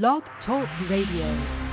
Blog 0.00 0.22
Talk 0.46 0.66
Radio. 0.88 1.68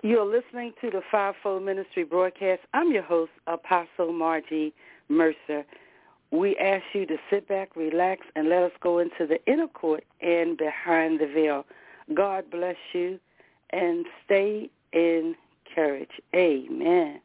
You're 0.00 0.24
listening 0.24 0.72
to 0.80 0.88
the 0.90 1.02
Fivefold 1.12 1.62
Ministry 1.62 2.04
broadcast. 2.04 2.62
I'm 2.72 2.90
your 2.90 3.02
host, 3.02 3.32
Apostle 3.46 4.14
Margie 4.14 4.72
Mercer. 5.10 5.66
We 6.30 6.56
ask 6.56 6.84
you 6.92 7.06
to 7.06 7.16
sit 7.30 7.48
back, 7.48 7.74
relax, 7.74 8.26
and 8.36 8.48
let 8.48 8.62
us 8.62 8.72
go 8.80 8.98
into 8.98 9.26
the 9.26 9.38
inner 9.50 9.68
court 9.68 10.04
and 10.20 10.56
behind 10.56 11.20
the 11.20 11.26
veil. 11.26 11.64
God 12.14 12.50
bless 12.50 12.76
you 12.92 13.18
and 13.70 14.04
stay 14.24 14.70
encouraged. 14.92 16.20
Amen. 16.34 17.20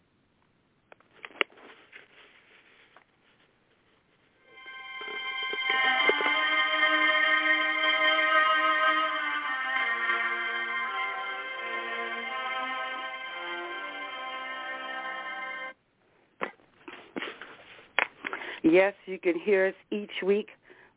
Yes, 18.74 18.96
you 19.06 19.20
can 19.20 19.40
hear 19.40 19.68
us 19.68 19.76
each 19.92 20.24
week, 20.26 20.48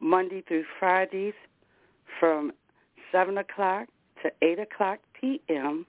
Monday 0.01 0.43
through 0.49 0.65
Fridays, 0.79 1.35
from 2.19 2.53
7 3.13 3.37
o'clock 3.37 3.89
to 4.23 4.31
8 4.41 4.61
o'clock 4.61 4.99
p.m., 5.21 5.85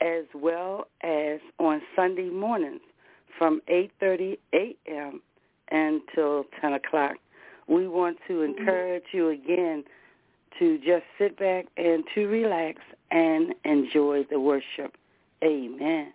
as 0.00 0.22
well 0.36 0.86
as 1.02 1.40
on 1.58 1.82
Sunday 1.96 2.30
mornings 2.30 2.82
from 3.36 3.60
8.30 3.68 4.38
a.m. 4.54 5.20
until 5.72 6.44
10 6.60 6.74
o'clock. 6.74 7.16
We 7.66 7.88
want 7.88 8.18
to 8.28 8.34
mm-hmm. 8.34 8.60
encourage 8.60 9.02
you 9.10 9.30
again 9.30 9.82
to 10.60 10.78
just 10.78 11.02
sit 11.18 11.36
back 11.36 11.66
and 11.76 12.04
to 12.14 12.28
relax 12.28 12.82
and 13.10 13.52
enjoy 13.64 14.26
the 14.30 14.38
worship. 14.38 14.96
Amen. 15.42 16.12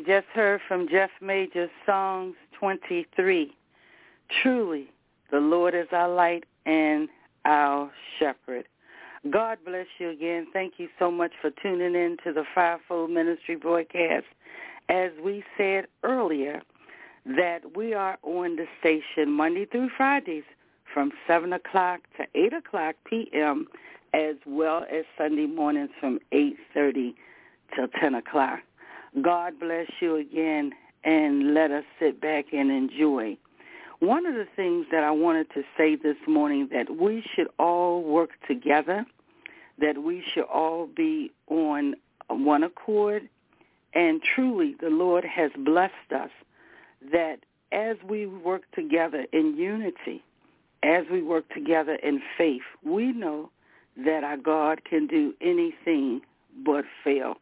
We 0.00 0.06
just 0.06 0.28
heard 0.32 0.62
from 0.66 0.88
Jeff 0.88 1.10
Major's 1.20 1.68
Songs 1.84 2.34
23. 2.58 3.54
Truly, 4.42 4.88
the 5.30 5.40
Lord 5.40 5.74
is 5.74 5.88
our 5.92 6.08
light 6.08 6.44
and 6.64 7.06
our 7.44 7.90
shepherd. 8.18 8.64
God 9.28 9.58
bless 9.62 9.86
you 9.98 10.08
again. 10.08 10.46
Thank 10.54 10.74
you 10.78 10.88
so 10.98 11.10
much 11.10 11.32
for 11.42 11.50
tuning 11.62 11.94
in 11.94 12.16
to 12.24 12.32
the 12.32 12.44
Fivefold 12.54 13.10
Ministry 13.10 13.56
broadcast. 13.56 14.24
As 14.88 15.10
we 15.22 15.44
said 15.58 15.86
earlier, 16.02 16.62
that 17.26 17.76
we 17.76 17.92
are 17.92 18.16
on 18.22 18.56
the 18.56 18.66
station 18.78 19.30
Monday 19.30 19.66
through 19.66 19.90
Fridays 19.98 20.44
from 20.94 21.12
7 21.26 21.52
o'clock 21.52 22.00
to 22.16 22.24
8 22.34 22.54
o'clock 22.54 22.94
p.m., 23.04 23.66
as 24.14 24.36
well 24.46 24.86
as 24.90 25.04
Sunday 25.18 25.46
mornings 25.46 25.90
from 26.00 26.20
8.30 26.32 27.12
till 27.76 27.88
10 28.00 28.14
o'clock. 28.14 28.60
God 29.22 29.58
bless 29.58 29.88
you 30.00 30.16
again, 30.16 30.72
and 31.04 31.54
let 31.54 31.70
us 31.70 31.84
sit 31.98 32.20
back 32.20 32.46
and 32.52 32.70
enjoy. 32.70 33.36
One 33.98 34.24
of 34.24 34.34
the 34.34 34.46
things 34.56 34.86
that 34.92 35.02
I 35.02 35.10
wanted 35.10 35.50
to 35.54 35.62
say 35.76 35.96
this 35.96 36.16
morning 36.26 36.68
that 36.72 36.96
we 36.96 37.24
should 37.34 37.48
all 37.58 38.02
work 38.02 38.30
together, 38.46 39.04
that 39.78 40.02
we 40.02 40.22
should 40.32 40.44
all 40.44 40.86
be 40.86 41.32
on 41.48 41.94
one 42.28 42.62
accord, 42.62 43.28
and 43.94 44.22
truly 44.22 44.76
the 44.80 44.90
Lord 44.90 45.24
has 45.24 45.50
blessed 45.56 46.12
us 46.14 46.30
that 47.12 47.40
as 47.72 47.96
we 48.08 48.26
work 48.26 48.62
together 48.74 49.26
in 49.32 49.56
unity, 49.56 50.22
as 50.82 51.04
we 51.10 51.22
work 51.22 51.48
together 51.52 51.94
in 51.96 52.22
faith, 52.38 52.62
we 52.84 53.12
know 53.12 53.50
that 53.96 54.24
our 54.24 54.36
God 54.36 54.84
can 54.84 55.06
do 55.06 55.34
anything 55.40 56.20
but 56.64 56.84
fail. 57.04 57.34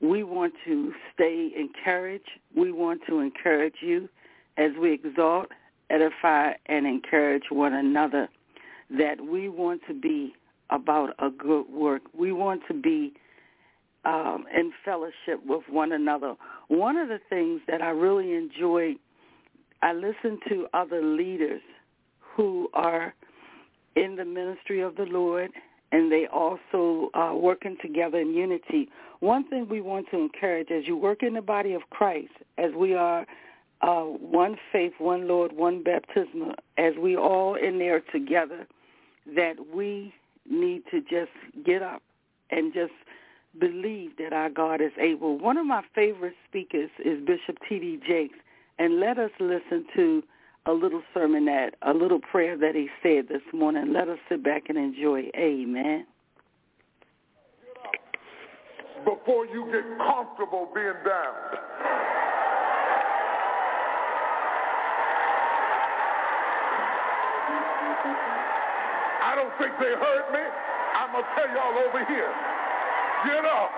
We 0.00 0.22
want 0.22 0.54
to 0.64 0.92
stay 1.14 1.50
encouraged. 1.56 2.30
We 2.56 2.72
want 2.72 3.02
to 3.08 3.20
encourage 3.20 3.76
you 3.80 4.08
as 4.56 4.70
we 4.80 4.92
exalt, 4.92 5.48
edify, 5.90 6.52
and 6.66 6.86
encourage 6.86 7.44
one 7.50 7.74
another 7.74 8.28
that 8.90 9.20
we 9.20 9.48
want 9.48 9.82
to 9.88 9.94
be 9.94 10.34
about 10.70 11.10
a 11.18 11.30
good 11.30 11.68
work. 11.68 12.02
We 12.16 12.32
want 12.32 12.62
to 12.68 12.74
be 12.74 13.12
um, 14.04 14.44
in 14.56 14.72
fellowship 14.84 15.44
with 15.44 15.62
one 15.68 15.92
another. 15.92 16.34
One 16.68 16.96
of 16.96 17.08
the 17.08 17.20
things 17.28 17.60
that 17.68 17.82
I 17.82 17.90
really 17.90 18.34
enjoy, 18.34 18.94
I 19.82 19.92
listen 19.92 20.38
to 20.48 20.66
other 20.72 21.02
leaders 21.02 21.62
who 22.36 22.68
are 22.72 23.14
in 23.96 24.16
the 24.16 24.24
ministry 24.24 24.80
of 24.80 24.96
the 24.96 25.04
Lord 25.04 25.50
and 25.92 26.10
they 26.10 26.26
also 26.32 27.10
are 27.14 27.36
working 27.36 27.76
together 27.82 28.18
in 28.18 28.32
unity. 28.32 28.88
One 29.20 29.48
thing 29.48 29.68
we 29.68 29.80
want 29.80 30.06
to 30.12 30.18
encourage 30.18 30.70
as 30.70 30.86
you 30.86 30.96
work 30.96 31.22
in 31.22 31.34
the 31.34 31.42
body 31.42 31.74
of 31.74 31.82
Christ, 31.90 32.32
as 32.58 32.72
we 32.76 32.94
are 32.94 33.26
uh, 33.82 34.02
one 34.02 34.56
faith, 34.72 34.92
one 34.98 35.26
Lord, 35.26 35.52
one 35.52 35.82
baptism, 35.82 36.52
as 36.78 36.94
we 37.00 37.16
all 37.16 37.54
in 37.54 37.78
there 37.78 38.00
together, 38.12 38.66
that 39.34 39.54
we 39.74 40.12
need 40.48 40.82
to 40.90 41.00
just 41.00 41.32
get 41.64 41.82
up 41.82 42.02
and 42.50 42.72
just 42.72 42.92
believe 43.58 44.16
that 44.18 44.32
our 44.32 44.50
God 44.50 44.80
is 44.80 44.92
able. 44.98 45.38
One 45.38 45.56
of 45.56 45.66
my 45.66 45.82
favorite 45.94 46.34
speakers 46.48 46.90
is 47.04 47.18
Bishop 47.24 47.58
T.D. 47.68 48.00
Jakes, 48.06 48.38
and 48.78 49.00
let 49.00 49.18
us 49.18 49.30
listen 49.40 49.86
to 49.96 50.22
a 50.66 50.72
little 50.72 51.02
sermonette, 51.14 51.70
a 51.82 51.92
little 51.92 52.20
prayer 52.20 52.56
that 52.58 52.74
he 52.74 52.88
said 53.02 53.28
this 53.28 53.42
morning. 53.52 53.92
Let 53.92 54.08
us 54.08 54.18
sit 54.28 54.44
back 54.44 54.64
and 54.68 54.76
enjoy. 54.76 55.30
Amen. 55.36 56.06
Before 59.04 59.46
you 59.46 59.64
get 59.72 59.84
comfortable 59.96 60.68
being 60.74 60.92
down. 61.06 61.34
I 69.22 69.34
don't 69.34 69.52
think 69.58 69.72
they 69.80 69.94
heard 69.96 70.32
me. 70.32 70.44
I'm 70.96 71.12
going 71.12 71.24
to 71.24 71.30
tell 71.34 71.48
y'all 71.48 71.78
over 71.88 72.04
here. 72.04 72.32
Get 73.24 73.44
up 73.44 73.70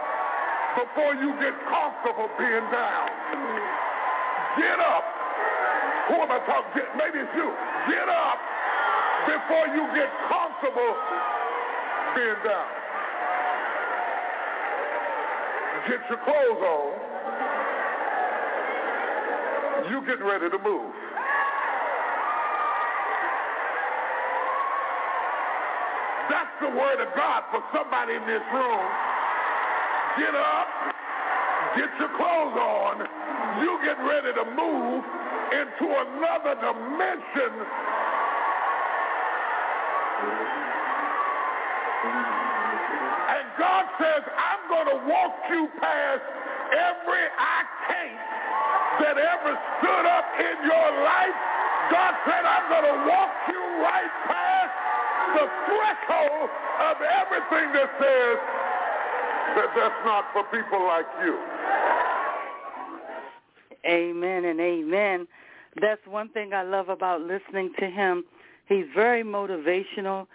before 0.75 1.15
you 1.15 1.35
get 1.39 1.55
comfortable 1.71 2.29
being 2.39 2.67
down. 2.73 3.09
Get 4.59 4.81
up 4.81 5.22
who 6.09 6.15
am 6.19 6.31
I 6.31 6.39
talking? 6.47 6.83
Maybe 6.99 7.19
it's 7.23 7.35
you. 7.37 7.49
Get 7.87 8.09
up 8.09 8.39
before 9.27 9.67
you 9.71 9.87
get 9.95 10.11
comfortable 10.27 10.95
being 12.17 12.41
down. 12.43 12.67
Get 15.89 16.01
your 16.11 16.19
clothes 16.27 16.63
on. 16.63 16.91
You 19.91 20.01
getting 20.07 20.27
ready 20.27 20.51
to 20.51 20.59
move. 20.59 20.95
That's 26.31 26.55
the 26.61 26.69
word 26.71 27.01
of 27.03 27.15
God 27.17 27.43
for 27.51 27.63
somebody 27.75 28.15
in 28.15 28.27
this 28.27 28.43
room. 28.55 28.87
Get 30.19 30.35
up, 30.35 30.69
get 31.77 31.91
your 31.99 32.11
clothes 32.17 32.57
on. 32.59 33.07
You 33.63 33.79
get 33.83 33.99
ready 34.07 34.33
to 34.35 34.45
move 34.55 35.05
into 35.53 35.85
another 35.85 36.55
dimension. 36.57 37.53
And 43.29 43.45
God 43.61 43.85
says, 44.01 44.23
I'm 44.33 44.63
going 44.73 44.89
to 44.97 44.99
walk 45.09 45.35
you 45.51 45.69
past 45.77 46.25
every 46.73 47.25
I 47.37 47.59
can't 47.85 48.33
that 49.05 49.17
ever 49.21 49.53
stood 49.81 50.07
up 50.09 50.29
in 50.41 50.57
your 50.65 50.89
life. 51.05 51.37
God 51.93 52.15
said, 52.25 52.45
I'm 52.49 52.67
going 52.73 52.89
to 52.89 52.99
walk 53.09 53.33
you 53.53 53.63
right 53.85 54.13
past 54.25 54.73
the 55.37 55.47
threshold 55.69 56.49
of 56.81 56.97
everything 57.01 57.67
that 57.77 57.89
says 58.01 58.37
that 59.57 59.69
that's 59.77 60.01
not 60.05 60.33
for 60.33 60.45
people 60.49 60.81
like 60.87 61.09
you. 61.21 61.52
Amen 63.87 64.45
and 64.45 64.61
amen. 64.61 65.27
That's 65.81 66.01
one 66.07 66.29
thing 66.29 66.53
I 66.53 66.63
love 66.63 66.89
about 66.89 67.23
listening 67.23 67.73
to 67.79 67.87
him. 67.87 68.25
He's 68.69 68.87
very 68.95 69.23
motivational. 69.23 70.27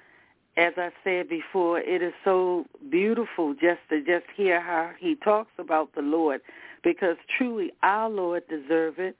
As 0.58 0.74
I 0.76 0.90
said 1.04 1.30
before, 1.30 1.80
it 1.80 2.02
is 2.02 2.14
so 2.24 2.66
beautiful 2.90 3.54
just 3.54 3.80
to 3.90 4.00
just 4.00 4.26
hear 4.36 4.60
how 4.60 4.92
he 5.00 5.16
talks 5.16 5.52
about 5.60 5.94
the 5.94 6.02
Lord 6.02 6.42
because 6.84 7.18
truly 7.38 7.72
our 7.84 8.10
Lord 8.10 8.44
deserves 8.50 8.98
it. 9.00 9.16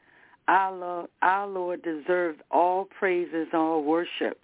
Our 0.48 0.76
Lord, 0.76 1.10
our 1.22 1.48
Lord 1.48 1.84
deserves 1.84 2.40
all 2.50 2.86
praises, 2.86 3.48
all 3.54 3.84
worship. 3.84 4.40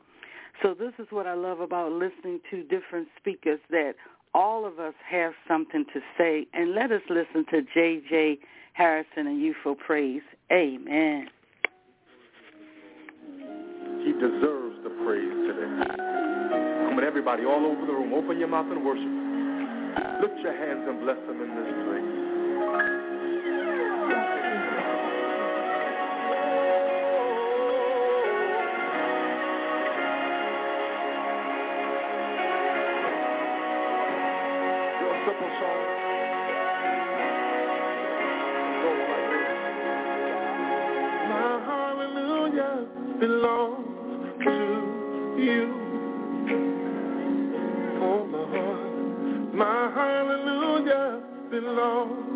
So 0.62 0.74
this 0.74 0.94
is 1.00 1.07
what 1.09 1.25
I 1.25 1.33
love 1.33 1.62
about 1.62 1.94
listening 1.94 2.41
to 2.51 2.63
different 2.63 3.07
speakers 3.18 3.59
that 3.69 3.94
all 4.33 4.66
of 4.66 4.80
us 4.80 4.94
have 5.09 5.33
something 5.47 5.85
to 5.94 6.02
say. 6.18 6.47
And 6.54 6.73
let 6.73 6.92
us 6.92 7.02
listen 7.09 7.45
to 7.52 7.61
J.J. 7.73 8.40
Hairston 8.73 9.27
and 9.27 9.42
Youthful 9.42 9.75
Praise. 9.75 10.21
Amen. 10.51 11.27
He 14.03 14.11
deserves 14.13 14.75
the 14.83 14.89
praise 15.06 15.33
today. 15.47 15.69
Come 16.89 16.97
on, 16.97 17.03
everybody, 17.06 17.45
all 17.45 17.65
over 17.65 17.85
the 17.85 17.94
room, 17.94 18.13
open 18.13 18.37
your 18.37 18.49
mouth 18.49 18.68
and 18.69 18.83
worship. 18.83 19.23
Lift 20.21 20.39
your 20.44 20.53
hands 20.53 20.83
and 20.87 20.99
bless 21.01 21.18
him 21.23 21.42
in 21.42 21.49
this 21.56 21.71
place. 21.87 22.12
Belongs 43.23 44.44
to 44.44 44.56
you. 45.39 45.63
Oh 48.01 48.27
Lord, 48.33 49.56
my 49.56 49.80
hallelujah 49.95 51.21
belongs 51.49 52.32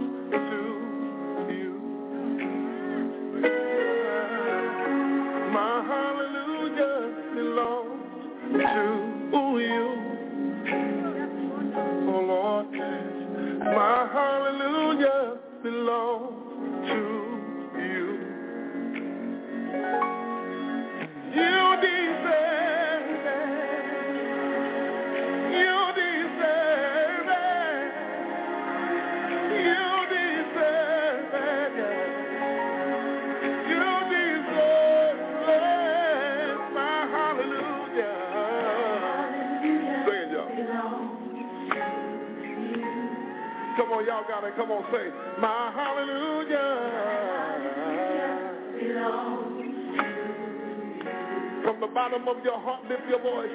bottom 52.10 52.28
of 52.30 52.42
your 52.42 52.58
heart, 52.60 52.84
lift 52.88 53.02
your 53.10 53.20
voice. 53.20 53.50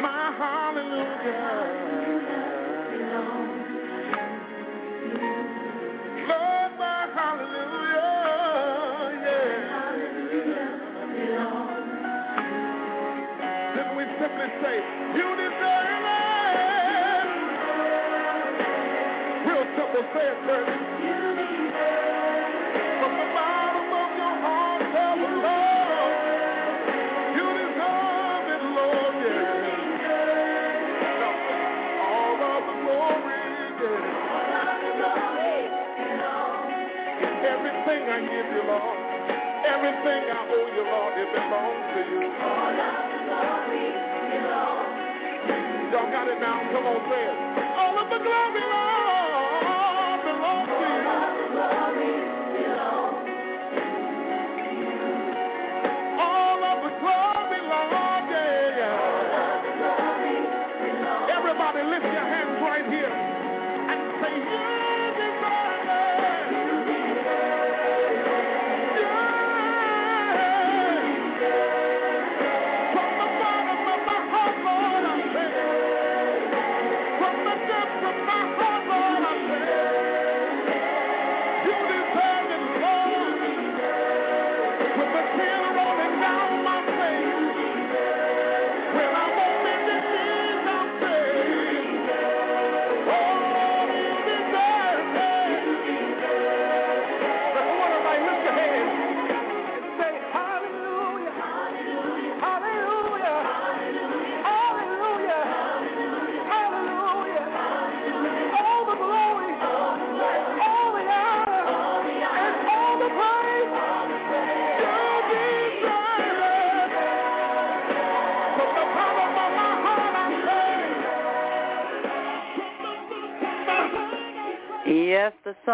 My 0.00 0.32
hallelujah. 0.38 1.02
Lord, 6.26 6.72
my 6.78 7.06
hallelujah. 7.12 8.12
Yeah. 9.22 9.92
Then 13.76 13.88
we 13.96 14.04
simply 14.20 14.48
say, 14.62 14.76
you 15.12 15.28
deserve 15.36 16.04
it. 16.16 17.28
Real 19.48 19.64
simple, 19.76 20.04
say 20.14 20.26
it, 20.32 20.38
church. 20.46 21.31
Everything 37.82 38.06
I 38.14 38.20
give 38.22 38.46
you, 38.54 38.62
Lord, 38.62 38.98
everything 39.66 40.22
I 40.30 40.38
owe 40.54 40.70
you, 40.70 40.86
Lord, 40.86 41.18
it 41.18 41.26
belongs 41.34 41.82
to 41.90 42.00
you. 42.14 42.22
All 42.30 42.78
of 42.78 43.10
the 43.10 43.18
glory 43.26 43.90
belongs. 44.30 45.90
Y'all 45.90 46.06
got 46.14 46.30
it 46.30 46.38
now? 46.38 46.62
Come 46.70 46.86
on, 46.86 47.02
say 47.10 47.26
it. 47.26 47.34
All 47.74 47.98
of 47.98 48.06
the 48.06 48.22
glory, 48.22 48.62
Lord, 48.70 49.11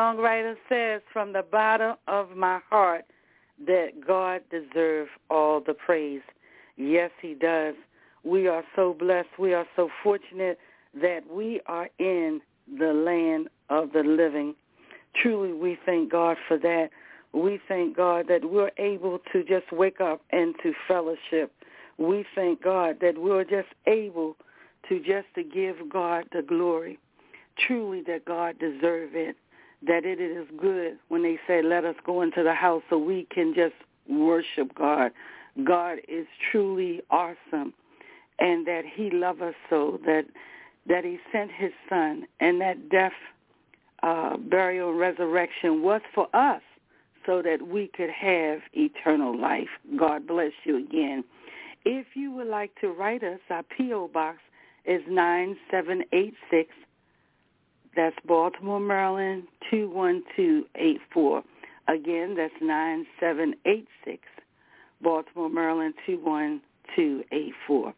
songwriter 0.09 0.55
says 0.69 1.03
from 1.13 1.33
the 1.33 1.43
bottom 1.43 1.97
of 2.07 2.31
my 2.37 2.61
heart 2.71 3.05
that 3.67 4.07
God 4.07 4.43
deserves 4.51 5.11
all 5.31 5.61
the 5.61 5.75
praise. 5.75 6.23
Yes, 6.77 7.11
he 7.21 7.35
does. 7.35 7.75
We 8.25 8.49
are 8.49 8.65
so 8.77 8.95
blessed. 8.95 9.29
We 9.39 9.55
are 9.55 9.67
so 9.77 9.89
fortunate 10.03 10.59
that 11.01 11.21
we 11.31 11.61
are 11.67 11.89
in 11.99 12.41
the 12.79 12.93
land 12.93 13.49
of 13.69 13.93
the 13.93 14.03
living. 14.03 14.55
Truly, 15.15 15.53
we 15.53 15.79
thank 15.85 16.11
God 16.11 16.37
for 16.47 16.59
that. 16.59 16.91
We 17.33 17.61
thank 17.69 17.97
God 17.97 18.27
that 18.29 18.49
we're 18.51 18.71
able 18.79 19.19
to 19.33 19.45
just 19.45 19.71
wake 19.73 20.01
up 20.01 20.23
and 20.31 20.55
to 20.63 20.73
fellowship. 20.87 21.53
We 21.99 22.25
thank 22.35 22.63
God 22.63 22.99
that 23.01 23.19
we're 23.19 23.45
just 23.45 23.69
able 23.87 24.37
to 24.89 25.01
just 25.01 25.27
to 25.35 25.43
give 25.43 25.77
God 25.91 26.25
the 26.33 26.43
glory. 26.43 26.99
Truly 27.67 28.03
that 28.07 28.25
God 28.25 28.59
deserves 28.59 29.13
it. 29.15 29.37
That 29.87 30.05
it 30.05 30.21
is 30.21 30.47
good 30.61 30.99
when 31.09 31.23
they 31.23 31.39
say, 31.47 31.63
let 31.63 31.85
us 31.85 31.95
go 32.05 32.23
into 32.23 32.43
the 32.43 32.55
house 32.55 32.83
so 32.91 32.99
we 32.99 33.27
can 33.31 33.55
just 33.55 33.75
worship 34.09 34.75
God. 34.75 35.13
God 35.65 35.99
is 36.09 36.27
truly 36.51 37.03
awesome 37.11 37.75
and 38.39 38.67
that 38.67 38.85
he 38.85 39.11
loved 39.11 39.43
us 39.43 39.55
so 39.69 40.01
that 40.05 40.25
that 40.87 41.05
he 41.05 41.19
sent 41.31 41.51
his 41.53 41.73
son 41.89 42.27
and 42.41 42.61
that 42.63 42.89
death, 42.89 43.13
uh, 44.03 44.39
burial, 44.39 44.95
resurrection 44.95 45.83
was 45.83 46.01
for 46.15 46.29
us 46.35 46.63
so 47.27 47.43
that 47.43 47.69
we 47.69 47.89
could 47.89 48.09
have 48.09 48.61
eternal 48.73 49.39
life. 49.39 49.69
God 49.99 50.27
bless 50.27 50.53
you 50.65 50.79
again. 50.79 51.25
If 51.85 52.07
you 52.15 52.31
would 52.33 52.47
like 52.47 52.75
to 52.81 52.89
write 52.89 53.23
us, 53.23 53.39
our 53.51 53.63
P.O. 53.65 54.09
Box 54.09 54.39
is 54.87 55.03
9786. 55.09 56.71
That's 57.99 58.17
Baltimore, 58.27 58.79
Maryland, 58.79 59.49
21284. 59.73 61.43
Again, 61.89 62.37
that's 62.37 62.55
9786. 62.63 64.23
Baltimore, 65.03 65.51
Maryland, 65.51 65.95
21284. 66.07 67.93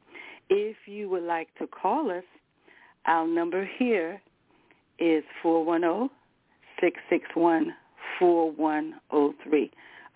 If 0.49 0.76
you 0.87 1.11
would 1.11 1.25
like 1.25 1.54
to 1.59 1.66
call 1.66 2.11
us, 2.11 2.25
our 3.04 3.26
number 3.26 3.69
here 3.78 4.23
is 4.99 5.23
410-661-4103. 5.45 6.11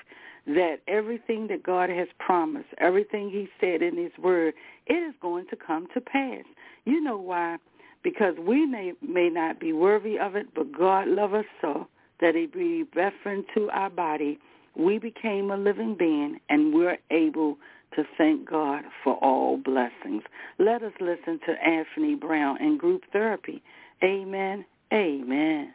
that 0.47 0.77
everything 0.87 1.47
that 1.47 1.63
God 1.63 1.89
has 1.89 2.07
promised, 2.19 2.69
everything 2.79 3.29
he 3.29 3.47
said 3.59 3.81
in 3.81 3.97
his 3.97 4.11
word, 4.21 4.53
it 4.87 4.93
is 4.93 5.13
going 5.21 5.45
to 5.49 5.55
come 5.55 5.87
to 5.93 6.01
pass. 6.01 6.43
You 6.85 7.01
know 7.01 7.17
why? 7.17 7.57
Because 8.03 8.35
we 8.39 8.65
may, 8.65 8.93
may 9.01 9.29
not 9.29 9.59
be 9.59 9.73
worthy 9.73 10.19
of 10.19 10.35
it, 10.35 10.47
but 10.53 10.71
God 10.71 11.07
loved 11.07 11.33
us 11.33 11.45
so 11.61 11.87
that 12.21 12.35
he 12.35 12.45
breathed 12.45 12.91
breath 12.91 13.13
into 13.25 13.69
our 13.71 13.89
body. 13.89 14.39
We 14.75 14.99
became 14.99 15.49
a 15.49 15.57
living 15.57 15.95
being, 15.97 16.39
and 16.49 16.73
we're 16.73 16.97
able 17.09 17.57
to 17.95 18.03
thank 18.17 18.47
God 18.47 18.83
for 19.03 19.15
all 19.15 19.57
blessings. 19.57 20.23
Let 20.59 20.83
us 20.83 20.93
listen 20.99 21.39
to 21.47 21.53
Anthony 21.67 22.15
Brown 22.15 22.61
in 22.61 22.77
group 22.77 23.03
therapy. 23.11 23.63
Amen. 24.03 24.65
Amen. 24.93 25.73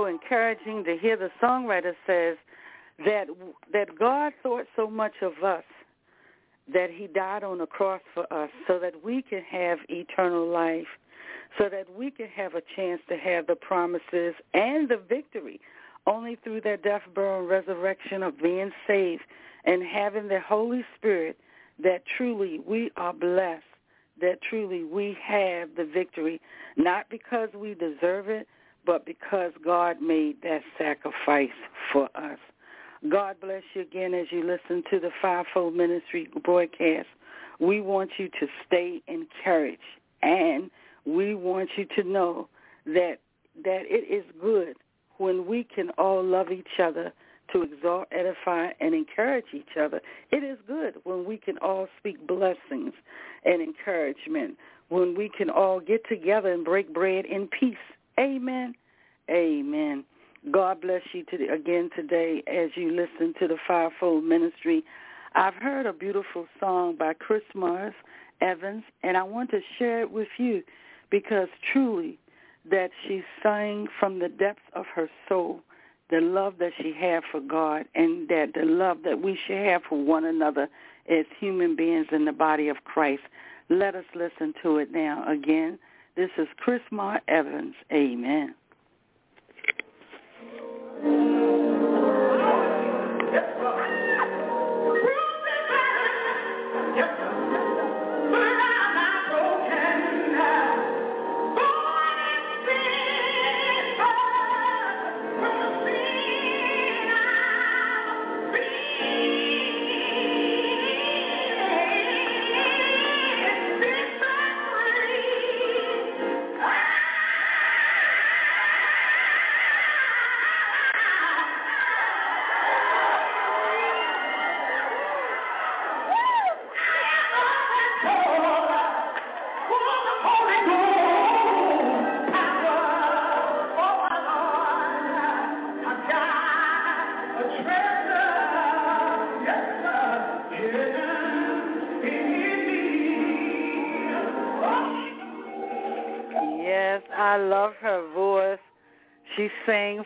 So 0.00 0.06
encouraging 0.06 0.84
to 0.84 0.96
hear 0.96 1.16
the 1.16 1.30
songwriter 1.42 1.92
says 2.06 2.36
that 3.04 3.26
that 3.72 3.98
God 3.98 4.32
thought 4.42 4.66
so 4.76 4.88
much 4.88 5.14
of 5.22 5.44
us 5.44 5.64
that 6.72 6.90
he 6.90 7.06
died 7.06 7.42
on 7.42 7.58
the 7.58 7.66
cross 7.66 8.00
for 8.14 8.32
us 8.32 8.50
so 8.66 8.78
that 8.78 9.04
we 9.04 9.22
can 9.22 9.42
have 9.42 9.78
eternal 9.88 10.48
life, 10.48 10.86
so 11.58 11.68
that 11.68 11.86
we 11.96 12.10
can 12.10 12.28
have 12.28 12.54
a 12.54 12.62
chance 12.76 13.00
to 13.08 13.16
have 13.16 13.46
the 13.46 13.56
promises 13.56 14.34
and 14.54 14.88
the 14.88 15.00
victory 15.08 15.60
only 16.06 16.36
through 16.42 16.60
their 16.60 16.76
death, 16.76 17.02
burial, 17.14 17.40
and 17.40 17.48
resurrection 17.48 18.22
of 18.22 18.38
being 18.40 18.70
saved 18.86 19.22
and 19.64 19.82
having 19.82 20.28
the 20.28 20.40
Holy 20.40 20.84
Spirit 20.96 21.36
that 21.82 22.02
truly 22.16 22.60
we 22.66 22.90
are 22.96 23.12
blessed, 23.12 23.64
that 24.20 24.40
truly 24.48 24.84
we 24.84 25.16
have 25.22 25.70
the 25.76 25.84
victory, 25.84 26.40
not 26.76 27.06
because 27.10 27.48
we 27.54 27.74
deserve 27.74 28.28
it, 28.28 28.46
but 28.84 29.04
because 29.04 29.52
God 29.64 30.00
made 30.00 30.36
that 30.42 30.62
sacrifice 30.78 31.48
for 31.92 32.08
us. 32.14 32.38
God 33.08 33.36
bless 33.40 33.62
you 33.74 33.82
again 33.82 34.12
as 34.14 34.26
you 34.30 34.44
listen 34.44 34.82
to 34.90 35.00
the 35.00 35.10
Fivefold 35.22 35.74
Ministry 35.74 36.28
broadcast. 36.44 37.08
We 37.58 37.80
want 37.80 38.10
you 38.18 38.28
to 38.28 38.46
stay 38.66 39.02
encouraged, 39.06 39.80
and 40.22 40.70
we 41.06 41.34
want 41.34 41.70
you 41.76 41.86
to 41.96 42.08
know 42.08 42.48
that 42.86 43.16
that 43.64 43.82
it 43.84 44.12
is 44.12 44.24
good 44.40 44.76
when 45.18 45.46
we 45.46 45.64
can 45.64 45.90
all 45.98 46.22
love 46.24 46.50
each 46.50 46.80
other 46.82 47.12
to 47.52 47.62
exalt, 47.62 48.06
edify, 48.12 48.68
and 48.80 48.94
encourage 48.94 49.46
each 49.52 49.76
other. 49.80 50.00
It 50.30 50.44
is 50.44 50.58
good 50.66 50.94
when 51.04 51.24
we 51.24 51.36
can 51.36 51.58
all 51.58 51.88
speak 51.98 52.26
blessings 52.26 52.92
and 53.44 53.60
encouragement, 53.60 54.56
when 54.88 55.14
we 55.16 55.30
can 55.36 55.50
all 55.50 55.80
get 55.80 56.08
together 56.08 56.52
and 56.52 56.64
break 56.64 56.92
bread 56.92 57.24
in 57.24 57.48
peace. 57.48 57.76
Amen. 58.20 58.74
Amen. 59.30 60.04
God 60.50 60.82
bless 60.82 61.02
you 61.12 61.24
today, 61.24 61.48
again 61.48 61.88
today 61.96 62.42
as 62.46 62.70
you 62.74 62.90
listen 62.90 63.34
to 63.40 63.48
the 63.48 63.56
Fivefold 63.66 64.24
Ministry. 64.24 64.84
I've 65.34 65.54
heard 65.54 65.86
a 65.86 65.92
beautiful 65.92 66.46
song 66.58 66.96
by 66.96 67.14
Chris 67.14 67.42
Mars 67.54 67.94
Evans, 68.42 68.82
and 69.02 69.16
I 69.16 69.22
want 69.22 69.50
to 69.52 69.60
share 69.78 70.02
it 70.02 70.10
with 70.10 70.28
you 70.36 70.62
because 71.10 71.48
truly 71.72 72.18
that 72.70 72.90
she 73.06 73.22
sang 73.42 73.86
from 73.98 74.18
the 74.18 74.28
depths 74.28 74.62
of 74.74 74.84
her 74.94 75.08
soul 75.28 75.60
the 76.10 76.20
love 76.20 76.54
that 76.58 76.72
she 76.82 76.92
had 76.92 77.22
for 77.30 77.40
God 77.40 77.84
and 77.94 78.28
that 78.28 78.52
the 78.54 78.64
love 78.64 78.98
that 79.04 79.22
we 79.22 79.38
should 79.46 79.64
have 79.64 79.82
for 79.88 79.96
one 79.96 80.24
another 80.24 80.68
as 81.08 81.24
human 81.38 81.76
beings 81.76 82.08
in 82.12 82.24
the 82.24 82.32
body 82.32 82.68
of 82.68 82.84
Christ. 82.84 83.22
Let 83.68 83.94
us 83.94 84.04
listen 84.14 84.52
to 84.62 84.78
it 84.78 84.90
now. 84.90 85.24
Again, 85.26 85.78
this 86.16 86.30
is 86.38 86.48
Chris 86.58 86.80
Mar 86.90 87.20
Evans. 87.28 87.74
Amen. 87.92 88.54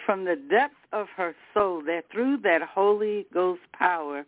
From 0.05 0.25
the 0.25 0.37
depths 0.37 0.77
of 0.93 1.09
her 1.17 1.35
soul 1.53 1.83
that 1.87 2.05
through 2.11 2.39
that 2.39 2.63
Holy 2.63 3.27
Ghost 3.33 3.63
power 3.73 4.25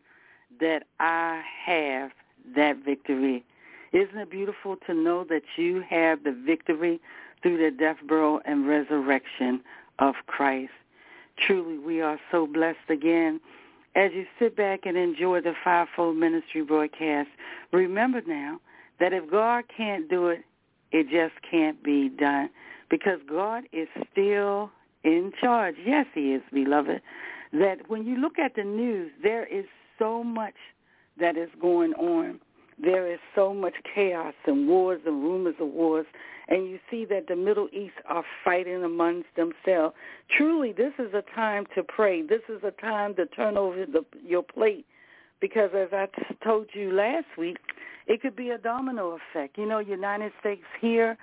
that 0.61 0.85
I 1.01 1.43
have 1.65 2.11
that 2.55 2.85
victory. 2.85 3.45
Isn't 3.93 4.19
it 4.19 4.31
beautiful 4.31 4.77
to 4.87 4.95
know 4.95 5.25
that 5.25 5.43
you 5.57 5.83
have 5.89 6.25
the 6.25 6.33
victory 6.33 7.01
through 7.43 7.59
the 7.59 7.71
death, 7.71 7.97
burial, 8.07 8.41
and 8.45 8.67
resurrection 8.67 9.63
of 9.99 10.15
Christ? 10.27 10.73
Truly, 11.37 11.79
we 11.79 12.01
are 12.01 12.19
so 12.31 12.47
blessed 12.47 12.89
again. 12.89 13.41
As 13.95 14.11
you 14.15 14.27
sit 14.39 14.57
back 14.57 14.81
and 14.85 14.97
enjoy 14.97 15.41
the 15.41 15.55
Fivefold 15.65 16.17
Ministry 16.17 16.63
broadcast, 16.63 17.29
remember 17.73 18.23
now 18.27 18.61
that 19.01 19.13
if 19.13 19.31
God 19.31 19.65
can't 19.75 20.09
do 20.09 20.29
it, 20.29 20.45
it 20.93 21.09
just 21.09 21.35
can't 21.49 21.83
be 21.83 22.09
done 22.09 22.51
because 22.91 23.19
God 23.29 23.65
is 23.73 23.89
still 24.13 24.71
in 25.07 25.33
charge. 25.41 25.77
Yes, 25.85 26.07
he 26.15 26.33
is, 26.33 26.43
beloved. 26.53 27.01
That 27.53 27.89
when 27.89 28.05
you 28.05 28.17
look 28.17 28.39
at 28.39 28.57
the 28.57 28.65
news, 28.65 29.11
there 29.23 29.47
is 29.47 29.65
so 29.99 30.23
much 30.23 30.55
that 31.19 31.37
is 31.37 31.49
going 31.61 31.95
on. 31.95 32.41
There 32.79 33.11
is 33.11 33.21
so 33.35 33.55
much 33.55 33.75
chaos 33.95 34.35
and 34.47 34.69
wars 34.69 35.01
and 35.07 35.23
rumors 35.23 35.55
of 35.61 35.69
wars. 35.69 36.07
And 36.49 36.69
you 36.69 36.79
see 36.91 37.05
that 37.07 37.27
the 37.29 37.37
Middle 37.37 37.69
East 37.73 37.95
are 38.07 38.25
fighting 38.45 38.85
amongst 38.85 39.29
themselves. 39.37 39.95
Truly, 40.37 40.73
this 40.73 40.93
is 40.99 41.15
a 41.15 41.23
time 41.35 41.67
to 41.75 41.83
pray. 41.83 42.23
This 42.23 42.43
is 42.49 42.63
a 42.63 42.71
time 42.73 43.15
to 43.15 43.27
turn 43.27 43.57
over 43.57 43.87
the, 43.87 44.05
your 44.23 44.43
plate. 44.43 44.87
Because 45.41 45.71
as 45.75 45.89
I 45.93 46.07
t- 46.07 46.37
told 46.45 46.69
you 46.73 46.93
last 46.93 47.27
week, 47.39 47.57
it 48.07 48.21
could 48.23 48.37
be 48.37 48.51
a 48.51 48.59
domino 48.59 49.19
effect. 49.19 49.57
You 49.59 49.67
know, 49.67 49.79
United 49.79 50.33
States 50.41 50.63
here, 50.81 51.17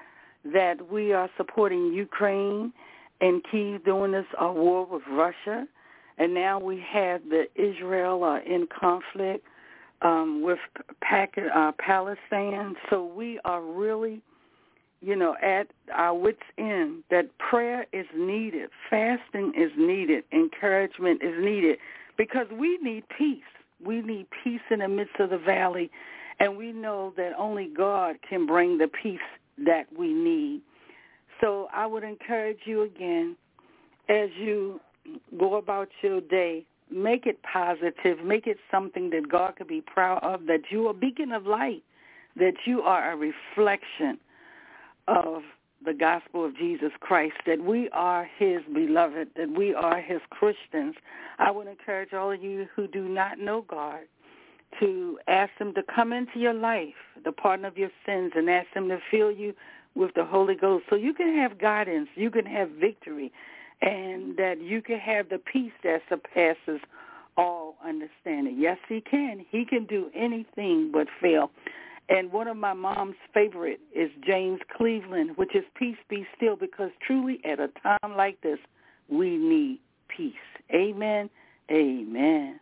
that 0.45 0.91
we 0.91 1.13
are 1.13 1.29
supporting 1.37 1.93
Ukraine 1.93 2.73
and 3.23 3.41
Kiev 3.49 3.85
doing 3.85 4.11
this 4.11 4.25
uh, 4.39 4.51
war 4.51 4.85
with 4.85 5.03
Russia, 5.09 5.65
and 6.17 6.33
now 6.33 6.59
we 6.59 6.83
have 6.91 7.21
the 7.29 7.45
Israel 7.55 8.23
uh, 8.23 8.39
in 8.41 8.67
conflict 8.67 9.45
um, 10.01 10.41
with 10.43 10.59
Pac- 11.01 11.37
uh, 11.37 11.71
Palestine. 11.79 12.75
So 12.89 13.05
we 13.05 13.39
are 13.45 13.61
really, 13.61 14.21
you 15.01 15.15
know, 15.15 15.35
at 15.41 15.67
our 15.95 16.13
wits' 16.13 16.39
end. 16.57 17.03
That 17.09 17.29
prayer 17.37 17.85
is 17.93 18.05
needed, 18.13 18.69
fasting 18.89 19.53
is 19.55 19.71
needed, 19.77 20.25
encouragement 20.33 21.21
is 21.23 21.35
needed, 21.39 21.77
because 22.17 22.47
we 22.51 22.77
need 22.81 23.05
peace. 23.17 23.51
We 23.83 24.01
need 24.01 24.27
peace 24.43 24.65
in 24.69 24.79
the 24.79 24.89
midst 24.89 25.17
of 25.19 25.29
the 25.29 25.37
valley, 25.37 25.89
and 26.41 26.57
we 26.57 26.73
know 26.73 27.13
that 27.15 27.31
only 27.37 27.69
God 27.75 28.17
can 28.27 28.45
bring 28.45 28.77
the 28.79 28.89
peace 29.01 29.19
that 29.65 29.85
we 29.97 30.13
need. 30.13 30.61
So 31.43 31.67
I 31.73 31.85
would 31.85 32.03
encourage 32.03 32.59
you 32.63 32.83
again 32.83 33.35
as 34.07 34.29
you 34.39 34.79
go 35.37 35.55
about 35.55 35.89
your 36.01 36.21
day, 36.21 36.65
make 36.89 37.25
it 37.25 37.39
positive, 37.43 38.23
make 38.23 38.47
it 38.47 38.57
something 38.71 39.09
that 39.09 39.29
God 39.29 39.57
could 39.57 39.67
be 39.67 39.81
proud 39.81 40.23
of, 40.23 40.45
that 40.45 40.61
you 40.69 40.87
are 40.87 40.91
a 40.91 40.93
beacon 40.93 41.33
of 41.33 41.45
light, 41.45 41.83
that 42.37 42.53
you 42.65 42.81
are 42.81 43.11
a 43.11 43.17
reflection 43.17 44.17
of 45.09 45.41
the 45.85 45.93
gospel 45.93 46.45
of 46.45 46.55
Jesus 46.55 46.91
Christ, 47.01 47.35
that 47.45 47.61
we 47.61 47.89
are 47.89 48.29
his 48.37 48.61
beloved, 48.73 49.27
that 49.35 49.49
we 49.49 49.73
are 49.73 49.99
his 49.99 50.21
Christians. 50.29 50.95
I 51.39 51.51
would 51.51 51.67
encourage 51.67 52.13
all 52.13 52.31
of 52.31 52.41
you 52.41 52.67
who 52.73 52.87
do 52.87 53.09
not 53.09 53.37
know 53.37 53.65
God 53.67 53.99
to 54.79 55.19
ask 55.27 55.51
him 55.57 55.73
to 55.73 55.83
come 55.93 56.13
into 56.13 56.39
your 56.39 56.53
life, 56.53 56.93
the 57.25 57.33
pardon 57.33 57.65
of 57.65 57.77
your 57.77 57.91
sins, 58.05 58.31
and 58.33 58.49
ask 58.49 58.69
him 58.73 58.87
to 58.87 58.99
fill 59.11 59.29
you 59.29 59.53
with 59.95 60.11
the 60.15 60.25
Holy 60.25 60.55
Ghost 60.55 60.85
so 60.89 60.95
you 60.95 61.13
can 61.13 61.35
have 61.37 61.59
guidance, 61.59 62.09
you 62.15 62.29
can 62.31 62.45
have 62.45 62.69
victory, 62.71 63.31
and 63.81 64.37
that 64.37 64.61
you 64.61 64.81
can 64.81 64.99
have 64.99 65.29
the 65.29 65.37
peace 65.37 65.71
that 65.83 66.01
surpasses 66.09 66.81
all 67.37 67.75
understanding. 67.85 68.55
Yes, 68.59 68.77
he 68.87 69.01
can. 69.01 69.45
He 69.49 69.65
can 69.65 69.85
do 69.85 70.09
anything 70.15 70.91
but 70.91 71.07
fail. 71.21 71.51
And 72.09 72.31
one 72.31 72.47
of 72.47 72.57
my 72.57 72.73
mom's 72.73 73.15
favorite 73.33 73.79
is 73.95 74.09
James 74.25 74.59
Cleveland, 74.75 75.31
which 75.35 75.55
is 75.55 75.63
peace 75.75 75.97
be 76.09 76.27
still, 76.35 76.55
because 76.55 76.91
truly 77.05 77.39
at 77.45 77.59
a 77.59 77.69
time 77.81 78.15
like 78.17 78.41
this, 78.41 78.59
we 79.09 79.37
need 79.37 79.79
peace. 80.15 80.33
Amen. 80.73 81.29
Amen. 81.71 82.59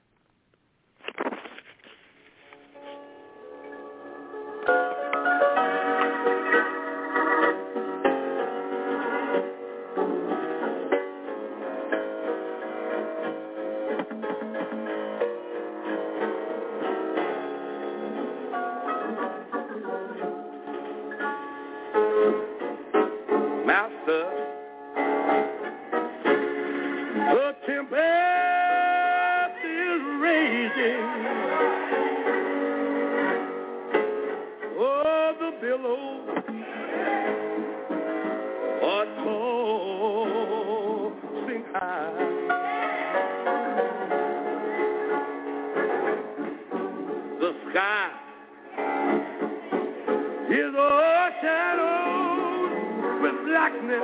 With 53.22 53.36
blackness. 53.46 54.02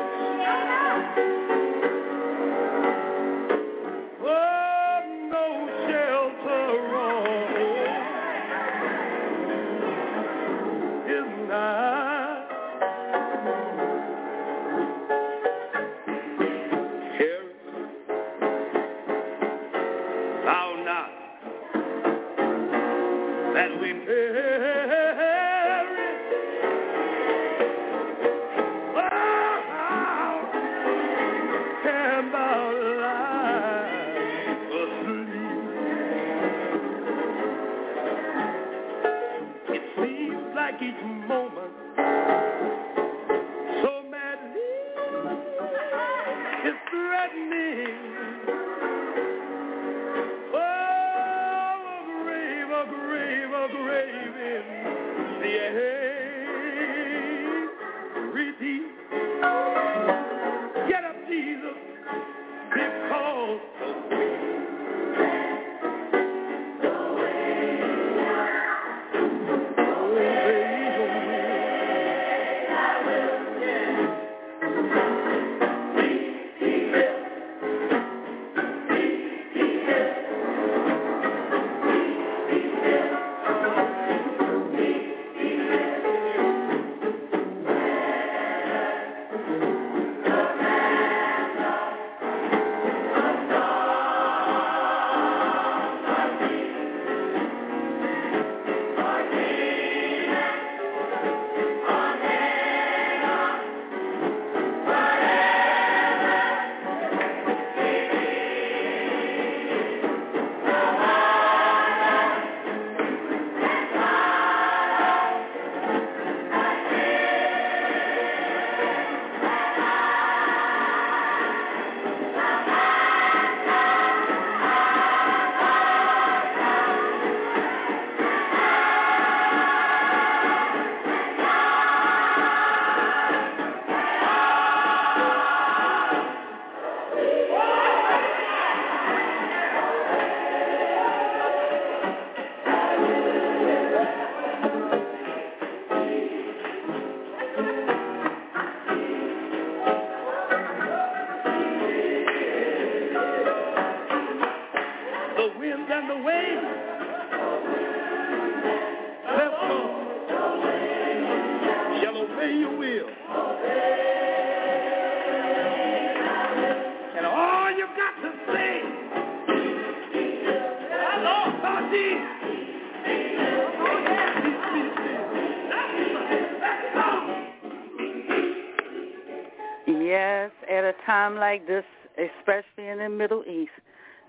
Yes, 179.87 180.51
at 180.69 180.83
a 180.83 180.93
time 181.05 181.35
like 181.35 181.67
this, 181.67 181.83
especially 182.17 182.89
in 182.89 182.97
the 182.99 183.09
Middle 183.09 183.43
East, 183.45 183.71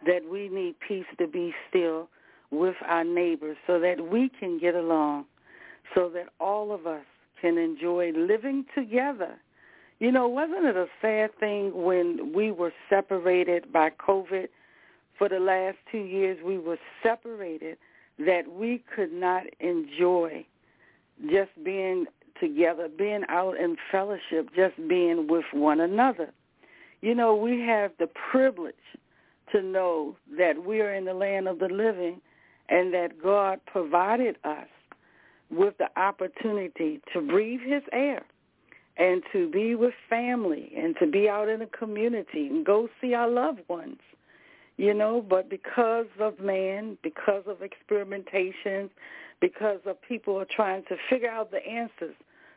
that 0.06 0.20
we 0.30 0.48
need 0.48 0.76
peace 0.86 1.06
to 1.18 1.26
be 1.26 1.52
still 1.68 2.08
with 2.50 2.76
our 2.86 3.04
neighbors 3.04 3.56
so 3.66 3.80
that 3.80 4.10
we 4.10 4.30
can 4.40 4.58
get 4.58 4.74
along, 4.74 5.24
so 5.94 6.08
that 6.14 6.26
all 6.40 6.72
of 6.72 6.86
us 6.86 7.04
can 7.40 7.58
enjoy 7.58 8.12
living 8.12 8.64
together. 8.74 9.36
You 9.98 10.12
know, 10.12 10.28
wasn't 10.28 10.64
it 10.64 10.76
a 10.76 10.86
sad 11.02 11.30
thing 11.40 11.72
when 11.74 12.32
we 12.34 12.52
were 12.52 12.72
separated 12.88 13.72
by 13.72 13.90
COVID 13.90 14.48
for 15.18 15.28
the 15.28 15.40
last 15.40 15.76
two 15.90 15.98
years? 15.98 16.38
We 16.44 16.58
were 16.58 16.78
separated 17.02 17.76
that 18.18 18.50
we 18.50 18.82
could 18.94 19.12
not 19.12 19.44
enjoy 19.60 20.46
just 21.30 21.50
being 21.62 22.06
together, 22.40 22.88
being 22.88 23.24
out 23.28 23.58
in 23.58 23.76
fellowship, 23.90 24.48
just 24.54 24.76
being 24.88 25.26
with 25.28 25.44
one 25.52 25.80
another. 25.80 26.32
You 27.00 27.14
know, 27.14 27.34
we 27.34 27.60
have 27.60 27.92
the 27.98 28.08
privilege 28.30 28.74
to 29.52 29.62
know 29.62 30.16
that 30.36 30.64
we 30.64 30.80
are 30.80 30.92
in 30.92 31.04
the 31.04 31.14
land 31.14 31.48
of 31.48 31.58
the 31.58 31.68
living 31.68 32.20
and 32.68 32.92
that 32.92 33.22
God 33.22 33.60
provided 33.66 34.36
us 34.44 34.66
with 35.50 35.74
the 35.78 35.88
opportunity 35.98 37.00
to 37.12 37.20
breathe 37.20 37.60
his 37.64 37.82
air 37.92 38.24
and 38.98 39.22
to 39.32 39.48
be 39.48 39.74
with 39.74 39.94
family 40.10 40.72
and 40.76 40.96
to 41.00 41.06
be 41.06 41.28
out 41.28 41.48
in 41.48 41.60
the 41.60 41.66
community 41.66 42.48
and 42.48 42.66
go 42.66 42.88
see 43.00 43.14
our 43.14 43.30
loved 43.30 43.60
ones. 43.68 44.00
You 44.78 44.94
know, 44.94 45.24
but 45.28 45.50
because 45.50 46.06
of 46.20 46.38
man, 46.38 46.96
because 47.02 47.42
of 47.48 47.58
experimentations, 47.58 48.90
because 49.40 49.80
of 49.84 50.00
people 50.00 50.38
are 50.38 50.46
trying 50.54 50.84
to 50.84 50.96
figure 51.10 51.28
out 51.28 51.50
the 51.50 51.66
answers, 51.66 52.14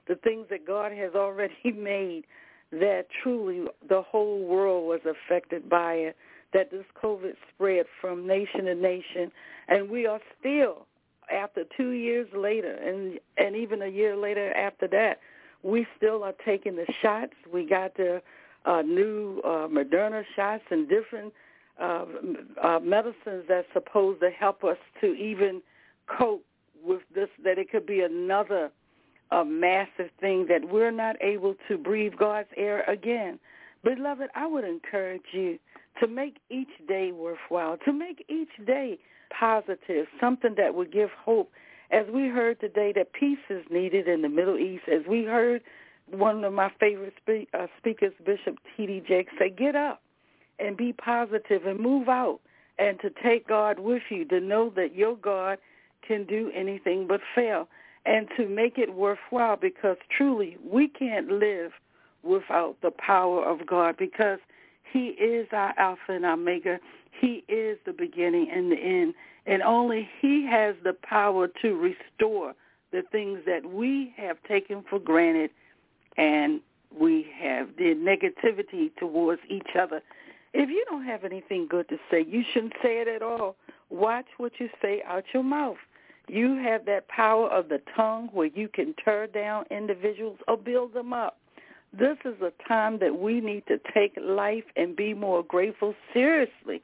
the 0.08 0.16
things 0.16 0.46
that 0.52 0.66
God 0.66 0.92
has 0.92 1.16
already 1.16 1.56
made, 1.76 2.26
that 2.72 3.08
truly 3.24 3.66
the 3.90 4.04
whole 4.04 4.46
world 4.46 4.88
was 4.88 5.00
affected 5.04 5.68
by 5.68 5.94
it, 5.94 6.16
that 6.54 6.70
this 6.70 6.86
COVID 7.04 7.34
spread 7.54 7.88
from 8.00 8.28
nation 8.28 8.66
to 8.66 8.76
nation, 8.76 9.32
and 9.68 9.90
we 9.90 10.06
are 10.06 10.20
still, 10.40 10.86
after 11.34 11.64
two 11.76 11.90
years 11.90 12.28
later, 12.38 12.74
and 12.74 13.20
and 13.38 13.56
even 13.56 13.82
a 13.82 13.88
year 13.88 14.16
later 14.16 14.54
after 14.54 14.88
that, 14.90 15.20
we 15.64 15.88
still 15.98 16.24
are 16.24 16.36
taking 16.46 16.76
the 16.76 16.86
shots. 17.02 17.34
We 17.52 17.66
got 17.66 17.98
the 17.98 18.22
uh, 18.66 18.84
new 18.84 19.42
uh, 19.44 19.68
Moderna 19.68 20.24
shots 20.36 20.64
and 20.70 20.88
different 20.88 21.34
uh, 21.82 22.06
uh, 22.62 22.80
medicines 22.80 23.44
that's 23.48 23.68
supposed 23.74 24.22
to 24.22 24.30
help 24.30 24.64
us 24.64 24.78
to 25.02 25.14
even 25.16 25.62
cope 26.08 26.46
with 26.84 27.02
this, 27.14 27.30
that 27.44 27.58
it 27.58 27.72
could 27.72 27.86
be 27.86 28.02
another 28.02 28.72
a 29.32 29.46
massive 29.46 30.10
thing 30.20 30.46
that 30.50 30.70
we're 30.70 30.92
not 30.92 31.16
able 31.22 31.56
to 31.70 31.78
breathe 31.78 32.14
God's 32.20 32.50
air 32.58 32.84
again. 32.90 33.40
Beloved, 33.84 34.30
I 34.36 34.46
would 34.46 34.66
encourage 34.66 35.22
you 35.32 35.58
to 36.02 36.08
make 36.08 36.38
each 36.50 36.68
day 36.88 37.12
worthwhile, 37.12 37.78
to 37.86 37.94
make 37.94 38.26
each 38.30 38.66
day 38.66 39.00
positive, 39.38 40.08
something 40.20 40.56
that 40.58 40.76
would 40.76 40.92
give 40.92 41.10
hope. 41.12 41.52
As 41.92 42.06
we 42.14 42.28
heard 42.28 42.60
today 42.60 42.94
that 42.96 43.14
peace 43.14 43.40
is 43.50 43.64
needed 43.70 44.08
in 44.08 44.22
the 44.22 44.30
Middle 44.30 44.58
East, 44.58 44.84
as 44.88 45.06
we 45.08 45.24
heard 45.24 45.62
one 46.10 46.44
of 46.44 46.54
my 46.54 46.72
favorite 46.80 47.14
spe- 47.22 47.54
uh, 47.54 47.68
speakers, 47.78 48.14
Bishop 48.26 48.58
T.D. 48.76 49.04
Jakes, 49.08 49.32
say, 49.40 49.50
get 49.50 49.76
up 49.76 50.02
and 50.62 50.78
be 50.78 50.94
positive 50.94 51.66
and 51.66 51.80
move 51.80 52.08
out 52.08 52.40
and 52.80 53.00
to 53.02 53.10
take 53.24 53.48
God 53.48 53.80
with 53.80 54.04
you, 54.10 54.26
to 54.26 54.40
know 54.40 54.72
that 54.76 54.96
your 54.96 55.16
God 55.16 55.58
can 56.08 56.26
do 56.26 56.52
anything 56.54 57.08
but 57.08 57.22
fail 57.36 57.68
and 58.06 58.28
to 58.38 58.48
make 58.48 58.78
it 58.78 58.94
worthwhile 58.96 59.56
because 59.56 59.98
truly 60.16 60.58
we 60.66 60.88
can't 60.88 61.30
live 61.30 61.72
without 62.24 62.76
the 62.82 62.92
power 62.92 63.44
of 63.46 63.66
God 63.66 63.96
because 63.98 64.40
he 64.92 65.10
is 65.10 65.48
our 65.52 65.74
Alpha 65.78 66.14
and 66.14 66.26
Omega. 66.26 66.80
He 67.12 67.44
is 67.48 67.78
the 67.86 67.94
beginning 67.94 68.50
and 68.52 68.72
the 68.72 68.78
end. 68.78 69.14
And 69.46 69.62
only 69.64 70.10
he 70.20 70.46
has 70.48 70.76
the 70.84 70.94
power 70.94 71.48
to 71.62 71.76
restore 71.76 72.54
the 72.92 73.04
things 73.12 73.40
that 73.46 73.66
we 73.66 74.14
have 74.18 74.38
taken 74.48 74.84
for 74.90 75.00
granted 75.00 75.50
and 76.18 76.62
we 76.98 77.26
have 77.40 77.70
the 77.78 77.96
negativity 77.96 78.92
towards 78.98 79.42
each 79.50 79.76
other. 79.80 80.02
If 80.54 80.70
you 80.70 80.84
don't 80.90 81.06
have 81.06 81.24
anything 81.24 81.68
good 81.70 81.88
to 81.90 81.98
say, 82.10 82.26
you 82.28 82.44
shouldn't 82.54 82.74
say 82.84 83.02
it 83.02 83.08
at 83.08 83.22
all. 83.22 83.56
Watch 83.90 84.26
what 84.38 84.54
you 84.60 84.70
say 84.82 85.02
out 85.08 85.24
your 85.34 85.44
mouth. 85.44 85.78
You 86.28 86.56
have 86.56 86.86
that 86.86 87.08
power 87.08 87.50
of 87.50 87.70
the 87.70 87.82
tongue 87.96 88.30
where 88.32 88.48
you 88.48 88.68
can 88.68 88.94
tear 89.04 89.28
down 89.28 89.66
individuals 89.72 90.40
or 90.48 90.58
build 90.58 90.94
them 90.94 91.14
up. 91.14 91.38
This 91.98 92.18
is 92.24 92.36
a 92.42 92.52
time 92.68 93.00
that 93.00 93.18
we 93.18 93.42
need 93.42 93.66
to 93.68 93.80
take 93.94 94.18
life 94.22 94.64
and 94.76 94.96
be 94.96 95.14
more 95.14 95.44
grateful 95.44 95.94
seriously. 96.14 96.82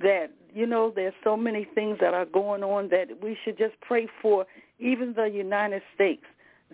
That, 0.00 0.30
you 0.54 0.66
know, 0.66 0.92
there's 0.94 1.14
so 1.24 1.36
many 1.36 1.66
things 1.74 1.98
that 2.00 2.14
are 2.14 2.26
going 2.26 2.62
on 2.62 2.88
that 2.90 3.22
we 3.22 3.36
should 3.44 3.56
just 3.56 3.74
pray 3.80 4.08
for, 4.20 4.46
even 4.78 5.14
the 5.14 5.24
United 5.24 5.82
States 5.94 6.22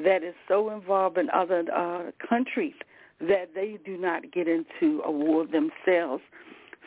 that 0.02 0.22
is 0.22 0.34
so 0.48 0.70
involved 0.70 1.18
in 1.18 1.30
other 1.30 1.64
uh, 1.74 2.10
countries 2.26 2.74
that 3.22 3.50
they 3.54 3.78
do 3.84 3.96
not 3.96 4.32
get 4.32 4.48
into 4.48 5.00
a 5.04 5.10
war 5.10 5.46
themselves. 5.46 6.22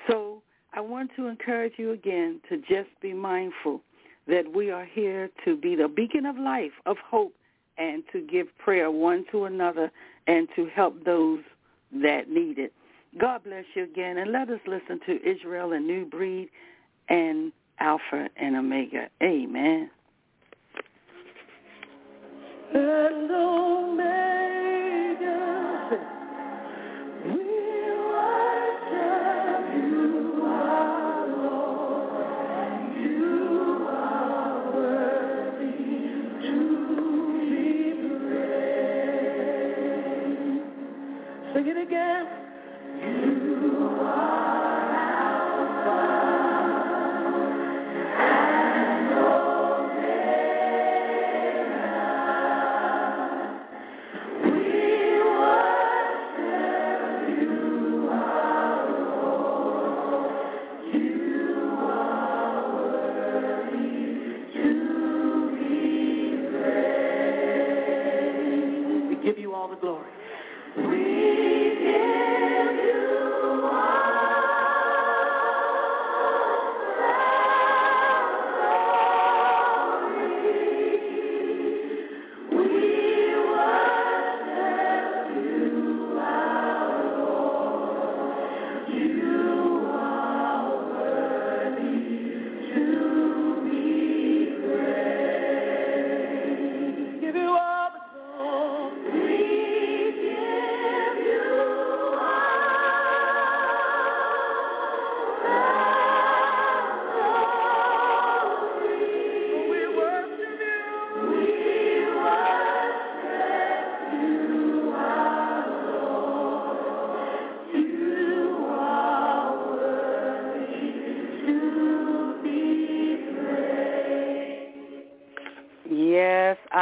So 0.10 0.42
I 0.74 0.82
want 0.82 1.12
to 1.16 1.28
encourage 1.28 1.74
you 1.78 1.92
again 1.92 2.42
to 2.50 2.58
just 2.58 2.90
be 3.02 3.14
mindful 3.14 3.82
that 4.28 4.44
we 4.54 4.72
are 4.72 4.86
here 4.86 5.30
to 5.46 5.56
be 5.56 5.76
the 5.76 5.88
beacon 5.88 6.26
of 6.26 6.38
life, 6.38 6.72
of 6.86 6.98
hope, 7.10 7.34
and 7.78 8.04
to 8.12 8.22
give 8.22 8.48
prayer 8.58 8.92
one 8.92 9.26
to 9.32 9.46
another 9.46 9.92
and 10.28 10.48
to 10.56 10.68
help 10.74 11.04
those 11.06 11.42
that 11.92 12.30
need 12.30 12.58
it. 12.58 12.74
God 13.20 13.44
bless 13.44 13.64
you 13.76 13.84
again, 13.84 14.18
and 14.18 14.32
let 14.32 14.50
us 14.50 14.60
listen 14.68 15.00
to 15.06 15.20
Israel 15.30 15.72
and 15.72 15.88
New 15.88 16.06
Breed 16.06 16.50
and 17.08 17.54
Alpha 17.80 18.28
and 18.36 18.58
Omega. 18.58 19.08
Amen. 19.24 19.90
And 22.74 23.32
Omega. 23.32 24.55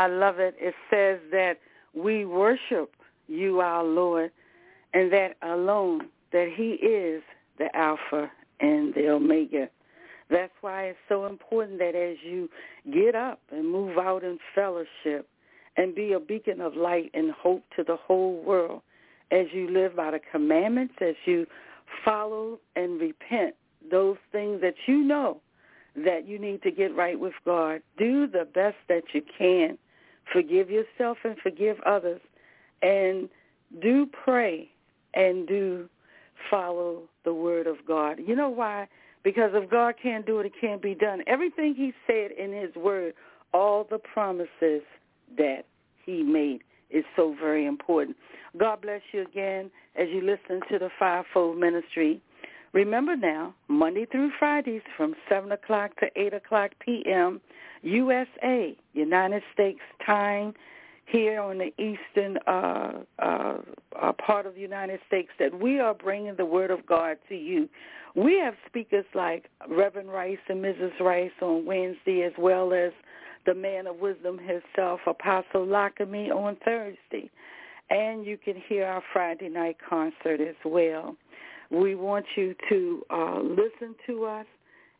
I 0.03 0.07
love 0.07 0.37
it. 0.39 0.53
It 0.59 0.75
says 0.89 1.17
that 1.31 1.59
we 1.93 2.25
worship 2.25 2.91
you, 3.29 3.61
our 3.61 3.85
Lord, 3.85 4.31
and 4.93 5.13
that 5.13 5.37
alone, 5.41 6.09
that 6.33 6.49
he 6.53 6.71
is 6.71 7.23
the 7.57 7.73
Alpha 7.73 8.29
and 8.59 8.93
the 8.93 9.07
Omega. 9.07 9.69
That's 10.29 10.51
why 10.59 10.87
it's 10.87 10.99
so 11.07 11.25
important 11.25 11.79
that 11.79 11.95
as 11.95 12.17
you 12.21 12.49
get 12.91 13.15
up 13.15 13.39
and 13.49 13.71
move 13.71 13.97
out 13.97 14.25
in 14.25 14.39
fellowship 14.53 15.29
and 15.77 15.95
be 15.95 16.11
a 16.11 16.19
beacon 16.19 16.59
of 16.59 16.75
light 16.75 17.09
and 17.13 17.31
hope 17.31 17.63
to 17.77 17.83
the 17.85 17.95
whole 17.95 18.43
world, 18.43 18.81
as 19.31 19.45
you 19.53 19.69
live 19.69 19.95
by 19.95 20.11
the 20.11 20.19
commandments, 20.33 20.95
as 20.99 21.15
you 21.23 21.45
follow 22.03 22.59
and 22.75 22.99
repent 22.99 23.55
those 23.89 24.17
things 24.33 24.59
that 24.59 24.75
you 24.85 24.97
know 24.97 25.39
that 25.95 26.27
you 26.27 26.39
need 26.39 26.61
to 26.63 26.71
get 26.71 26.93
right 26.93 27.17
with 27.17 27.33
God. 27.45 27.81
Do 27.97 28.27
the 28.27 28.45
best 28.53 28.75
that 28.89 29.03
you 29.13 29.21
can. 29.37 29.77
Forgive 30.31 30.69
yourself 30.69 31.17
and 31.23 31.37
forgive 31.39 31.77
others. 31.85 32.21
And 32.81 33.29
do 33.81 34.07
pray 34.23 34.69
and 35.13 35.47
do 35.47 35.89
follow 36.49 37.03
the 37.23 37.33
word 37.33 37.67
of 37.67 37.77
God. 37.87 38.19
You 38.25 38.35
know 38.35 38.49
why? 38.49 38.87
Because 39.23 39.51
if 39.53 39.69
God 39.69 39.95
can't 40.01 40.25
do 40.25 40.39
it, 40.39 40.45
it 40.47 40.53
can't 40.59 40.81
be 40.81 40.95
done. 40.95 41.23
Everything 41.27 41.73
he 41.75 41.93
said 42.05 42.31
in 42.31 42.51
his 42.51 42.75
word, 42.75 43.13
all 43.53 43.87
the 43.89 43.99
promises 43.99 44.81
that 45.37 45.65
he 46.05 46.23
made 46.23 46.61
is 46.89 47.05
so 47.15 47.35
very 47.39 47.65
important. 47.65 48.17
God 48.57 48.81
bless 48.81 49.01
you 49.11 49.21
again 49.21 49.71
as 49.95 50.07
you 50.09 50.21
listen 50.21 50.61
to 50.69 50.77
the 50.77 50.89
Fivefold 50.99 51.57
Ministry. 51.57 52.21
Remember 52.73 53.15
now, 53.15 53.53
Monday 53.67 54.05
through 54.05 54.31
Fridays 54.39 54.81
from 54.97 55.15
7 55.29 55.51
o'clock 55.51 55.95
to 55.99 56.07
8 56.15 56.33
o'clock 56.33 56.71
p.m., 56.79 57.39
USA, 57.83 58.75
United 58.93 59.43
States 59.53 59.79
time, 60.05 60.53
here 61.05 61.39
on 61.39 61.59
the 61.59 61.71
eastern 61.77 62.37
uh, 62.47 63.03
uh, 63.19 63.57
uh, 64.01 64.13
part 64.13 64.45
of 64.47 64.55
the 64.55 64.61
United 64.61 64.99
States, 65.05 65.29
that 65.37 65.59
we 65.59 65.79
are 65.79 65.93
bringing 65.93 66.35
the 66.35 66.45
Word 66.45 66.71
of 66.71 66.85
God 66.85 67.17
to 67.29 67.35
you. 67.35 67.69
We 68.15 68.39
have 68.39 68.55
speakers 68.65 69.05
like 69.13 69.49
Reverend 69.69 70.09
Rice 70.09 70.37
and 70.47 70.63
Mrs. 70.63 70.99
Rice 70.99 71.31
on 71.41 71.65
Wednesday, 71.65 72.23
as 72.23 72.33
well 72.39 72.73
as 72.73 72.91
the 73.45 73.53
man 73.53 73.85
of 73.85 73.97
wisdom 73.97 74.39
himself, 74.39 75.01
Apostle 75.05 75.65
Lockamy, 75.67 76.31
on 76.31 76.55
Thursday. 76.63 77.29
And 77.89 78.25
you 78.25 78.37
can 78.37 78.55
hear 78.67 78.85
our 78.85 79.03
Friday 79.11 79.49
night 79.49 79.77
concert 79.87 80.39
as 80.41 80.55
well. 80.65 81.17
We 81.73 81.95
want 81.95 82.25
you 82.35 82.55
to 82.69 83.03
uh, 83.09 83.39
listen 83.41 83.95
to 84.07 84.25
us 84.25 84.45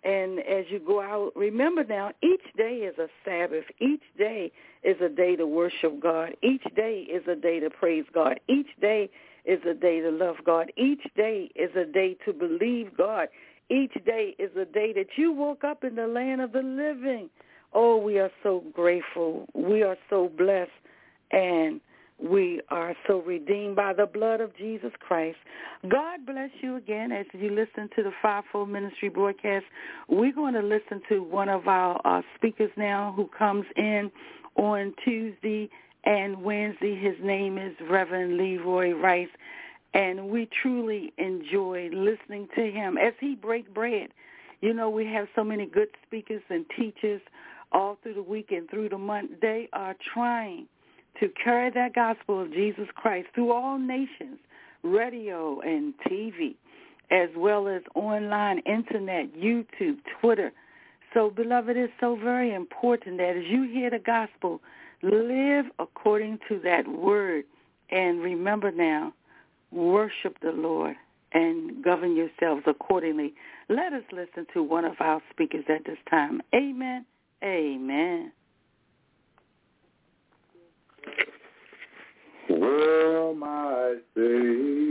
And 0.04 0.40
as 0.40 0.66
you 0.70 0.80
go 0.80 1.02
out, 1.02 1.32
remember 1.36 1.84
now, 1.86 2.12
each 2.22 2.44
day 2.58 2.78
is 2.90 2.98
a 3.00 3.08
Sabbath. 3.24 3.64
Each 3.80 4.04
day 4.18 4.52
is 4.84 4.98
a 5.02 5.10
day 5.10 5.36
to 5.38 5.48
worship 5.48 6.02
God. 6.02 6.36
Each 6.44 6.64
day 6.76 7.08
is 7.10 7.24
a 7.28 7.36
day 7.36 7.60
to 7.62 7.70
praise 7.70 8.06
God. 8.14 8.40
Each 8.50 8.68
day 8.82 9.10
is 9.46 9.60
a 9.70 9.74
day 9.74 10.02
to 10.02 10.12
love 10.12 10.38
God. 10.46 10.72
Each 10.78 11.04
day 11.16 11.50
is 11.56 11.72
a 11.76 11.86
day 11.86 12.18
to 12.26 12.34
believe 12.34 12.96
God. 12.98 13.30
Each 13.70 13.94
day 14.06 14.36
is 14.40 14.52
a 14.58 14.66
day 14.66 14.92
that 14.94 15.08
you 15.16 15.32
woke 15.32 15.64
up 15.64 15.84
in 15.86 15.96
the 15.96 16.08
land 16.08 16.42
of 16.42 16.52
the 16.52 16.62
living. 16.62 17.30
Oh, 17.74 17.98
we 17.98 18.20
are 18.20 18.32
so 18.44 18.64
grateful. 18.74 19.48
We 19.54 19.84
are 19.84 19.98
so 20.10 20.30
blessed. 20.38 20.72
And 21.32 21.80
we 22.24 22.62
are 22.70 22.96
so 23.06 23.22
redeemed 23.22 23.76
by 23.76 23.94
the 23.94 24.06
blood 24.06 24.40
of 24.40 24.56
Jesus 24.56 24.92
Christ. 25.00 25.38
God 25.90 26.26
bless 26.26 26.52
you 26.62 26.78
again 26.78 27.12
as 27.12 27.26
you 27.34 27.50
listen 27.50 27.90
to 27.96 28.04
the 28.04 28.12
Fivefold 28.22 28.70
Ministry 28.70 29.10
broadcast. 29.10 29.66
We're 30.08 30.34
going 30.34 30.54
to 30.54 30.62
listen 30.62 31.02
to 31.10 31.22
one 31.22 31.50
of 31.50 31.68
our 31.68 32.00
uh, 32.06 32.22
speakers 32.36 32.72
now 32.78 33.14
who 33.16 33.30
comes 33.38 33.66
in 33.76 34.10
on 34.56 34.94
Tuesday 35.04 35.70
and 36.06 36.42
Wednesday. 36.42 36.96
His 36.96 37.16
name 37.22 37.58
is 37.58 37.74
Reverend 37.90 38.38
Leroy 38.38 38.92
Rice, 38.92 39.28
and 39.94 40.30
we 40.30 40.48
truly 40.62 41.12
enjoy 41.18 41.90
listening 41.92 42.48
to 42.56 42.72
him 42.72 42.98
as 42.98 43.14
he 43.20 43.36
break 43.36 43.74
bread. 43.74 44.10
You 44.62 44.74
know, 44.74 44.90
we 44.90 45.06
have 45.08 45.28
so 45.36 45.44
many 45.44 45.66
good 45.66 45.90
speakers 46.08 46.42
and 46.50 46.66
teachers 46.80 47.22
all 47.74 47.98
through 48.02 48.14
the 48.14 48.24
week 48.24 48.52
and 48.52 48.70
through 48.70 48.88
the 48.88 48.98
month. 48.98 49.32
They 49.42 49.68
are 49.74 49.96
trying 50.14 50.68
to 51.20 51.30
carry 51.44 51.70
that 51.72 51.94
gospel 51.94 52.42
of 52.42 52.52
Jesus 52.52 52.88
Christ 52.96 53.28
through 53.34 53.52
all 53.52 53.78
nations, 53.78 54.40
radio 54.84 55.60
and 55.62 55.94
TV, 56.10 56.56
as 57.12 57.30
well 57.36 57.68
as 57.68 57.82
online, 57.96 58.60
internet, 58.60 59.34
YouTube, 59.36 59.98
Twitter. 60.20 60.52
So, 61.14 61.30
beloved, 61.30 61.78
it's 61.78 61.94
so 62.00 62.16
very 62.16 62.54
important 62.54 63.18
that 63.18 63.38
as 63.38 63.44
you 63.48 63.64
hear 63.64 63.90
the 63.90 64.00
gospel, 64.00 64.62
live 65.04 65.66
according 65.80 66.40
to 66.50 66.60
that 66.64 66.88
word. 66.88 67.46
And 67.92 68.22
remember 68.22 68.72
now, 68.72 69.14
worship 69.72 70.38
the 70.42 70.52
Lord 70.52 70.96
and 71.34 71.84
govern 71.84 72.16
yourselves 72.16 72.64
accordingly. 72.66 73.34
Let 73.70 73.94
us 73.94 74.04
listen 74.12 74.48
to 74.54 74.64
one 74.64 74.86
of 74.86 74.96
our 75.00 75.22
speakers 75.32 75.66
at 75.68 75.86
this 75.86 75.98
time. 76.10 76.42
Amen. 76.56 77.06
Amen. 77.44 78.32
Will 82.50 83.34
my 83.36 83.96
Savior? 84.16 84.84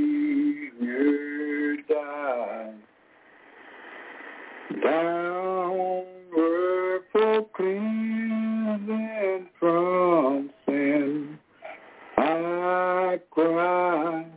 Downward 4.83 6.05
for 7.12 7.46
cleansing 7.55 9.48
from 9.61 10.51
sin, 10.66 11.38
I 12.16 13.20
cry. 13.31 14.32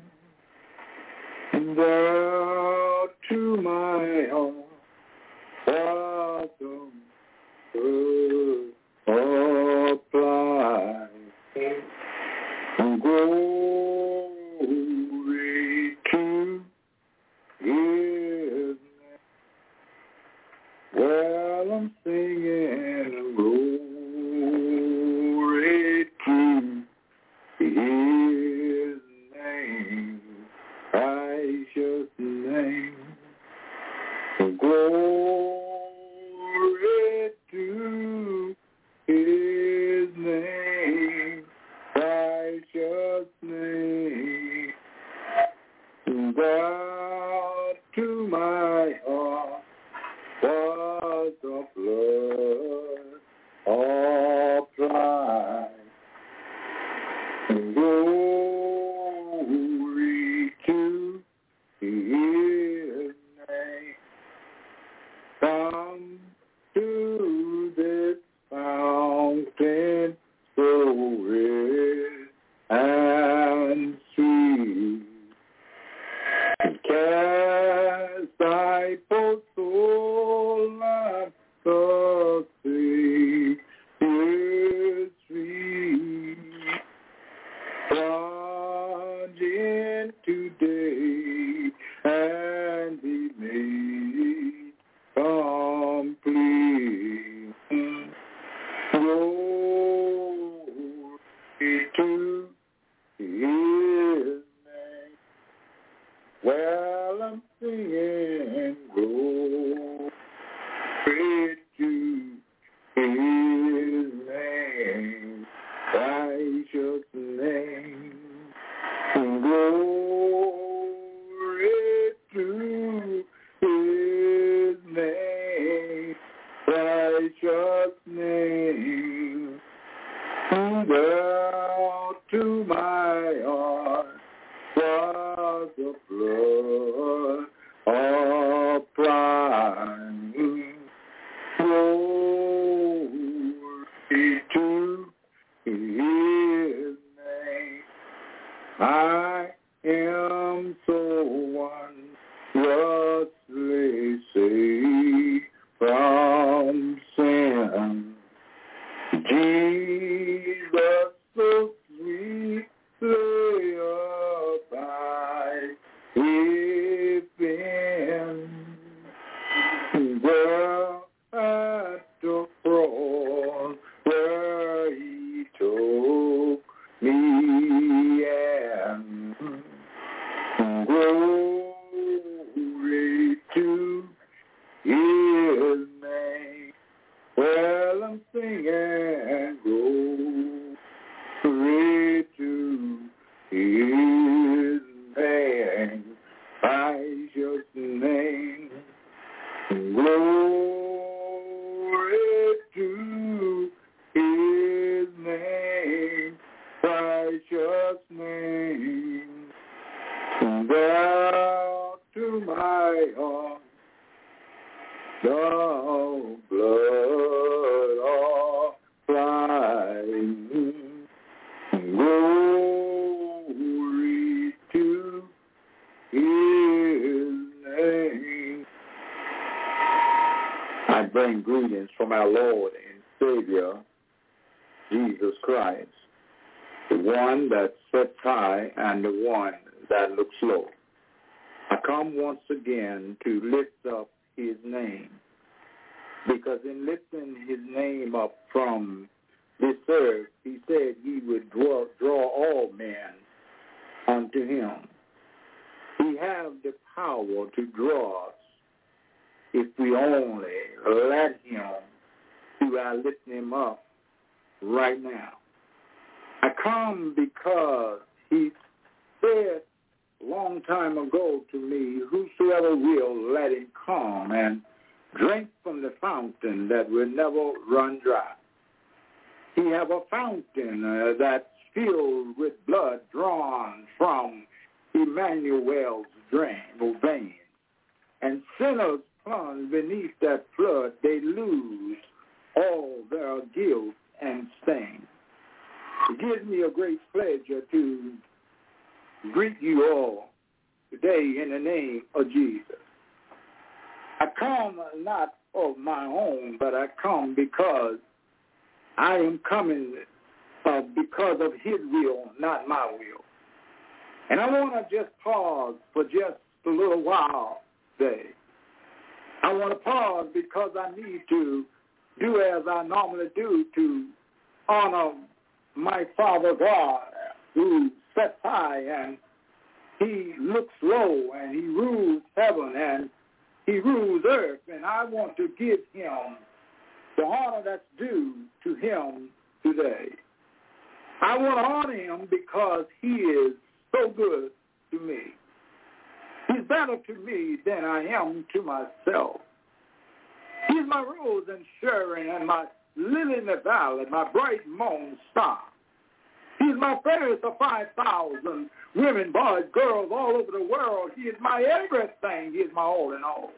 All. 363.26 363.52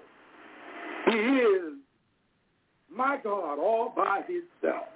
He 1.06 1.18
is 1.18 1.74
my 2.94 3.18
God 3.24 3.60
all 3.60 3.94
by 3.96 4.22
himself. 4.28 4.88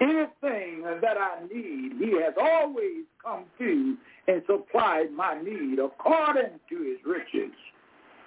Anything 0.00 0.82
that 1.00 1.16
I 1.16 1.42
need, 1.50 1.92
he 1.98 2.20
has 2.22 2.34
always 2.38 3.04
come 3.24 3.44
to 3.58 3.96
and 4.28 4.42
supplied 4.46 5.10
my 5.12 5.40
need 5.42 5.78
according 5.78 6.60
to 6.68 6.76
his 6.76 6.98
riches 7.06 7.54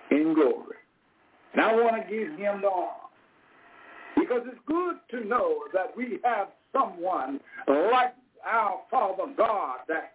in 0.10 0.34
glory. 0.34 0.78
And 1.54 1.62
I 1.62 1.74
want 1.76 1.95
to 1.95 2.10
give 2.10 2.30
him 2.38 2.62
the 2.62 2.68
honor. 2.68 3.10
Because 4.18 4.41
it's 4.47 4.60
good 4.66 4.95
to 5.12 5.28
know 5.28 5.60
that 5.74 5.95
we 5.95 6.20
have 6.24 6.47
someone 6.74 7.39
like 7.68 8.14
our 8.45 8.80
Father 8.89 9.32
God 9.38 9.80
that 9.88 10.14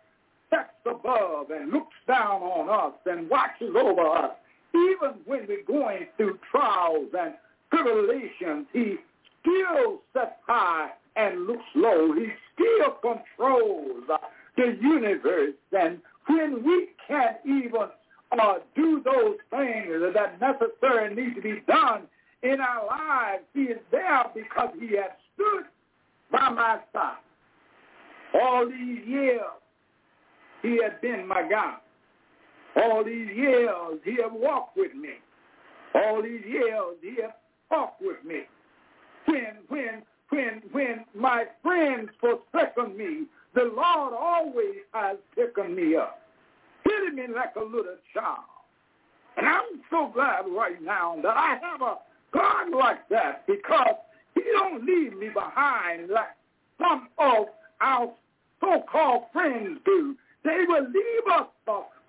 sits 0.50 0.70
above 0.86 1.50
and 1.50 1.72
looks 1.72 1.94
down 2.06 2.42
on 2.42 2.68
us 2.68 2.98
and 3.06 3.28
watches 3.30 3.74
over 3.76 4.08
us. 4.08 4.32
Even 4.74 5.20
when 5.26 5.46
we're 5.46 5.64
going 5.66 6.06
through 6.16 6.38
trials 6.50 7.08
and 7.18 7.34
tribulations, 7.72 8.66
he 8.72 8.96
still 9.40 10.00
sets 10.12 10.32
high 10.46 10.90
and 11.16 11.46
looks 11.46 11.64
low. 11.74 12.12
He 12.12 12.26
still 12.54 12.92
controls 13.00 14.04
uh, 14.12 14.18
the 14.56 14.76
universe. 14.80 15.54
And 15.72 16.00
when 16.26 16.64
we 16.64 16.88
can't 17.06 17.36
even 17.44 17.88
uh, 18.38 18.54
do 18.74 19.02
those 19.04 19.36
things 19.50 19.86
that 20.14 20.40
necessarily 20.40 21.14
need 21.14 21.34
to 21.36 21.42
be 21.42 21.62
done 21.68 22.02
in 22.42 22.60
our 22.60 22.86
lives, 22.86 23.44
he 23.54 23.62
is 23.62 23.78
there 23.90 24.24
because 24.34 24.70
he 24.78 24.96
has 24.96 25.10
stood 25.34 25.64
by 26.32 26.50
my 26.50 26.78
side. 26.92 27.16
All 28.34 28.66
these 28.66 29.06
years, 29.06 29.40
he 30.62 30.80
has 30.82 30.92
been 31.00 31.26
my 31.26 31.48
God. 31.48 31.78
All 32.76 33.04
these 33.04 33.28
years, 33.34 33.98
he 34.04 34.16
have 34.22 34.32
walked 34.32 34.76
with 34.76 34.94
me. 34.94 35.14
All 35.94 36.22
these 36.22 36.44
years, 36.46 36.96
he 37.00 37.22
have 37.22 37.34
talked 37.70 38.00
with 38.00 38.24
me. 38.24 38.42
When, 39.26 39.58
when, 39.68 40.02
when, 40.30 40.62
when 40.72 41.04
my 41.14 41.44
friends 41.62 42.10
forsaken 42.20 42.96
me, 42.96 43.26
the 43.54 43.72
Lord 43.76 44.14
always 44.18 44.82
has 44.92 45.16
taken 45.36 45.74
me 45.76 45.94
up, 45.94 46.20
hitting 46.84 47.14
me 47.14 47.34
like 47.34 47.54
a 47.56 47.64
little 47.64 47.96
child. 48.12 48.38
And 49.36 49.46
I'm 49.46 49.80
so 49.90 50.10
glad 50.12 50.44
right 50.48 50.80
now 50.82 51.16
that 51.22 51.36
I 51.36 51.58
have 51.62 51.80
a 51.80 51.96
God 52.32 52.76
like 52.76 53.08
that 53.10 53.46
because 53.46 53.96
he 54.34 54.42
don't 54.52 54.84
leave 54.84 55.16
me 55.16 55.28
behind 55.28 56.10
like 56.10 56.34
some 56.78 57.08
of 57.18 57.46
our 57.80 58.12
so-called 58.60 59.24
friends 59.32 59.78
do. 59.84 60.16
They 60.44 60.64
will 60.66 60.84
leave 60.84 61.32
us 61.32 61.46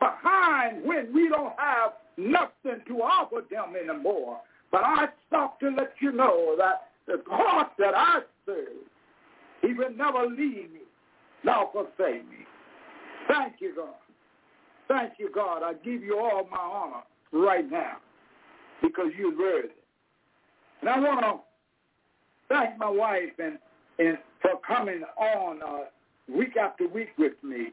behind 0.06 0.84
when 0.86 1.14
we 1.14 1.30
don't 1.30 1.54
have 1.58 1.94
nothing 2.18 2.82
to 2.88 3.02
offer 3.02 3.42
them 3.50 3.74
anymore. 3.76 4.40
But 4.72 4.84
I 4.84 5.08
stop 5.28 5.60
to 5.62 5.70
let 5.70 5.94
you 6.00 6.12
know 6.12 6.56
that 6.58 6.90
the 7.08 7.22
God 7.28 7.68
that 7.78 7.94
I 7.96 8.20
serve, 8.46 8.86
he 9.62 9.74
will 9.74 9.92
never 9.96 10.28
leave 10.28 10.72
me 10.72 10.82
nor 11.44 11.70
forsake 11.72 12.28
me. 12.30 12.46
Thank 13.28 13.56
you, 13.60 13.74
God. 13.76 13.96
Thank 14.88 15.14
you, 15.18 15.30
God. 15.34 15.64
I 15.64 15.74
give 15.74 16.04
you 16.04 16.20
all 16.20 16.48
my 16.50 16.58
honor 16.58 17.04
right 17.32 17.70
now 17.70 17.98
because 18.82 19.08
you're 19.18 19.38
worthy. 19.38 19.70
And 20.82 20.90
I 20.90 21.00
want 21.00 21.22
to 21.22 21.40
thank 22.50 22.78
my 22.78 22.90
wife 22.90 23.34
and, 23.40 23.58
and 24.00 24.18
for 24.42 24.60
coming 24.68 25.02
on 25.18 25.62
uh, 25.64 26.36
week 26.36 26.58
after 26.58 26.88
week 26.88 27.10
with 27.18 27.34
me. 27.44 27.68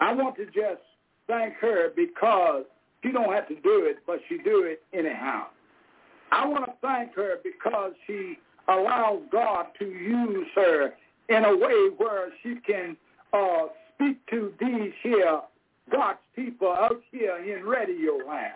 I 0.00 0.14
want 0.14 0.36
to 0.36 0.46
just 0.46 0.82
thank 1.28 1.54
her 1.54 1.90
because 1.94 2.64
she 3.02 3.12
don't 3.12 3.32
have 3.32 3.48
to 3.48 3.54
do 3.56 3.84
it, 3.84 3.98
but 4.06 4.20
she 4.28 4.38
do 4.38 4.64
it 4.64 4.82
anyhow. 4.92 5.46
I 6.32 6.46
want 6.46 6.66
to 6.66 6.72
thank 6.82 7.14
her 7.14 7.36
because 7.42 7.92
she 8.06 8.38
allows 8.68 9.22
God 9.30 9.66
to 9.78 9.84
use 9.84 10.46
her 10.54 10.94
in 11.28 11.44
a 11.44 11.56
way 11.56 11.90
where 11.96 12.30
she 12.42 12.56
can 12.66 12.96
uh, 13.32 13.66
speak 13.94 14.18
to 14.30 14.52
these 14.60 14.92
here 15.02 15.40
God's 15.90 16.18
people 16.34 16.68
out 16.68 17.00
here 17.12 17.36
in 17.36 17.64
radio 17.64 18.14
land. 18.26 18.54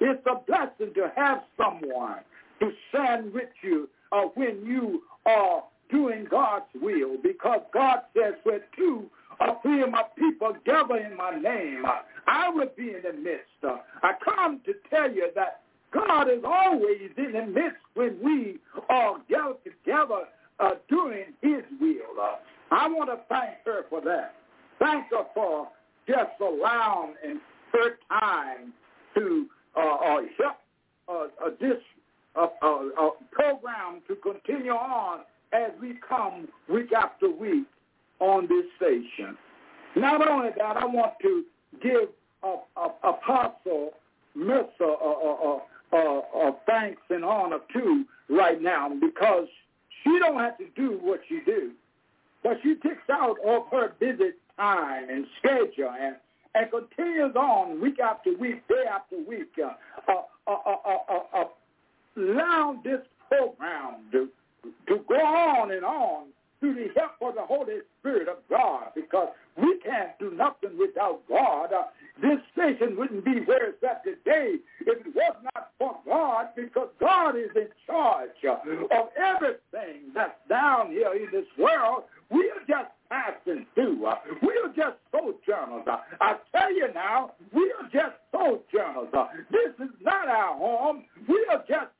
It's 0.00 0.24
a 0.26 0.36
blessing 0.46 0.94
to 0.94 1.12
have 1.14 1.42
someone 1.58 2.20
to 2.60 2.70
stand 2.88 3.34
with 3.34 3.50
you 3.62 3.88
uh, 4.12 4.22
when 4.34 4.64
you 4.64 5.02
are 5.26 5.62
doing 5.90 6.26
God's 6.30 6.64
will 6.80 7.18
because 7.22 7.60
God 7.74 8.00
says 8.16 8.34
where 8.44 8.60
two 8.76 9.10
of 9.40 9.56
my 9.64 10.02
people 10.18 10.54
gather 10.64 10.96
in 10.96 11.16
my 11.16 11.30
name, 11.30 11.84
I 12.26 12.48
will 12.50 12.68
be 12.76 12.90
in 12.90 13.02
the 13.02 13.12
midst. 13.12 13.46
I 14.02 14.12
come 14.24 14.60
to 14.66 14.74
tell 14.90 15.10
you 15.10 15.28
that 15.34 15.60
God 15.92 16.30
is 16.30 16.42
always 16.44 17.10
in 17.16 17.32
the 17.32 17.46
midst 17.46 17.78
when 17.94 18.18
we 18.22 18.58
are 18.88 19.16
gathered 19.28 19.56
together 19.64 20.24
uh, 20.60 20.70
doing 20.88 21.24
his 21.40 21.62
will. 21.80 22.20
Uh, 22.20 22.36
I 22.70 22.86
want 22.88 23.10
to 23.10 23.18
thank 23.28 23.56
her 23.64 23.84
for 23.88 24.00
that. 24.02 24.34
Thank 24.78 25.06
her 25.10 25.24
for 25.34 25.68
just 26.06 26.30
allowing 26.40 27.14
and 27.26 27.40
her 27.72 27.96
time 28.08 28.72
to 29.16 29.46
uh, 29.76 29.80
uh, 29.80 30.20
help 30.38 30.56
uh, 31.08 31.46
uh, 31.46 31.50
this 31.60 31.78
uh, 32.36 32.46
uh, 32.62 32.80
uh, 33.00 33.10
program 33.32 34.00
to 34.06 34.14
continue 34.16 34.70
on 34.72 35.20
as 35.52 35.70
we 35.80 35.94
come 36.08 36.46
week 36.68 36.92
after 36.92 37.28
week 37.28 37.66
on 38.20 38.46
this 38.48 38.64
station. 38.76 39.36
Not 39.96 40.26
only 40.26 40.50
that, 40.56 40.76
I 40.76 40.84
want 40.86 41.14
to 41.22 41.44
give 41.82 42.08
uh, 42.42 42.56
uh, 42.76 42.88
Apostle 43.02 43.90
Mercer 44.34 44.70
uh, 44.82 45.58
uh, 45.92 46.52
thanks 46.66 47.02
and 47.10 47.24
honor 47.24 47.58
too 47.72 48.04
right 48.28 48.60
now 48.62 48.88
because 49.00 49.48
she 50.04 50.18
don't 50.18 50.38
have 50.38 50.56
to 50.58 50.66
do 50.76 50.98
what 51.02 51.20
she 51.28 51.40
do, 51.44 51.72
but 52.42 52.58
she 52.62 52.74
takes 52.76 53.08
out 53.10 53.36
of 53.44 53.64
her 53.70 53.92
busy 53.98 54.30
time 54.56 55.08
and 55.10 55.26
schedule 55.38 55.92
and 55.98 56.16
and 56.54 56.68
continues 56.70 57.36
on 57.36 57.80
week 57.80 58.00
after 58.00 58.36
week, 58.36 58.66
day 58.66 58.82
after 58.92 59.16
week, 59.18 59.52
uh, 59.62 60.12
uh, 60.48 60.52
uh, 60.52 61.44
allow 62.16 62.80
this 62.82 63.00
program 63.28 63.96
to 64.12 64.28
to 64.88 65.00
go 65.08 65.14
on 65.14 65.70
and 65.70 65.84
on 65.84 66.24
through 66.60 66.74
the 66.74 66.88
help 66.98 67.12
of 67.22 67.34
the 67.34 67.42
Holy 67.42 67.78
Spirit 67.98 68.28
of 68.28 68.36
God 68.48 68.88
because 68.94 69.28
we 69.56 69.80
can't 69.84 70.18
do 70.18 70.30
nothing 70.32 70.78
without 70.78 71.20
God. 71.28 71.72
Uh, 71.72 71.84
this 72.22 72.38
station 72.52 72.96
wouldn't 72.96 73.24
be 73.24 73.40
where 73.46 73.70
it's 73.70 73.82
at 73.82 74.04
today 74.04 74.56
if 74.80 75.06
it 75.06 75.14
was 75.14 75.36
not 75.54 75.70
for 75.78 75.96
God 76.06 76.48
because 76.54 76.88
God 77.00 77.36
is 77.36 77.50
in 77.56 77.68
charge 77.86 78.30
uh, 78.46 78.52
of 78.52 79.08
everything 79.16 80.12
that's 80.14 80.38
down 80.48 80.90
here 80.90 81.12
in 81.14 81.28
this 81.32 81.46
world. 81.58 82.04
We 82.30 82.50
are 82.50 82.64
just 82.68 82.90
passing 83.10 83.66
through. 83.74 84.06
Uh, 84.06 84.16
we 84.42 84.52
are 84.64 84.72
just 84.74 84.98
sojourners. 85.10 85.86
Uh, 85.90 85.98
I 86.20 86.36
tell 86.54 86.72
you 86.72 86.92
now, 86.94 87.32
we 87.52 87.72
are 87.80 87.88
just 87.90 88.16
sojourners. 88.32 89.12
Uh, 89.12 89.26
this 89.50 89.74
is 89.80 89.94
not 90.00 90.28
our 90.28 90.56
home. 90.56 91.04
We 91.28 91.44
are 91.50 91.64
just 91.68 91.90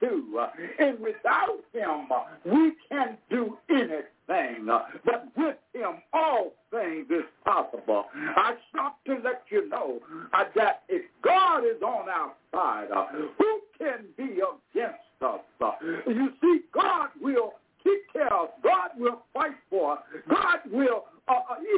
through. 0.00 0.38
Uh, 0.38 0.48
and 0.78 0.98
without 1.00 1.58
him, 1.72 2.06
uh, 2.12 2.24
we 2.44 2.72
can't 2.90 3.18
do 3.30 3.56
anything. 3.70 4.68
Uh, 4.68 4.80
but 5.04 5.28
with 5.36 5.56
him, 5.74 6.02
all 6.12 6.52
things 6.70 7.06
is 7.10 7.24
possible. 7.44 8.06
I 8.14 8.54
stop 8.70 8.98
to 9.06 9.18
let 9.24 9.42
you 9.50 9.68
know 9.68 10.00
uh, 10.32 10.44
that 10.56 10.82
if 10.88 11.02
God 11.22 11.60
is 11.60 11.80
on 11.82 12.08
our 12.08 12.32
side, 12.52 12.88
uh, 12.94 13.06
who 13.38 13.60
can 13.78 14.06
be 14.16 14.40
against 14.74 14.98
us? 15.22 15.40
Uh, 15.60 15.72
you 16.06 16.30
see, 16.40 16.60
God 16.72 17.10
will 17.20 17.54
take 17.84 18.12
care 18.12 18.32
of. 18.32 18.48
God 18.62 18.90
will 18.98 19.22
fight 19.32 19.52
for 19.70 19.94
us. 19.94 19.98
God 20.28 20.58
will 20.70 21.04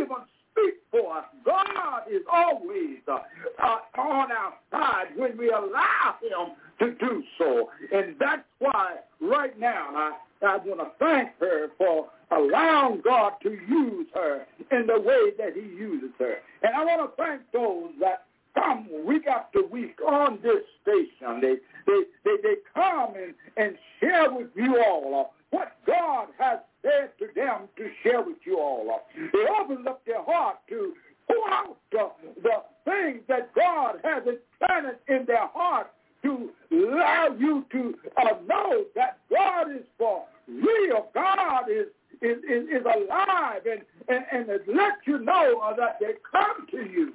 even 0.01 0.17
speak 0.53 0.75
for 0.91 1.19
us. 1.19 1.25
God 1.45 2.03
is 2.11 2.23
always 2.33 2.99
on 3.09 4.33
our 4.33 4.55
side 4.71 5.17
when 5.17 5.37
we 5.37 5.51
allow 5.51 6.17
him 6.23 6.57
to 6.81 6.95
do 6.95 7.23
so. 7.39 7.71
And 7.93 8.17
that's 8.19 8.43
why 8.59 8.97
right 9.21 9.59
now 9.59 9.89
I, 9.95 10.13
I 10.47 10.57
want 10.59 10.81
to 10.81 10.91
thank 10.99 11.31
her 11.41 11.69
for 11.79 12.09
allowing 12.31 13.01
God 13.03 13.33
to 13.43 13.51
use 13.51 14.07
her 14.15 14.47
in 14.71 14.87
the 14.87 15.01
way 15.01 15.33
that 15.39 15.55
he 15.55 15.69
uses 15.77 16.11
her. 16.19 16.37
And 16.63 16.75
I 16.75 16.85
want 16.85 17.11
to 17.11 17.23
thank 17.23 17.43
those 17.53 17.91
that 18.01 18.25
come 18.55 18.89
week 19.05 19.27
after 19.27 19.65
week 19.65 19.99
on 20.07 20.39
this 20.43 20.63
station. 20.83 21.41
They, 21.41 21.57
they, 21.87 22.03
they, 22.25 22.37
they 22.43 22.55
come 22.75 23.15
and, 23.17 23.35
and 23.57 23.77
share 24.01 24.33
with 24.33 24.49
you 24.55 24.83
all 24.85 25.33
what 25.51 25.77
God 25.87 26.29
has 26.39 26.59
said 26.83 27.11
to 27.19 27.27
them 27.35 27.69
to 27.77 27.91
share 28.03 28.23
with 28.23 28.37
you 28.45 28.59
all. 28.59 29.03
They 29.15 29.47
open 29.61 29.87
up 29.89 30.05
their 30.07 30.23
heart 30.23 30.57
to 30.69 30.93
pour 31.27 31.51
out 31.51 31.77
the, 31.93 32.11
the 32.43 32.63
things 32.85 33.23
that 33.29 33.55
God 33.55 33.97
has 34.05 34.23
planted 34.59 34.97
in 35.09 35.25
their 35.27 35.47
heart 35.49 35.89
to 36.23 36.51
allow 36.73 37.29
you 37.39 37.65
to 37.73 37.95
uh, 38.17 38.35
know 38.47 38.85
that 38.95 39.19
God 39.31 39.71
is 39.71 39.85
for 39.97 40.25
real. 40.49 41.09
God 41.15 41.71
is 41.71 41.87
is, 42.21 42.39
is, 42.39 42.65
is 42.69 42.85
alive 42.85 43.63
and, 43.71 43.83
and, 44.09 44.49
and 44.49 44.61
let 44.67 44.95
you 45.07 45.19
know 45.21 45.61
uh, 45.65 45.75
that 45.77 45.99
they 46.01 46.15
come 46.33 46.67
to 46.71 46.91
you. 46.91 47.13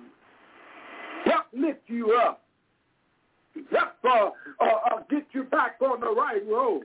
Help 1.25 1.45
lift 1.53 1.81
you 1.87 2.13
up. 2.13 2.41
Help 3.71 3.93
uh, 4.05 4.63
uh, 4.63 4.65
uh, 4.65 4.99
get 5.09 5.25
you 5.33 5.43
back 5.43 5.75
on 5.81 5.99
the 5.99 6.09
right 6.09 6.41
road. 6.47 6.83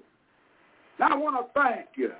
Now 0.99 1.11
I 1.13 1.17
want 1.17 1.37
to 1.37 1.61
thank 1.61 1.87
you. 1.97 2.11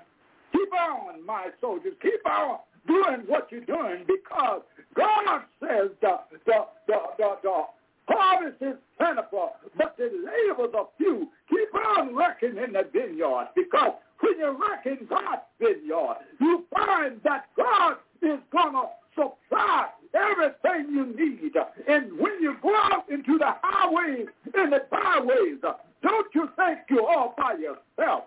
Keep 0.53 0.73
on, 0.73 1.27
my 1.27 1.49
soldiers. 1.61 1.95
Keep 2.01 2.25
on 2.27 2.59
doing 2.87 3.25
what 3.27 3.49
you're 3.51 3.61
doing 3.63 4.05
because 4.07 4.63
God 4.95 5.43
says 5.61 5.91
the, 6.01 6.21
the, 6.47 6.65
the, 6.87 6.97
the, 7.19 7.35
the 7.43 7.63
Harvest 8.09 8.63
is 8.63 8.75
plentiful, 8.99 9.53
but 9.77 9.97
the 9.97 10.05
labors 10.05 10.75
are 10.77 10.89
few. 10.97 11.29
Keep 11.51 11.75
on 11.75 12.15
working 12.15 12.57
in 12.57 12.73
the 12.73 12.85
vineyard 12.93 13.49
because 13.55 13.93
when 14.21 14.39
you 14.39 14.59
work 14.59 14.87
in 14.87 15.07
God's 15.07 15.43
vineyard, 15.61 16.17
you 16.41 16.65
find 16.75 17.21
that 17.25 17.47
God 17.57 17.97
is 18.23 18.39
going 18.51 18.73
to 18.75 18.89
supply 19.15 19.89
everything 20.15 20.95
you 20.95 21.07
need. 21.07 21.53
And 21.87 22.19
when 22.19 22.41
you 22.41 22.57
go 22.63 22.75
out 22.75 23.09
into 23.11 23.39
the 23.39 23.55
highways 23.63 24.27
and 24.55 24.73
the 24.73 24.85
byways, 24.91 25.61
don't 26.03 26.27
you 26.35 26.49
think 26.57 26.79
you're 26.89 27.09
all 27.09 27.35
by 27.37 27.55
yourself. 27.55 28.25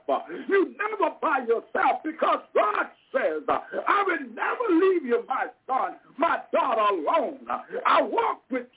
You 0.48 0.76
never 0.78 1.16
by 1.22 1.40
yourself 1.40 2.02
because 2.04 2.40
God 2.54 2.86
says, 3.14 3.44
I 3.48 4.04
will 4.06 4.28
never 4.34 4.86
leave 4.86 5.06
you, 5.06 5.24
my 5.28 5.48
son, 5.68 5.96
my 6.18 6.40
daughter 6.52 6.82
alone. 6.82 7.40
I 7.86 8.02
walk 8.02 8.42
with 8.50 8.68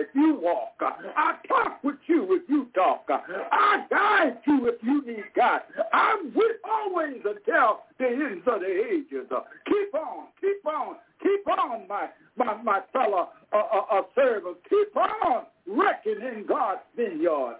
if 0.00 0.08
you 0.14 0.38
walk. 0.40 0.74
I 0.80 1.36
talk 1.48 1.82
with 1.82 1.96
you 2.06 2.26
if 2.34 2.48
you 2.48 2.68
talk. 2.74 3.06
I 3.08 3.84
guide 3.90 4.38
you 4.46 4.68
if 4.68 4.82
you 4.82 5.04
need 5.06 5.24
God. 5.36 5.60
I'm 5.92 6.32
with 6.34 6.56
always 6.64 7.16
until 7.16 7.80
the 7.98 8.06
ends 8.06 8.44
of 8.46 8.60
the 8.60 8.84
ages. 8.92 9.28
Keep 9.66 9.94
on, 9.94 10.26
keep 10.40 10.66
on, 10.66 10.96
keep 11.22 11.48
on, 11.48 11.86
my 11.88 12.08
my, 12.36 12.62
my 12.62 12.80
fellow 12.92 13.30
uh, 13.52 13.56
uh, 13.56 13.98
uh, 13.98 14.02
servants. 14.14 14.60
Keep 14.68 14.96
on 14.96 15.44
wrecking 15.66 16.20
in 16.20 16.44
God's 16.46 16.80
vineyard, 16.96 17.56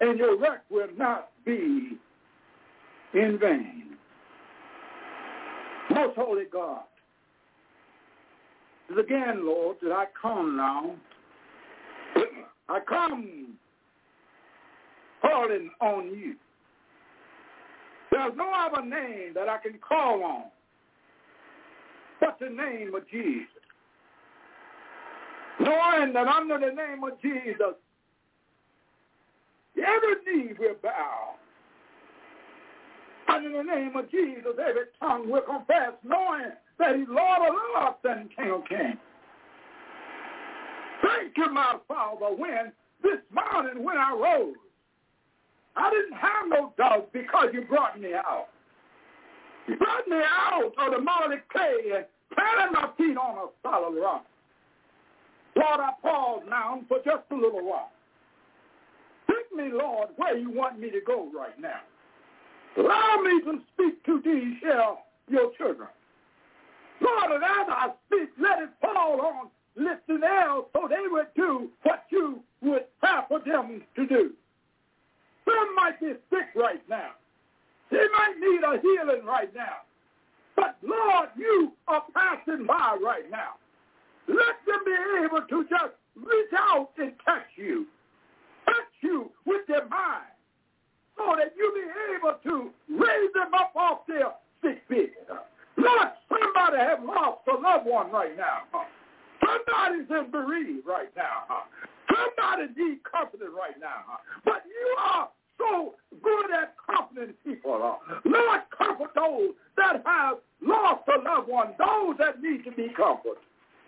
and 0.00 0.18
your 0.18 0.38
wreck 0.38 0.62
will 0.70 0.88
not 0.96 1.30
be 1.44 1.98
in 3.14 3.38
vain. 3.40 3.96
Most 5.90 6.16
holy 6.16 6.44
God, 6.50 6.82
is 8.90 8.96
again, 8.98 9.44
Lord, 9.44 9.76
that 9.82 9.92
I 9.92 10.06
come 10.20 10.56
now. 10.56 10.94
I 12.68 12.78
come 12.88 13.58
calling 15.20 15.70
on 15.80 16.06
you. 16.06 16.36
There's 18.10 18.32
no 18.36 18.50
other 18.54 18.82
name 18.82 19.34
that 19.34 19.48
I 19.48 19.58
can 19.58 19.78
call 19.86 20.22
on 20.22 20.44
but 22.22 22.38
the 22.38 22.48
name 22.48 22.94
of 22.94 23.02
Jesus. 23.10 23.48
Knowing 25.58 26.11
that 26.24 26.34
under 26.34 26.58
the 26.58 26.74
name 26.74 27.02
of 27.04 27.20
Jesus, 27.20 27.74
every 29.76 30.14
knee 30.26 30.52
will 30.58 30.76
bow 30.82 31.36
and 33.28 33.46
in 33.46 33.52
the 33.52 33.62
name 33.62 33.96
of 33.96 34.10
Jesus, 34.10 34.52
every 34.60 34.84
tongue 35.00 35.30
will 35.30 35.42
confess, 35.42 35.92
knowing 36.04 36.52
that 36.78 36.96
he's 36.96 37.06
Lord 37.08 37.48
of 37.48 37.54
lords 37.74 37.96
and 38.04 38.28
King 38.36 38.50
of 38.50 38.64
kings. 38.68 38.98
Thank 41.02 41.36
you, 41.36 41.50
my 41.52 41.76
Father, 41.88 42.34
when 42.36 42.72
this 43.02 43.18
morning 43.32 43.84
when 43.84 43.96
I 43.96 44.12
rose, 44.12 44.54
I 45.76 45.90
didn't 45.90 46.18
have 46.18 46.48
no 46.48 46.72
doubt 46.76 47.12
because 47.12 47.48
you 47.52 47.62
brought 47.62 47.98
me 47.98 48.14
out. 48.14 48.48
You 49.66 49.76
brought 49.76 50.06
me 50.06 50.16
out 50.16 50.72
of 50.78 50.92
the 50.92 51.00
moldy 51.00 51.36
clay 51.50 51.96
and 51.96 52.04
planted 52.34 52.72
my 52.72 52.90
feet 52.98 53.16
on 53.16 53.38
a 53.38 53.46
solid 53.62 53.98
rock. 54.00 54.26
Lord, 55.56 55.80
I 55.80 55.90
pause 56.02 56.42
now 56.48 56.80
for 56.88 56.98
just 57.04 57.24
a 57.30 57.34
little 57.34 57.64
while. 57.64 57.90
Take 59.28 59.56
me, 59.56 59.70
Lord, 59.72 60.08
where 60.16 60.36
you 60.36 60.50
want 60.50 60.78
me 60.80 60.90
to 60.90 61.00
go 61.06 61.30
right 61.36 61.58
now. 61.60 61.80
Allow 62.76 63.22
me 63.22 63.40
to 63.42 63.60
speak 63.74 64.04
to 64.06 64.20
these 64.24 64.56
here, 64.60 64.94
your 65.28 65.52
children. 65.58 65.88
Lord, 67.00 67.32
and 67.32 67.44
as 67.44 67.66
I 67.68 67.88
speak, 68.06 68.30
let 68.40 68.62
it 68.62 68.70
fall 68.80 69.20
on 69.20 69.48
listening 69.76 70.22
ears 70.22 70.64
so 70.72 70.88
they 70.88 71.08
would 71.10 71.26
do 71.34 71.68
what 71.82 72.04
you 72.10 72.40
would 72.62 72.84
have 73.02 73.24
for 73.28 73.40
them 73.40 73.82
to 73.96 74.06
do. 74.06 74.32
Some 75.44 75.74
might 75.74 76.00
be 76.00 76.12
sick 76.30 76.48
right 76.54 76.82
now. 76.88 77.10
They 77.90 78.06
might 78.16 78.34
need 78.38 78.62
a 78.62 78.80
healing 78.80 79.26
right 79.26 79.54
now. 79.54 79.82
But 80.56 80.76
Lord, 80.82 81.28
you 81.36 81.72
are 81.88 82.04
passing 82.14 82.66
by 82.66 82.96
right 83.02 83.30
now, 83.30 83.54
let 84.28 84.56
them 84.66 84.80
be 84.84 84.96
able 85.24 85.46
to 85.48 85.68
just 85.68 85.94
reach 86.16 86.52
out 86.56 86.90
and 86.98 87.12
touch 87.24 87.46
you, 87.56 87.86
touch 88.64 88.92
you 89.00 89.30
with 89.46 89.66
their 89.66 89.86
mind, 89.88 90.30
so 91.16 91.34
that 91.36 91.52
you 91.56 91.72
be 91.74 91.86
able 92.16 92.38
to 92.44 92.70
raise 92.88 93.32
them 93.34 93.54
up 93.54 93.72
off 93.76 94.06
their 94.06 94.32
sick 94.62 94.86
bed. 94.88 95.10
Lord, 95.76 96.08
somebody 96.28 96.78
have 96.78 97.02
lost 97.04 97.40
a 97.48 97.60
loved 97.60 97.86
one 97.86 98.10
right 98.10 98.36
now. 98.36 98.86
Somebody's 99.40 100.08
in 100.10 100.30
bereavement 100.30 100.84
right 100.86 101.10
now. 101.16 101.64
Somebody 102.08 102.72
needs 102.76 103.00
comforted 103.10 103.48
right 103.48 103.78
now. 103.80 104.20
But 104.44 104.62
you 104.66 104.96
are 104.98 105.28
so 105.58 105.94
good 106.22 106.50
at 106.52 106.74
comforting 106.86 107.34
people. 107.44 107.98
Lord, 108.24 108.60
comfort 108.76 109.10
those 109.14 109.50
that 109.76 110.02
have 110.04 110.38
lost 110.62 111.08
a 111.08 111.18
loved 111.22 111.48
one, 111.48 111.74
those 111.78 112.16
that 112.18 112.40
need 112.42 112.64
to 112.64 112.72
be 112.72 112.88
comforted. 112.96 113.42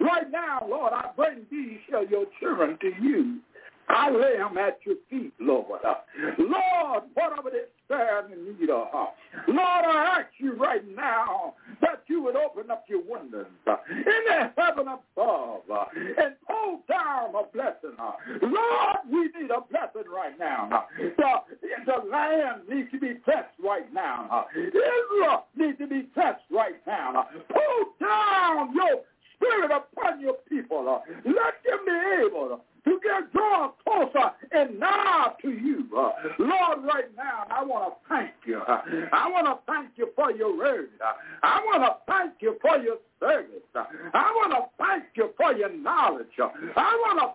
Right 0.04 0.30
now, 0.30 0.66
Lord, 0.68 0.92
I 0.92 1.10
bring 1.16 1.46
these 1.50 1.78
your 1.88 2.26
children 2.40 2.78
to 2.80 2.90
you. 3.00 3.38
I 3.88 4.10
lay 4.10 4.38
them 4.38 4.56
at 4.56 4.78
your 4.84 4.96
feet, 5.10 5.32
Lord. 5.38 5.80
Lord, 6.38 7.02
whatever 7.14 7.50
they 7.50 7.64
stand 7.84 8.32
in 8.32 8.58
need 8.58 8.70
of. 8.70 8.88
Lord, 9.48 9.58
I 9.58 10.20
ask 10.20 10.28
you 10.38 10.54
right 10.54 10.82
now 10.96 11.54
that 11.82 12.02
you 12.06 12.22
would 12.22 12.36
open 12.36 12.70
up 12.70 12.84
your 12.88 13.00
windows 13.00 13.46
in 13.66 14.04
the 14.26 14.50
heaven 14.56 14.86
above 14.88 15.60
and 16.18 16.34
pull 16.46 16.80
down 16.88 17.34
a 17.34 17.42
blessing. 17.52 17.96
Lord, 18.42 18.96
we 19.10 19.24
need 19.38 19.50
a 19.50 19.60
blessing 19.70 20.10
right 20.10 20.38
now. 20.38 20.86
The, 20.98 21.84
the 21.84 22.08
land 22.10 22.62
needs 22.68 22.90
to 22.92 22.98
be 22.98 23.14
blessed 23.26 23.48
right 23.62 23.92
now. 23.92 24.46
Israel 24.56 25.44
needs 25.56 25.78
to 25.78 25.86
be 25.86 26.08
blessed 26.14 26.40
right 26.50 26.80
now. 26.86 27.26
Pull 27.52 28.06
down 28.06 28.74
your 28.74 29.02
spirit 29.44 29.70
upon 29.70 30.20
your 30.20 30.34
people. 30.48 31.02
Let 31.24 31.54
them 31.64 31.78
be 31.86 32.24
able 32.24 32.60
to 32.84 33.00
get 33.02 33.32
drawn 33.32 33.72
closer 33.84 34.30
and 34.52 34.78
nigh 34.78 35.32
to 35.42 35.50
you. 35.50 35.86
Uh, 35.96 36.12
Lord, 36.38 36.84
right 36.84 37.16
now, 37.16 37.44
I 37.50 37.64
want 37.64 37.94
to 37.94 38.08
thank 38.08 38.30
you. 38.46 38.58
Uh, 38.58 38.80
I 39.12 39.30
want 39.30 39.46
to 39.46 39.58
thank 39.72 39.90
you 39.96 40.10
for 40.14 40.30
your 40.32 40.56
word. 40.56 40.90
Uh, 41.00 41.12
I 41.42 41.60
want 41.64 41.82
to 41.82 42.12
thank 42.12 42.34
you 42.40 42.56
for 42.60 42.78
your 42.78 42.96
service. 43.20 43.62
Uh, 43.74 43.84
I 44.12 44.30
want 44.36 44.52
to 44.52 44.84
thank 44.84 45.04
you 45.14 45.30
for 45.36 45.52
your 45.54 45.74
knowledge. 45.74 46.26
Uh, 46.40 46.48
I 46.76 46.94
want 47.06 47.20
to 47.20 47.33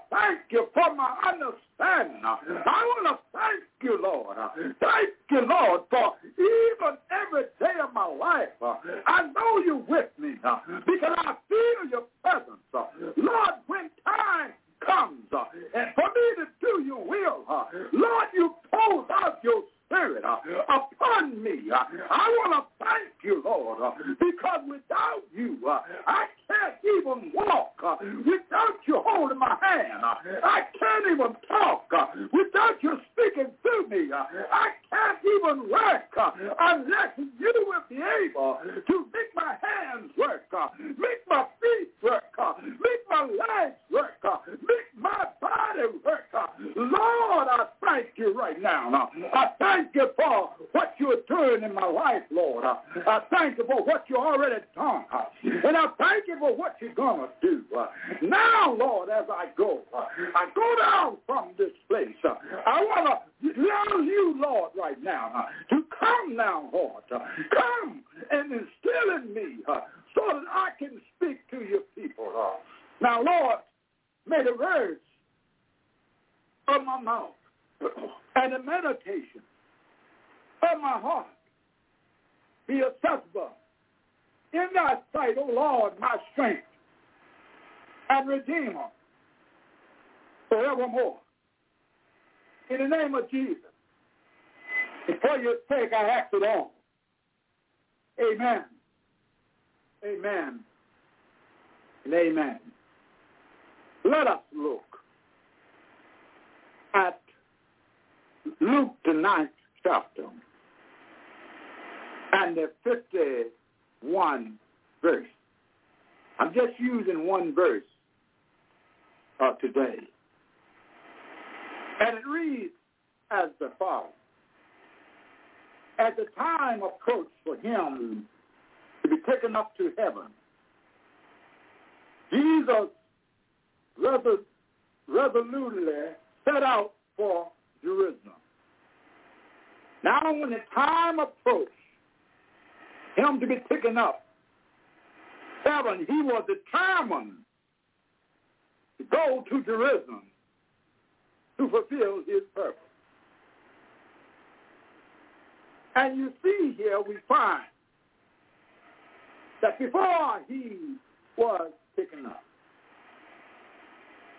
he 160.70 160.96
was 161.38 161.72
taken 161.96 162.26
up, 162.28 162.44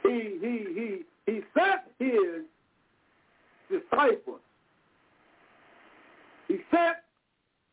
he 0.03 0.39
he 0.41 0.65
he 0.75 1.33
he 1.33 1.41
sent 1.57 1.83
his 1.99 2.45
disciples. 3.71 4.41
He 6.49 6.59
sent 6.71 6.97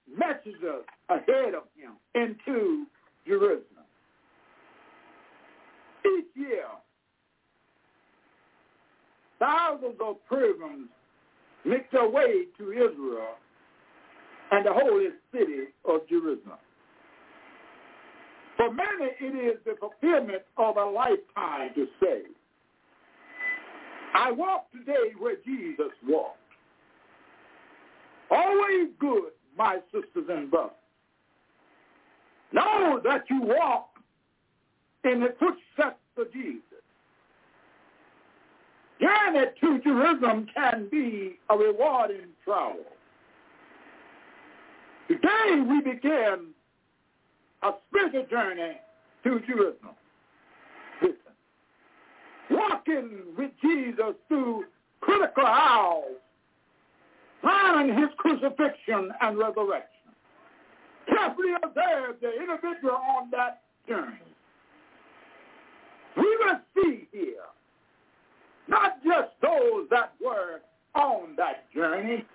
messengers 0.08 0.86
ahead 1.10 1.56
of 1.56 1.64
him 1.76 1.94
into 2.16 2.86
Jerusalem. 3.26 3.86
Each 6.06 6.28
year, 6.36 6.66
thousands 9.40 9.96
of 10.00 10.18
pilgrims 10.30 10.90
make 11.66 11.90
their 11.92 12.08
way 12.08 12.46
to 12.58 12.72
Israel 12.72 13.36
and 14.52 14.66
the 14.66 14.74
holy 14.74 15.08
city 15.34 15.66
of 15.86 16.08
Jerusalem. 16.08 16.60
For 18.58 18.74
many, 18.74 19.12
it 19.20 19.56
is 19.56 19.60
the 19.66 19.76
fulfillment 19.80 20.42
of 20.58 20.78
a 20.78 20.86
lifetime 20.86 21.70
to 21.76 21.88
say, 22.02 22.22
I 24.16 24.32
walk 24.32 24.72
today 24.72 25.14
where 25.20 25.36
Jesus 25.46 25.92
walked. 26.08 26.38
Always 28.32 28.90
good, 29.00 29.32
my 29.58 29.78
sisters 29.94 30.26
and 30.30 30.50
brothers. 30.50 30.72
Know 32.52 33.00
that 33.04 33.26
you 33.30 33.42
walk 33.42 33.90
in 35.04 35.20
the 35.20 35.36
footsteps 35.40 36.00
of 36.18 36.34
Jesus. 36.34 36.62
Journey 39.00 39.46
to 39.62 39.80
Jerusalem 39.84 40.48
can 40.56 40.88
be 40.90 41.38
a 41.50 41.58
rewarding 41.58 42.30
travel. 42.44 42.86
Today 45.08 45.62
we 45.70 45.82
begin 45.82 46.48
a 47.68 47.76
spiritual 47.90 48.26
journey 48.30 48.80
to 49.24 49.40
Jerusalem. 49.42 49.96
Listen. 51.02 51.18
Walking 52.50 53.10
with 53.38 53.52
Jesus 53.62 54.16
through 54.28 54.66
critical 55.02 55.46
hours, 55.46 56.16
planning 57.42 57.98
his 57.98 58.10
crucifixion 58.18 59.12
and 59.22 59.38
resurrection. 59.38 59.92
Carefully 61.08 61.54
observe 61.64 62.16
the 62.22 62.32
individual 62.40 62.96
on 62.96 63.30
that 63.32 63.62
journey. 63.88 64.18
We 66.16 66.38
will 66.42 66.60
see 66.76 67.08
here 67.12 67.44
not 68.68 69.04
just 69.04 69.30
those 69.42 69.88
that 69.90 70.14
were 70.24 70.62
on 70.96 71.36
that 71.38 71.72
journey, 71.74 72.26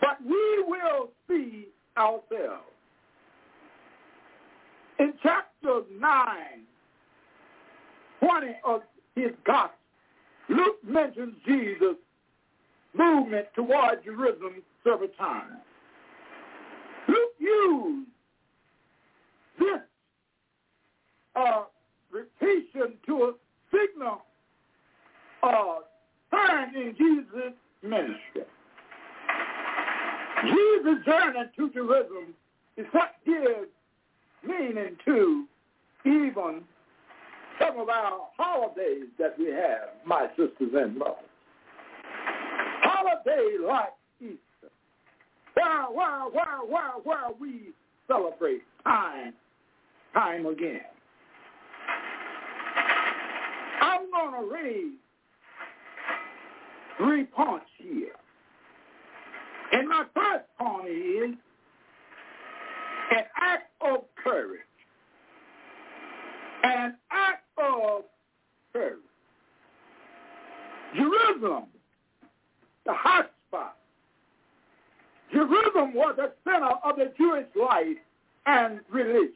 but 0.00 0.18
we 0.24 0.64
will 0.66 1.10
see 1.28 1.66
ourselves. 1.96 2.64
In 4.98 5.14
chapter 5.22 5.82
9, 5.98 6.36
20 8.20 8.46
of 8.64 8.80
his 9.14 9.30
gospel, 9.46 9.74
Luke 10.48 10.78
mentions 10.84 11.34
Jesus' 11.46 11.96
movement 12.94 13.46
toward 13.54 14.04
Jerusalem 14.04 14.62
several 14.82 15.08
times. 15.18 15.58
Luke 17.06 17.34
used 17.38 18.08
this 19.58 19.80
uh, 21.36 21.64
repetition 22.10 22.94
to 23.06 23.34
signal 23.70 24.22
uh, 25.42 25.74
turn 26.30 26.74
in 26.74 26.94
Jesus' 26.96 27.54
ministry. 27.82 28.42
Jesus' 30.44 31.04
journey 31.04 31.44
to 31.56 31.70
Jerusalem 31.70 32.34
is 32.76 32.86
what 32.92 33.14
gives 33.26 33.68
meaning 34.46 34.96
to 35.04 35.44
even 36.04 36.62
some 37.60 37.78
of 37.78 37.88
our 37.88 38.28
holidays 38.36 39.06
that 39.18 39.38
we 39.38 39.46
have, 39.46 39.90
my 40.06 40.28
sisters 40.36 40.72
and 40.74 40.98
brothers. 40.98 41.24
Holiday 42.82 43.56
like 43.66 43.94
Easter. 44.20 44.38
Why, 45.54 45.88
why, 45.90 46.28
why, 46.32 46.64
why, 46.66 46.90
why 47.02 47.32
we 47.40 47.72
celebrate 48.06 48.62
time, 48.84 49.34
time 50.14 50.46
again. 50.46 50.80
I'm 53.80 54.10
going 54.10 54.32
to 54.32 54.54
raise 54.54 54.92
three 56.96 57.24
points 57.24 57.66
here. 57.78 58.12
And 59.72 59.88
my 59.88 60.04
first 60.14 60.44
point 60.58 60.88
is 60.88 61.34
an 63.10 63.24
act 63.40 63.70
of 63.80 64.04
courage. 64.22 64.60
An 66.62 66.96
act 67.10 67.44
of 67.58 68.04
courage. 68.72 68.98
Jerusalem, 70.94 71.66
the 72.86 72.92
hot 72.92 73.30
spot. 73.48 73.76
Jerusalem 75.32 75.94
was 75.94 76.14
the 76.16 76.32
center 76.44 76.70
of 76.84 76.96
the 76.96 77.12
Jewish 77.18 77.46
life 77.54 77.98
and 78.46 78.80
religion. 78.90 79.32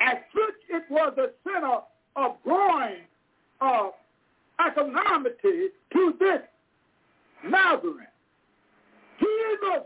As 0.00 0.18
such, 0.32 0.76
it 0.76 0.84
was 0.90 1.12
the 1.16 1.32
center 1.44 1.78
of 2.14 2.36
growing 2.44 3.02
uh, 3.60 3.88
economically 4.64 5.68
to 5.92 6.14
this 6.20 6.40
Nazareth. 7.44 8.06
Jesus, 9.18 9.82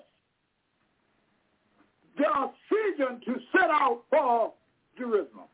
the 2.22 2.50
decision 2.70 3.20
to 3.24 3.40
set 3.52 3.70
out 3.70 4.02
for 4.10 4.52
Jerusalem 4.96 5.48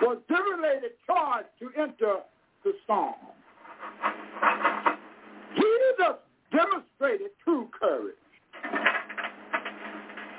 was 0.00 0.18
deliberately 0.28 0.88
charged 1.06 1.48
to 1.60 1.70
enter 1.80 2.20
the 2.64 2.72
storm. 2.84 3.14
Jesus 5.54 6.16
demonstrated 6.52 7.30
true 7.44 7.68
courage. 7.78 8.14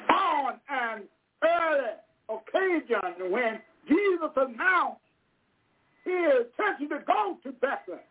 On 0.10 0.54
an 0.70 1.04
early 1.44 1.94
occasion 2.30 3.32
when 3.32 3.60
Jesus 3.88 4.32
announced 4.36 5.02
his 6.04 6.48
intention 6.60 6.90
to 6.90 7.04
go 7.06 7.38
to 7.44 7.52
Bethlehem, 7.54 8.04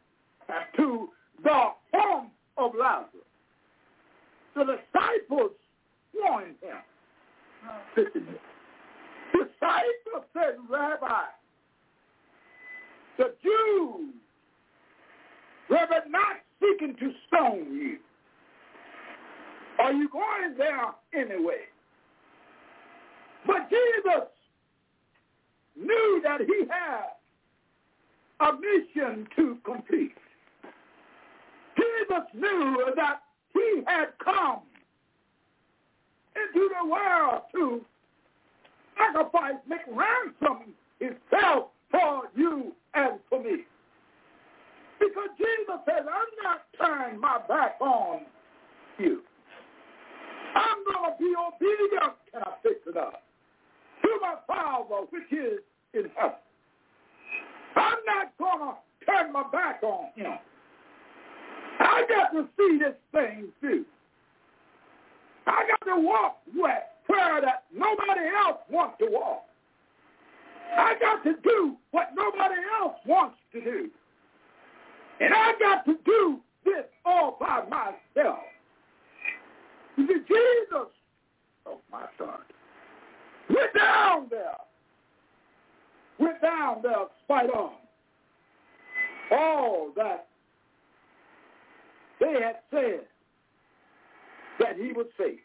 to 0.77 1.09
the 1.43 1.65
home 1.95 2.31
of 2.57 2.73
Lazarus, 2.79 3.11
the 4.55 4.65
disciples 4.65 5.51
warned 6.23 6.57
him. 6.63 6.77
Listen, 7.97 8.27
disciples 9.33 10.25
said, 10.33 10.57
Rabbi, 10.69 11.23
the 13.19 13.35
Jews 13.43 14.15
were 15.69 15.87
not 16.09 16.37
seeking 16.61 16.97
to 16.97 17.13
stone 17.27 17.75
you. 17.75 17.99
Are 19.79 19.93
you 19.93 20.09
going 20.09 20.57
there 20.57 20.95
anyway? 21.15 21.65
But 23.47 23.69
Jesus 23.69 24.29
knew 25.77 26.21
that 26.25 26.41
he 26.41 26.65
had 26.69 27.17
a 28.41 28.53
mission 28.53 29.27
to 29.37 29.59
complete. 29.65 30.17
Jesus 31.77 32.25
knew 32.35 32.93
that 32.97 33.23
he 33.53 33.83
had 33.87 34.09
come 34.23 34.63
into 36.37 36.69
the 36.81 36.87
world 36.87 37.43
to 37.53 37.85
sacrifice, 38.97 39.55
make 39.69 39.81
ransom 39.89 40.75
himself 40.99 41.69
for 41.91 42.23
you 42.35 42.73
and 42.95 43.19
for 43.29 43.43
me. 43.43 43.65
Because 44.99 45.29
Jesus 45.37 45.81
says, 45.87 46.07
I'm 46.07 46.33
not 46.43 46.63
turning 46.81 47.21
my 47.21 47.39
back 47.49 47.77
on 47.81 48.21
you. 48.99 49.21
I'm 50.55 50.79
going 50.85 51.13
to 51.13 51.19
be 51.19 51.35
obedient, 51.37 52.15
can 52.33 52.43
I 52.43 52.53
fix 52.63 52.77
it 52.87 52.97
up, 52.97 53.23
to 54.03 54.09
my 54.23 54.37
Father 54.47 55.07
which 55.11 55.31
is 55.31 55.61
in 55.93 56.11
heaven. 56.17 56.37
I'm 57.77 57.99
not 58.07 58.33
going 58.39 58.73
to 58.73 59.07
turn 59.07 59.33
my 59.33 59.45
back 59.53 59.83
on 59.83 60.07
him. 60.17 60.33
I 61.79 62.05
got 62.09 62.33
to 62.33 62.49
see 62.57 62.79
this 62.79 62.95
thing 63.13 63.49
through. 63.61 63.85
I 65.47 65.65
got 65.69 65.95
to 65.95 66.01
walk 66.01 66.39
where, 66.55 66.83
where 67.07 67.41
that 67.41 67.65
nobody 67.75 68.29
else 68.45 68.59
wants 68.71 68.97
to 69.01 69.07
walk. 69.11 69.45
I 70.77 70.95
got 71.01 71.23
to 71.25 71.35
do 71.43 71.77
what 71.93 72.09
nobody 72.15 72.57
else 72.81 72.97
wants 73.07 73.37
to 73.53 73.61
do. 73.61 73.89
And 75.21 75.33
I 75.33 75.53
got 75.59 75.85
to 75.87 75.95
do 76.05 76.41
this 76.65 76.85
all 77.05 77.37
by 77.41 77.63
myself. 77.71 78.41
You 79.97 80.07
see, 80.07 80.15
Jesus, 80.29 80.89
oh 81.67 81.81
my 81.91 82.05
God, 82.19 82.41
went 83.49 83.75
down 83.75 84.27
there. 84.31 84.57
Went 86.19 86.41
down 86.43 86.79
there 86.83 87.07
spite 87.25 87.51
on. 87.51 87.73
all 89.31 89.93
that 89.97 90.27
they 92.21 92.33
had 92.33 92.57
said 92.71 93.01
that 94.59 94.77
he 94.77 94.93
would 94.93 95.09
say. 95.19 95.37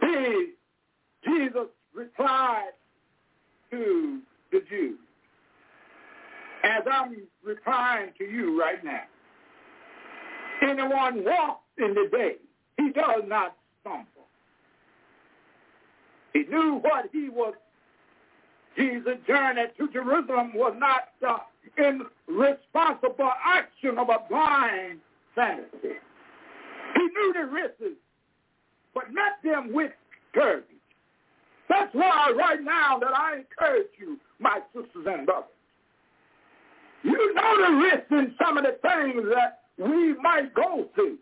He, 0.00 0.52
Jesus 1.24 1.68
replied 1.94 2.70
to 3.70 4.20
the 4.52 4.60
Jews, 4.68 4.98
as 6.64 6.82
I'm 6.90 7.16
replying 7.44 8.10
to 8.18 8.24
you 8.24 8.60
right 8.60 8.82
now. 8.84 9.02
Anyone 10.62 11.24
walks 11.24 11.62
in 11.78 11.94
the 11.94 12.08
day, 12.10 12.34
he 12.76 12.90
does 12.90 13.22
not 13.26 13.56
stumble. 13.80 14.06
He 16.32 16.44
knew 16.44 16.80
what 16.82 17.06
he 17.12 17.28
was. 17.28 17.54
Jesus' 18.76 19.18
journey 19.26 19.62
to 19.78 19.88
Jerusalem 19.88 20.52
was 20.54 20.74
not 20.78 21.08
uh, 21.26 21.38
the 21.76 22.06
irresponsible 22.28 23.30
action 23.44 23.98
of 23.98 24.08
a 24.08 24.18
blind 24.28 25.00
fantasy. 25.34 25.96
He 26.94 27.00
knew 27.00 27.32
the 27.34 27.46
risks, 27.46 27.98
but 28.94 29.04
met 29.12 29.42
them 29.44 29.72
with 29.72 29.92
courage. 30.34 30.64
That's 31.68 31.94
why 31.94 32.32
right 32.36 32.62
now 32.62 32.98
that 32.98 33.12
I 33.14 33.38
encourage 33.38 33.88
you, 33.98 34.18
my 34.38 34.60
sisters 34.74 35.06
and 35.06 35.26
brothers. 35.26 35.48
You 37.02 37.34
know 37.34 37.66
the 37.66 37.76
risks 37.76 38.10
in 38.10 38.34
some 38.42 38.58
of 38.58 38.64
the 38.64 38.76
things 38.82 39.24
that 39.34 39.60
we 39.78 40.14
might 40.20 40.52
go 40.54 40.86
through. 40.94 41.18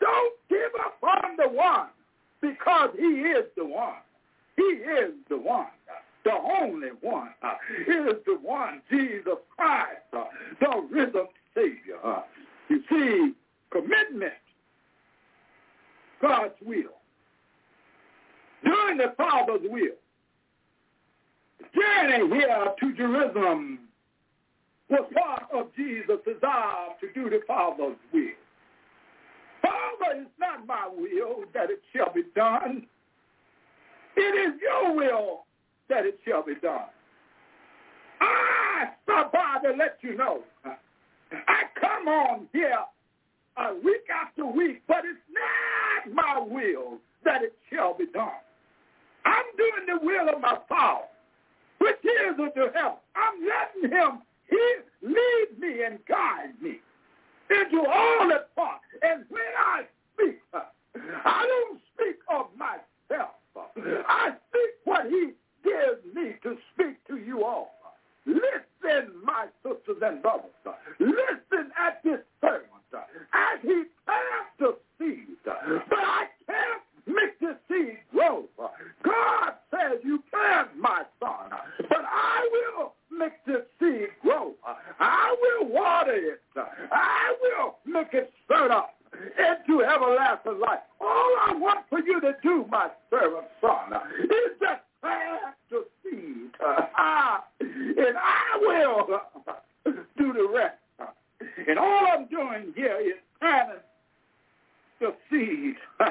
Don't 0.00 0.34
give 0.48 0.72
up 0.80 0.98
on 1.02 1.36
the 1.36 1.48
one 1.48 1.88
because 2.40 2.90
he 2.98 3.04
is 3.04 3.44
the 3.56 3.64
one. 3.64 4.00
He 4.56 4.62
is 4.62 5.12
the 5.28 5.36
one, 5.38 5.66
the 6.24 6.32
only 6.32 6.88
one. 7.00 7.30
He 7.86 7.92
is 7.92 8.16
the 8.26 8.38
one, 8.42 8.82
Jesus 8.90 9.38
Christ, 9.56 10.00
the 10.12 10.88
risen 10.90 11.26
Savior. 11.54 12.22
You 12.68 12.82
see, 12.90 13.34
commitment, 13.70 14.34
God's 16.20 16.54
will, 16.64 16.98
doing 18.64 18.98
the 18.98 19.14
Father's 19.16 19.62
will. 19.64 19.96
Journey 21.74 22.36
here 22.36 22.66
to 22.80 22.92
Jerusalem 22.94 23.80
was 24.88 25.08
part 25.14 25.44
of 25.54 25.74
Jesus' 25.76 26.18
desire 26.26 26.88
to 27.00 27.12
do 27.14 27.30
the 27.30 27.40
Father's 27.46 27.96
will. 28.12 28.30
Father, 29.70 30.20
it's 30.22 30.30
not 30.38 30.66
my 30.66 30.88
will 30.88 31.44
that 31.54 31.70
it 31.70 31.80
shall 31.94 32.12
be 32.12 32.24
done. 32.34 32.86
It 34.16 34.20
is 34.20 34.60
your 34.60 34.96
will 34.96 35.44
that 35.88 36.04
it 36.04 36.18
shall 36.26 36.42
be 36.42 36.54
done. 36.56 36.90
Ah, 38.20 38.26
I 38.82 38.88
stop 39.04 39.32
by 39.32 39.58
to 39.62 39.76
let 39.76 39.98
you 40.00 40.16
know. 40.16 40.40
I 40.64 41.62
come 41.80 42.08
on 42.08 42.48
here 42.52 42.78
a 43.56 43.74
week 43.74 44.06
after 44.12 44.44
week, 44.44 44.82
but 44.88 45.02
it's 45.04 45.18
not 45.32 46.14
my 46.14 46.40
will 46.40 46.98
that 47.24 47.42
it 47.42 47.54
shall 47.72 47.96
be 47.96 48.06
done. 48.06 48.30
I'm 49.24 49.44
doing 49.56 49.86
the 50.00 50.04
will 50.04 50.34
of 50.34 50.40
my 50.40 50.58
Father, 50.68 51.04
which 51.78 51.96
is 52.04 52.36
to 52.36 52.70
help. 52.74 53.02
I'm 53.14 53.46
letting 53.46 53.96
him 53.96 54.22
he 54.48 54.76
lead 55.02 55.46
me 55.58 55.84
and 55.84 55.98
guide 56.06 56.60
me 56.60 56.80
into 57.50 57.84
all 57.86 58.28
the 58.28 58.46
parts. 58.56 58.84
And 59.02 59.24
when 59.28 59.42
I 59.58 59.82
speak, 60.14 60.40
I 60.54 61.46
don't 61.46 61.80
speak 61.94 62.18
of 62.32 62.46
myself. 62.56 63.30
I 63.76 64.30
speak 64.48 64.70
what 64.84 65.06
he 65.06 65.32
gives 65.64 66.14
me 66.14 66.34
to 66.42 66.56
speak 66.74 66.96
to 67.08 67.16
you 67.16 67.44
all. 67.44 67.70
Listen, 68.26 69.12
my 69.24 69.46
sisters 69.62 70.02
and 70.02 70.22
brothers. 70.22 70.50
Listen 70.98 71.72
at 71.78 72.02
this 72.04 72.20
servant 72.40 72.66
as 73.32 73.60
he 73.62 73.84
plants 74.04 74.52
the 74.58 74.76
seed. 74.98 75.26
But 75.44 75.58
I 75.98 76.26
can't 76.46 76.82
make 77.06 77.38
the 77.40 77.56
seed 77.68 77.98
grow. 78.12 78.44
God 79.04 79.52
says 79.70 79.98
you 80.04 80.22
can, 80.30 80.66
my 80.78 81.02
son, 81.20 81.50
but 81.88 82.04
I 82.04 82.48
will 82.52 82.94
make 83.16 83.44
the 83.46 83.64
seed 83.78 84.08
grow. 84.22 84.52
I 84.98 85.36
will 85.40 85.68
water 85.68 86.14
it. 86.14 86.40
I 86.56 87.34
will 87.40 87.76
make 87.86 88.12
it 88.12 88.32
stir 88.44 88.70
up 88.70 88.94
into 89.12 89.82
everlasting 89.82 90.60
life. 90.60 90.80
All 91.00 91.36
I 91.46 91.54
want 91.54 91.80
for 91.88 92.00
you 92.00 92.20
to 92.20 92.34
do, 92.42 92.66
my 92.70 92.88
servant 93.10 93.46
son, 93.60 93.92
is 94.22 94.58
just 94.60 94.80
plant 95.00 95.54
the 95.70 95.84
seed. 96.02 96.50
and 97.60 98.16
I 98.16 98.58
will 98.60 99.20
do 100.18 100.32
the 100.32 100.48
rest. 100.52 100.76
And 101.68 101.78
all 101.78 102.06
I'm 102.12 102.26
doing 102.26 102.72
here 102.76 102.98
is 103.00 103.14
planting 103.40 103.76
the 105.00 105.14
seed. 105.30 105.74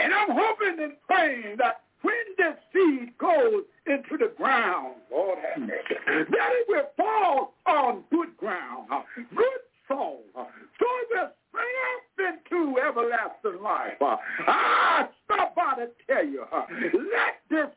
And 0.00 0.14
I'm 0.14 0.30
hoping 0.30 0.82
and 0.82 0.92
praying 1.06 1.56
that 1.58 1.82
when 2.02 2.14
this 2.36 2.54
seed 2.72 3.18
goes 3.18 3.64
into 3.86 4.16
the 4.18 4.32
ground, 4.36 4.94
Lord 5.10 5.38
have 5.38 5.62
hmm. 5.62 5.68
mercy, 5.68 5.94
that 6.06 6.50
it 6.52 6.66
will 6.68 6.88
fall 6.96 7.54
on 7.66 8.04
good 8.10 8.36
ground, 8.36 8.88
good 9.34 9.60
soil, 9.88 10.20
so 10.34 10.86
it 10.86 11.08
will 11.10 11.30
spring 11.48 11.76
up 11.90 12.36
into 12.52 12.78
everlasting 12.78 13.62
life. 13.62 13.94
I 14.00 15.08
stop 15.24 15.54
by 15.56 15.74
to 15.76 15.88
tell 16.06 16.24
you, 16.24 16.44
let 16.52 17.40
this 17.50 17.68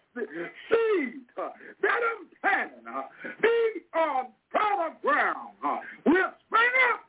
seed 0.70 1.22
that 1.36 1.90
I'm 1.90 2.28
planting 2.42 2.86
be 3.42 3.98
on 3.98 4.26
solid 4.52 4.94
ground, 5.02 5.50
will 6.06 6.32
spring 6.46 6.72
up, 6.92 7.02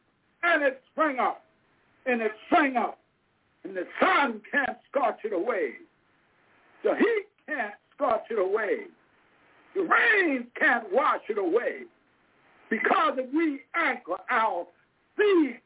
and 0.44 0.62
it 0.62 0.80
spring 0.92 1.18
up, 1.18 1.44
and 2.06 2.22
it 2.22 2.32
spring 2.48 2.76
up. 2.76 2.98
And 3.64 3.76
the 3.76 3.86
sun 4.00 4.40
can't 4.50 4.78
scorch 4.90 5.18
it 5.24 5.32
away. 5.32 5.72
The 6.82 6.96
heat 6.96 7.26
can't 7.46 7.74
scorch 7.94 8.24
it 8.30 8.38
away. 8.38 8.86
The 9.74 9.82
rain 9.82 10.46
can't 10.58 10.92
wash 10.92 11.22
it 11.28 11.38
away. 11.38 11.82
Because 12.68 13.14
if 13.18 13.32
we 13.32 13.60
anchor 13.74 14.16
our 14.30 14.66
feet 15.16 15.60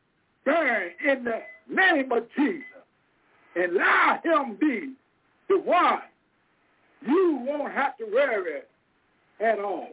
down 0.44 0.82
in 1.06 1.24
the 1.24 1.40
name 1.68 2.12
of 2.12 2.24
Jesus 2.36 2.64
and 3.54 3.76
allow 3.76 4.20
him 4.22 4.56
be 4.60 4.92
the 5.48 5.58
one, 5.58 6.00
you 7.06 7.40
won't 7.46 7.72
have 7.72 7.96
to 7.98 8.04
worry 8.04 8.60
at 9.40 9.58
all. 9.58 9.88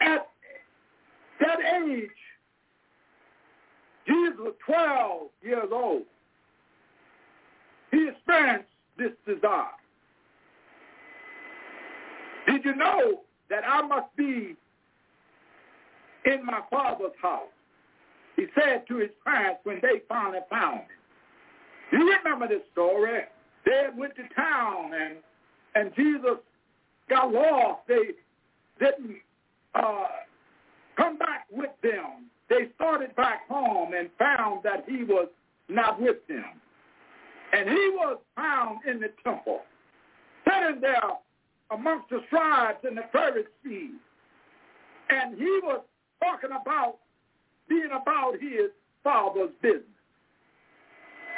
At 0.00 0.26
that 1.40 1.58
age, 1.86 2.10
Jesus 4.06 4.38
was 4.38 4.54
12 4.66 5.28
years 5.42 5.68
old. 5.72 6.02
He 7.90 8.08
experienced 8.08 8.68
this 8.96 9.12
desire. 9.26 9.66
Did 12.46 12.64
you 12.64 12.74
know 12.74 13.20
that 13.48 13.62
I 13.66 13.82
must 13.82 14.14
be 14.16 14.56
in 16.24 16.46
my 16.46 16.60
father's 16.70 17.12
house? 17.20 17.48
He 18.36 18.46
said 18.54 18.86
to 18.88 18.96
his 18.96 19.10
parents 19.24 19.60
when 19.64 19.80
they 19.82 20.02
finally 20.08 20.40
found 20.48 20.80
him. 20.80 20.86
You 21.92 22.16
remember 22.16 22.48
this 22.48 22.62
story? 22.72 23.22
They 23.64 23.86
went 23.96 24.14
to 24.16 24.22
town 24.34 24.92
and 24.94 25.16
and 25.74 25.94
Jesus 25.94 26.38
got 27.08 27.32
lost. 27.32 27.80
They 27.86 28.14
didn't 28.78 29.16
uh, 29.74 30.06
come 30.96 31.18
back 31.18 31.46
with 31.50 31.70
them. 31.82 32.29
They 32.50 32.68
started 32.74 33.14
back 33.14 33.48
home 33.48 33.94
and 33.94 34.10
found 34.18 34.64
that 34.64 34.84
he 34.86 35.04
was 35.04 35.28
not 35.68 36.00
with 36.00 36.16
them. 36.28 36.44
And 37.52 37.68
he 37.68 37.90
was 37.94 38.18
found 38.36 38.80
in 38.86 39.00
the 39.00 39.10
temple, 39.24 39.60
sitting 40.44 40.80
there 40.80 41.00
amongst 41.70 42.10
the 42.10 42.20
scribes 42.26 42.78
and 42.82 42.98
the 42.98 43.04
Pharisees. 43.12 44.00
And 45.10 45.38
he 45.38 45.60
was 45.62 45.80
talking 46.22 46.50
about 46.50 46.98
being 47.68 47.90
about 47.90 48.34
his 48.40 48.70
father's 49.04 49.50
business. 49.62 49.84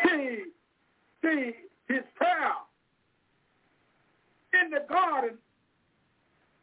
See, 0.05 0.45
see, 1.23 1.53
his 1.89 2.03
prayer 2.15 2.55
in 4.63 4.71
the 4.71 4.85
garden, 4.89 5.37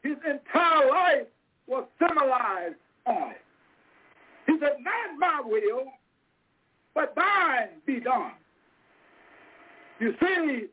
his 0.01 0.17
entire 0.27 0.89
life 0.89 1.27
was 1.67 1.85
symbolized 1.99 2.75
on 3.05 3.31
it. 3.31 3.41
Said, 4.59 4.77
not 4.81 5.17
my 5.17 5.41
will, 5.45 5.85
but 6.93 7.13
thine 7.15 7.69
be 7.85 7.99
done. 7.99 8.33
You 9.99 10.13
see, 10.21 10.65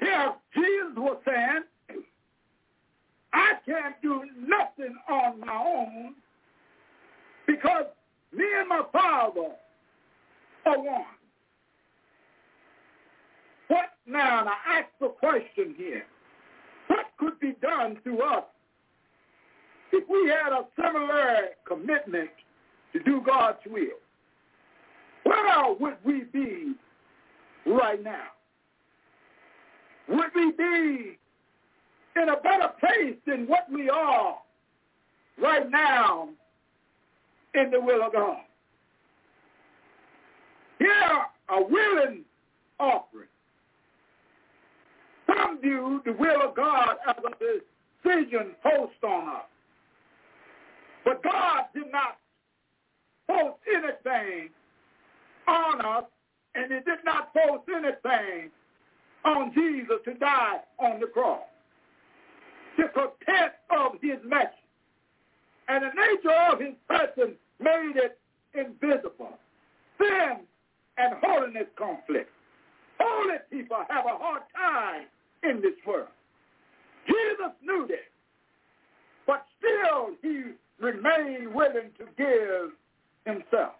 here 0.00 0.32
Jesus 0.54 0.96
was 0.96 1.18
saying, 1.24 1.64
I 3.32 3.52
can't 3.66 4.00
do 4.02 4.22
nothing 4.36 4.96
on 5.08 5.40
my 5.40 5.54
own 5.54 6.14
because 7.46 7.86
me 8.32 8.44
and 8.58 8.68
my 8.68 8.82
Father 8.92 9.50
are 10.66 10.78
one. 10.78 11.04
What 13.68 13.90
now? 14.06 14.46
I 14.46 14.78
ask 14.78 14.88
the 15.00 15.08
question 15.08 15.74
here. 15.76 16.04
What 16.88 17.06
could 17.18 17.40
be 17.40 17.54
done 17.60 17.98
to 18.04 18.20
us 18.22 18.44
if 19.94 20.08
we 20.08 20.28
had 20.28 20.52
a 20.52 20.64
similar 20.76 21.48
commitment 21.66 22.30
to 22.92 23.02
do 23.02 23.22
God's 23.24 23.58
will? 23.66 23.98
Where 25.24 25.74
would 25.78 25.96
we 26.04 26.24
be 26.32 26.74
right 27.66 28.02
now? 28.02 28.28
Would 30.08 30.30
we 30.34 30.52
be 30.52 31.18
in 32.16 32.28
a 32.28 32.36
better 32.42 32.70
place 32.78 33.16
than 33.26 33.46
what 33.46 33.66
we 33.72 33.88
are 33.88 34.36
right 35.40 35.70
now 35.70 36.28
in 37.54 37.70
the 37.70 37.80
will 37.80 38.04
of 38.04 38.12
God? 38.12 38.38
Here, 40.78 41.24
a 41.48 41.62
willing 41.62 42.24
offering. 42.78 43.28
Some 45.26 45.60
view 45.60 46.02
the 46.04 46.12
will 46.12 46.42
of 46.42 46.54
God 46.54 46.96
as 47.08 47.16
a 47.24 47.30
decision 48.04 48.54
post 48.62 49.02
on 49.02 49.28
us. 49.28 49.42
But 51.04 51.22
God 51.22 51.64
did 51.74 51.90
not 51.92 52.18
post 53.28 53.58
anything 53.68 54.50
on 55.46 55.80
us, 55.80 56.04
and 56.54 56.72
he 56.72 56.78
did 56.80 57.04
not 57.04 57.34
post 57.34 57.64
anything 57.68 58.50
on 59.24 59.52
Jesus 59.54 59.96
to 60.04 60.14
die 60.14 60.60
on 60.78 61.00
the 61.00 61.06
cross. 61.06 61.40
To 62.78 62.88
protect 62.88 63.70
of 63.70 63.92
his 64.02 64.18
message. 64.24 64.48
And 65.68 65.84
the 65.84 65.90
nature 65.94 66.36
of 66.52 66.60
his 66.60 66.74
person 66.88 67.34
made 67.60 67.92
it 67.96 68.18
invisible. 68.54 69.38
Sin 69.98 70.40
and 70.98 71.14
holiness 71.22 71.66
conflict. 71.76 72.30
Holy 72.98 73.36
people 73.50 73.78
have 73.88 74.04
a 74.06 74.16
hard 74.16 74.42
time 74.54 75.06
in 75.42 75.60
this 75.60 75.74
world. 75.86 76.08
Jesus 77.06 77.52
knew 77.62 77.86
this, 77.86 77.98
but 79.26 79.44
still 79.58 80.10
he 80.22 80.52
remained 80.84 81.54
willing 81.54 81.90
to 81.98 82.04
give 82.16 82.72
himself. 83.24 83.72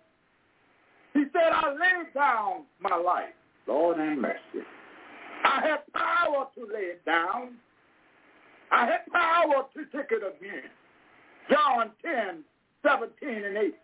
He 1.12 1.24
said, 1.32 1.52
I 1.52 1.70
laid 1.70 2.14
down 2.14 2.64
my 2.80 2.96
life. 2.96 3.34
Lord 3.66 3.98
have 3.98 4.18
mercy. 4.18 4.66
I 5.44 5.60
have 5.66 5.80
power 5.92 6.48
to 6.56 6.72
lay 6.72 6.80
it 6.80 7.04
down. 7.04 7.54
I 8.72 8.86
have 8.86 9.00
power 9.12 9.66
to 9.74 9.84
take 9.96 10.10
it 10.10 10.22
again. 10.22 10.70
John 11.50 11.90
10, 12.02 12.42
17 12.82 13.44
and 13.44 13.56
18. 13.56 13.74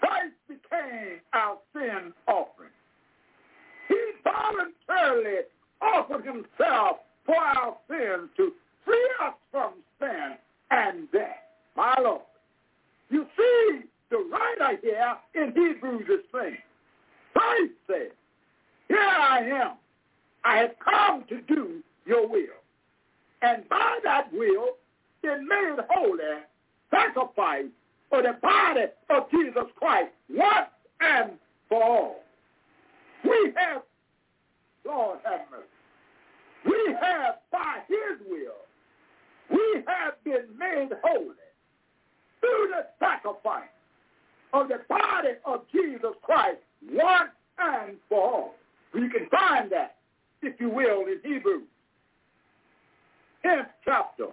Christ 0.00 0.34
became 0.48 1.20
our 1.34 1.58
sin 1.72 2.12
offering. 2.26 2.70
He 3.88 3.98
voluntarily 4.24 5.42
offered 5.80 6.24
himself 6.24 6.98
for 7.24 7.36
our 7.36 7.76
sins 7.88 8.30
to 8.36 8.52
free 8.84 9.10
us 9.24 9.34
from 9.50 9.74
sin 10.00 10.32
and 10.70 11.10
death. 11.12 11.36
My 11.76 11.94
Lord. 12.00 12.22
You 13.10 13.26
see, 13.36 13.80
the 14.10 14.18
in 15.34 15.48
Hebrews 15.48 16.08
is 16.08 16.24
saying, 16.32 16.58
Christ 17.32 17.72
said, 17.86 18.10
here 18.88 18.98
I 18.98 19.38
am. 19.40 19.72
I 20.44 20.56
have 20.58 20.74
come 20.84 21.24
to 21.28 21.40
do 21.42 21.82
your 22.04 22.28
will. 22.28 22.60
And 23.42 23.68
by 23.68 23.98
that 24.04 24.32
will, 24.32 24.76
been 25.22 25.46
made 25.48 25.76
holy, 25.88 26.42
sacrifice 26.90 27.66
for 28.10 28.22
the 28.22 28.36
body 28.42 28.86
of 29.10 29.30
Jesus 29.30 29.64
Christ 29.76 30.10
once 30.28 30.68
and 31.00 31.32
for 31.68 31.82
all. 31.82 32.16
We 33.24 33.52
have, 33.56 33.82
Lord 34.84 35.20
have 35.24 35.40
mercy, 35.50 35.64
we 36.66 36.94
have 37.00 37.36
by 37.50 37.78
his 37.88 38.26
will, 38.28 38.60
we 39.50 39.82
have 39.86 40.22
been 40.24 40.46
made 40.58 40.90
holy 41.02 41.34
through 42.40 42.68
the 42.70 42.86
sacrifice 42.98 43.68
of 44.52 44.68
the 44.68 44.80
body 44.88 45.30
of 45.44 45.62
Jesus 45.72 46.14
Christ 46.22 46.58
once 46.90 47.30
and 47.58 47.96
for 48.08 48.20
all. 48.20 48.54
You 48.94 49.08
can 49.08 49.28
find 49.30 49.70
that, 49.72 49.96
if 50.42 50.60
you 50.60 50.68
will, 50.68 51.06
in 51.06 51.18
Hebrews 51.24 51.64
10th 53.44 53.66
chapter, 53.84 54.26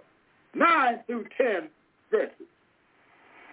9 0.54 1.00
through 1.06 1.24
10 1.36 1.68
verses. 2.10 2.32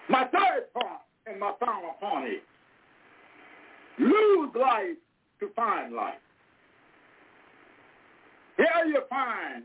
My 0.10 0.26
third 0.26 0.72
point 0.74 1.02
and 1.26 1.40
my 1.40 1.54
final 1.60 1.96
point 2.00 2.28
is 2.28 2.42
lose 4.00 4.52
life 4.60 4.98
to 5.40 5.50
find 5.56 5.94
life. 5.94 6.16
Here 8.58 8.86
you 8.88 9.02
find 9.10 9.64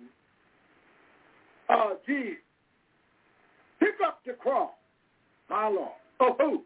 uh, 1.69 1.95
Jesus. 2.07 2.37
Pick 3.81 3.95
up 4.07 4.21
the 4.27 4.35
cross, 4.35 4.71
my 5.49 5.69
Lord. 5.69 5.93
Of 6.21 6.37
who? 6.39 6.63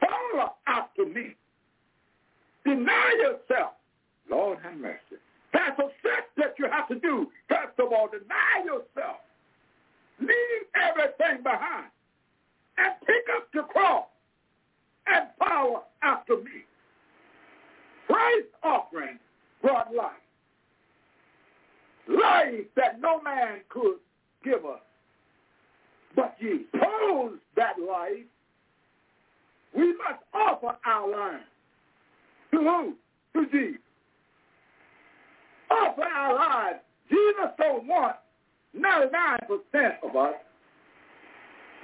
Follow 0.00 0.54
after 0.66 1.06
me. 1.06 1.34
Deny 2.64 3.12
yourself. 3.18 3.72
Lord 4.30 4.58
have 4.62 4.76
mercy. 4.76 5.20
That's 5.52 5.78
a 5.78 5.88
step 6.00 6.30
that 6.36 6.54
you 6.58 6.66
have 6.70 6.88
to 6.88 6.94
do. 6.96 7.28
First 7.48 7.78
of 7.78 7.92
all, 7.92 8.08
deny 8.08 8.64
yourself. 8.64 9.18
Leave 10.20 10.66
everything 10.74 11.42
behind. 11.42 11.90
And 12.78 12.94
pick 13.06 13.26
up 13.36 13.48
the 13.52 13.62
cross 13.62 14.06
and 15.06 15.26
follow 15.38 15.84
after 16.02 16.36
me. 16.36 16.64
Christ's 18.06 18.54
offering 18.62 19.18
brought 19.62 19.94
life. 19.94 20.12
Life 22.08 22.66
that 22.76 23.00
no 23.00 23.20
man 23.22 23.60
could 23.68 23.96
give 24.44 24.64
us. 24.64 24.80
But 26.16 26.34
ye 26.40 26.66
pose 26.72 27.38
that 27.56 27.74
life. 27.78 28.26
We 29.76 29.88
must 29.92 30.22
offer 30.34 30.76
our 30.84 31.10
lives. 31.10 31.44
To 32.52 32.58
who? 32.58 32.94
To 33.34 33.50
Jesus. 33.50 33.80
Offer 35.70 36.02
our 36.02 36.34
lives. 36.34 36.78
Jesus 37.08 37.50
don't 37.58 37.86
want 37.86 38.16
99% 38.76 39.38
of 40.02 40.16
us. 40.16 40.34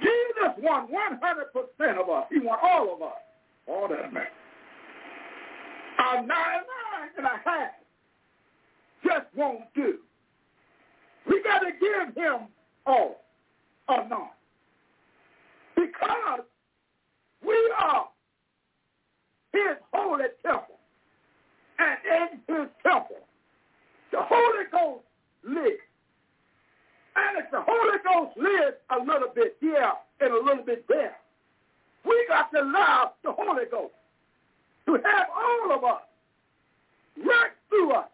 Jesus 0.01 0.53
wants 0.59 0.93
100% 0.93 2.01
of 2.01 2.09
us. 2.09 2.25
He 2.31 2.39
wants 2.39 2.63
all 2.63 2.95
of 2.95 3.01
us. 3.01 3.17
All 3.67 3.87
that 3.87 4.13
man. 4.13 4.27
Our 5.99 6.21
99 6.21 6.29
and 7.17 7.25
a 7.25 7.29
half 7.43 7.71
just 9.03 9.25
won't 9.35 9.61
do. 9.75 9.97
We 11.27 11.41
got 11.43 11.59
to 11.59 11.71
give 11.71 12.15
him 12.15 12.47
all 12.85 13.21
or 13.87 14.07
not. 14.07 14.33
Because 15.75 16.41
we 17.45 17.73
are 17.79 18.07
his 19.53 19.77
holy 19.93 20.25
temple. 20.43 20.75
And 21.79 21.97
in 22.05 22.55
his 22.55 22.67
temple, 22.83 23.21
the 24.11 24.19
Holy 24.21 24.65
Ghost 24.71 25.03
lives. 25.43 25.81
And 27.15 27.43
if 27.43 27.51
the 27.51 27.61
Holy 27.65 27.97
Ghost 28.03 28.37
lives 28.37 28.77
a 28.89 28.99
little 28.99 29.29
bit 29.33 29.57
here 29.59 29.91
and 30.19 30.31
a 30.31 30.43
little 30.43 30.63
bit 30.63 30.85
there, 30.87 31.15
we 32.05 32.25
got 32.27 32.51
to 32.51 32.61
allow 32.61 33.13
the 33.23 33.31
Holy 33.31 33.65
Ghost 33.69 33.93
to 34.85 34.93
have 34.93 35.27
all 35.35 35.77
of 35.77 35.83
us, 35.83 36.01
right 37.17 37.51
through 37.69 37.91
us, 37.91 38.07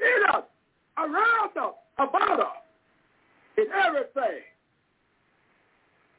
in 0.00 0.34
us, 0.34 0.44
around 0.98 1.56
us, 1.56 1.74
about 1.98 2.40
us, 2.40 2.56
in 3.56 3.66
everything 3.72 4.42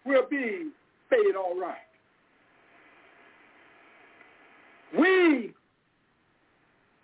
will 0.05 0.25
be 0.29 0.69
made 1.11 1.35
all 1.35 1.59
right. 1.59 1.75
We 4.97 5.53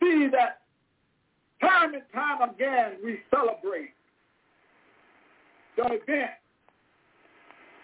see 0.01 0.27
that 0.31 0.61
time 1.61 1.93
and 1.93 2.03
time 2.13 2.49
again 2.49 2.93
we 3.03 3.19
celebrate 3.29 3.93
the 5.77 5.83
event 5.85 6.31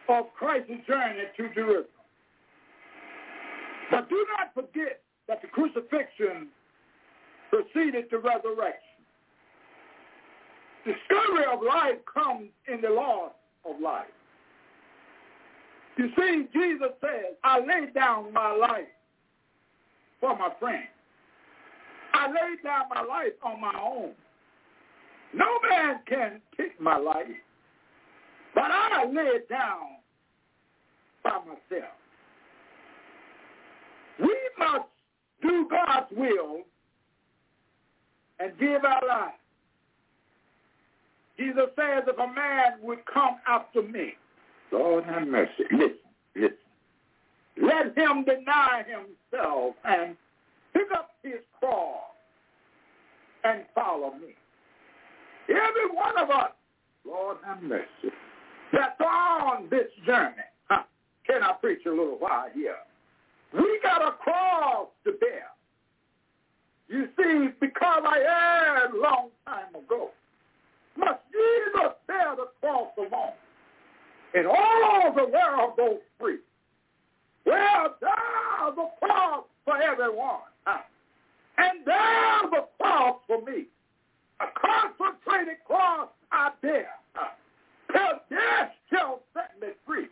of 0.09 0.25
Christ's 0.37 0.69
journey 0.87 1.23
to 1.37 1.53
Jerusalem. 1.53 1.85
But 3.91 4.09
do 4.09 4.25
not 4.37 4.53
forget 4.53 5.01
that 5.27 5.41
the 5.41 5.47
crucifixion 5.49 6.47
preceded 7.49 8.05
the 8.09 8.17
resurrection. 8.17 8.81
Discovery 10.85 11.45
of 11.51 11.61
life 11.61 11.99
comes 12.11 12.49
in 12.67 12.81
the 12.81 12.89
loss 12.89 13.33
of 13.69 13.79
life. 13.79 14.07
You 15.97 16.09
see, 16.17 16.47
Jesus 16.53 16.89
says, 17.01 17.35
I 17.43 17.59
lay 17.59 17.87
down 17.93 18.33
my 18.33 18.55
life 18.55 18.87
for 20.19 20.37
my 20.37 20.49
friend. 20.59 20.85
I 22.13 22.27
laid 22.27 22.63
down 22.63 22.85
my 22.93 23.01
life 23.01 23.33
on 23.43 23.59
my 23.59 23.73
own. 23.81 24.11
No 25.33 25.45
man 25.69 25.99
can 26.07 26.41
take 26.57 26.79
my 26.79 26.97
life, 26.97 27.25
but 28.53 28.65
I 28.65 29.05
lay 29.05 29.21
it 29.21 29.49
down 29.49 29.97
by 31.23 31.37
myself. 31.39 31.93
We 34.19 34.35
must 34.59 34.89
do 35.41 35.67
God's 35.69 36.11
will 36.15 36.61
and 38.39 38.57
give 38.59 38.83
our 38.83 39.07
life. 39.07 39.33
Jesus 41.37 41.69
says, 41.75 42.03
if 42.07 42.17
a 42.17 42.33
man 42.33 42.73
would 42.81 42.99
come 43.11 43.37
after 43.47 43.81
me, 43.81 44.13
Lord 44.71 45.03
have 45.05 45.27
mercy, 45.27 45.63
listen, 45.71 45.97
listen. 46.35 46.57
Let 47.61 47.97
him 47.97 48.23
deny 48.23 48.83
himself 48.87 49.75
and 49.83 50.15
pick 50.73 50.87
up 50.93 51.11
his 51.23 51.41
cross 51.59 51.99
and 53.43 53.63
follow 53.75 54.13
me. 54.13 54.35
Every 55.49 55.93
one 55.93 56.17
of 56.17 56.29
us, 56.29 56.51
Lord 57.05 57.37
have 57.45 57.61
mercy, 57.61 58.13
that's 58.71 58.99
on 59.01 59.67
this 59.69 59.87
journey. 60.05 60.35
Huh? 60.69 60.83
Can 61.27 61.43
I 61.43 61.53
preach 61.59 61.85
a 61.85 61.89
little 61.89 62.17
while 62.19 62.47
here? 62.53 62.77
We 63.53 63.79
got 63.83 64.01
a 64.01 64.13
cross 64.13 64.87
to 65.03 65.11
bear. 65.13 65.47
You 66.87 67.07
see, 67.17 67.49
because 67.59 68.03
I 68.05 68.19
erred 68.19 68.91
a 68.91 68.97
long 68.97 69.29
time 69.45 69.75
ago, 69.75 70.11
must 70.97 71.19
Jesus 71.31 71.91
bear 72.07 72.35
the 72.35 72.47
cross 72.59 72.89
alone, 72.97 73.33
and 74.33 74.47
all 74.47 75.13
the 75.15 75.25
world 75.25 75.77
goes 75.77 75.99
free. 76.19 76.39
Well, 77.45 77.95
there's 77.99 78.77
a 78.77 79.05
cross 79.05 79.45
for 79.65 79.81
everyone. 79.81 80.39
And 81.57 81.85
there's 81.85 82.53
a 82.53 82.65
cross 82.81 83.17
for 83.27 83.41
me. 83.41 83.65
A 84.39 84.45
concentrated 84.59 85.57
cross 85.65 86.09
I 86.31 86.51
bear. 86.61 86.89
Till 87.91 88.19
death 88.29 88.71
shall 88.89 89.21
set 89.33 89.51
me 89.61 89.67
free. 89.85 90.07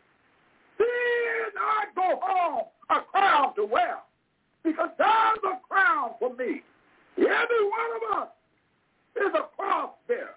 Then 0.77 1.51
I 1.57 1.85
go 1.95 2.19
home 2.21 2.65
a 2.89 3.01
crown 3.11 3.55
to 3.55 3.65
wear. 3.65 3.97
Because 4.63 4.89
there's 4.97 5.43
a 5.45 5.59
crown 5.67 6.11
for 6.19 6.33
me. 6.35 6.61
Every 7.17 7.63
one 7.65 7.91
of 7.95 8.21
us 8.21 8.27
is 9.15 9.33
a 9.33 9.43
cross 9.55 9.91
bearer. 10.07 10.35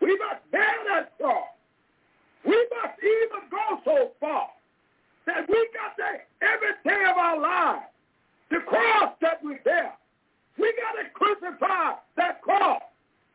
We 0.00 0.18
must 0.18 0.50
bear 0.50 0.74
that 0.90 1.16
cross. 1.18 1.51
We 2.44 2.68
must 2.70 2.98
even 3.02 3.48
go 3.50 3.80
so 3.84 4.10
far 4.20 4.48
that 5.26 5.48
we 5.48 5.68
got 5.74 5.96
to, 5.96 6.20
every 6.42 6.74
day 6.84 7.04
of 7.10 7.16
our 7.16 7.40
lives, 7.40 7.86
the 8.50 8.58
cross 8.66 9.14
that 9.20 9.42
we 9.44 9.56
bear, 9.64 9.92
we 10.58 10.72
got 10.76 11.02
to 11.02 11.08
crucify 11.14 11.94
that 12.16 12.42
cross. 12.42 12.82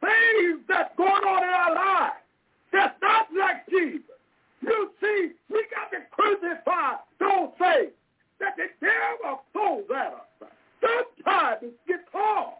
Things 0.01 0.59
that's 0.67 0.95
going 0.95 1.23
on 1.23 1.43
in 1.43 1.49
our 1.49 1.73
lives 1.73 2.21
that's 2.71 2.95
not 3.01 3.27
like 3.37 3.67
Jesus. 3.69 4.03
You 4.61 4.91
see, 5.01 5.31
we 5.49 5.65
got 5.73 5.89
to 5.91 6.03
crucify 6.11 7.01
those 7.19 7.49
things 7.57 7.93
that 8.39 8.55
the 8.57 8.67
devil 8.81 9.41
throws 9.53 9.85
at 9.95 10.13
us. 10.13 10.51
Sometimes 10.81 11.57
it 11.63 11.73
gets 11.87 12.03
hard. 12.13 12.53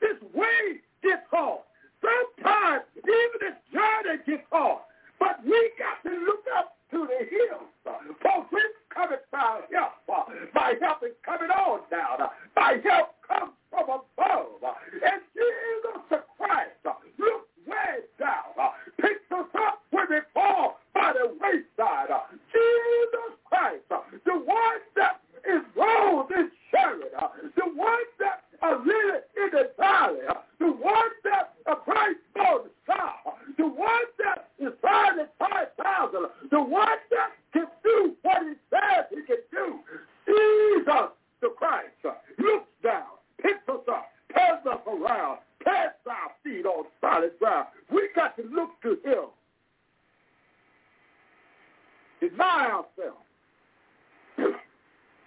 This 0.00 0.20
way 0.32 0.78
gets 1.02 1.26
hard. 1.30 1.60
Sometimes 2.00 2.82
even 2.98 3.38
this 3.40 3.58
journey 3.72 4.18
gets 4.26 4.46
hard. 4.52 4.82
But 5.24 5.40
we 5.42 5.70
got 5.78 6.04
to 6.04 6.14
look 6.20 6.44
up 6.54 6.76
to 6.90 7.08
the 7.08 7.24
hills. 7.24 7.72
For 8.20 8.44
whence 8.52 8.76
cometh 8.92 9.24
my 9.32 9.60
help? 9.72 9.92
My 10.54 10.74
help 10.82 11.02
is 11.02 11.16
coming 11.24 11.48
on 11.48 11.80
down. 11.90 12.28
My 12.54 12.76
help 12.84 13.16
comes 13.26 13.52
from 13.70 13.84
above. 13.84 14.60
And 15.00 15.22
Jesus 15.32 16.20
Christ 16.36 16.76
look 17.18 17.48
way 17.66 18.04
down. 18.20 18.52
Picks 19.00 19.32
us 19.32 19.48
up 19.56 19.80
when 19.92 20.06
we 20.10 20.20
fall 20.34 20.76
by 20.92 21.14
the 21.14 21.32
wayside. 21.40 22.12
Jesus 22.52 23.32
Christ, 23.48 23.84
the 23.88 24.34
one 24.34 24.80
that 24.96 25.20
is 25.48 25.62
rose 25.74 26.28
in 26.36 26.50
Sharon, 26.70 27.00
the 27.56 27.64
one 27.74 28.04
that 28.20 28.43
are 28.62 28.78
living 28.78 29.22
in 29.36 29.48
the 29.52 29.70
valley, 29.78 30.20
uh, 30.28 30.34
the 30.58 30.66
one 30.66 31.10
that 31.24 31.54
bright 31.84 32.16
morning 32.36 32.70
star, 32.84 33.14
the 33.58 33.66
one 33.66 34.06
that 34.18 34.48
is 34.58 34.72
fighting 34.80 35.26
five 35.38 35.68
thousand, 35.82 36.26
the 36.50 36.60
one 36.60 36.98
that 37.10 37.30
can 37.52 37.66
do 37.82 38.14
what 38.22 38.42
he 38.42 38.54
says 38.70 39.06
he 39.10 39.22
can 39.26 39.42
do. 39.50 39.80
Jesus 40.26 41.10
the 41.40 41.50
Christ 41.58 41.92
uh, 42.04 42.12
looks 42.38 42.68
down, 42.82 43.04
picks 43.42 43.68
us 43.68 43.80
up, 43.88 44.08
turns 44.34 44.66
us 44.66 44.80
around, 44.86 45.38
plants 45.62 45.96
our 46.08 46.30
feet 46.42 46.64
on 46.64 46.84
solid 47.00 47.32
ground. 47.38 47.68
We 47.92 48.08
got 48.14 48.36
to 48.36 48.42
look 48.44 48.70
to 48.82 48.98
him. 49.04 49.28
Deny 52.20 52.70
ourselves. 52.70 53.20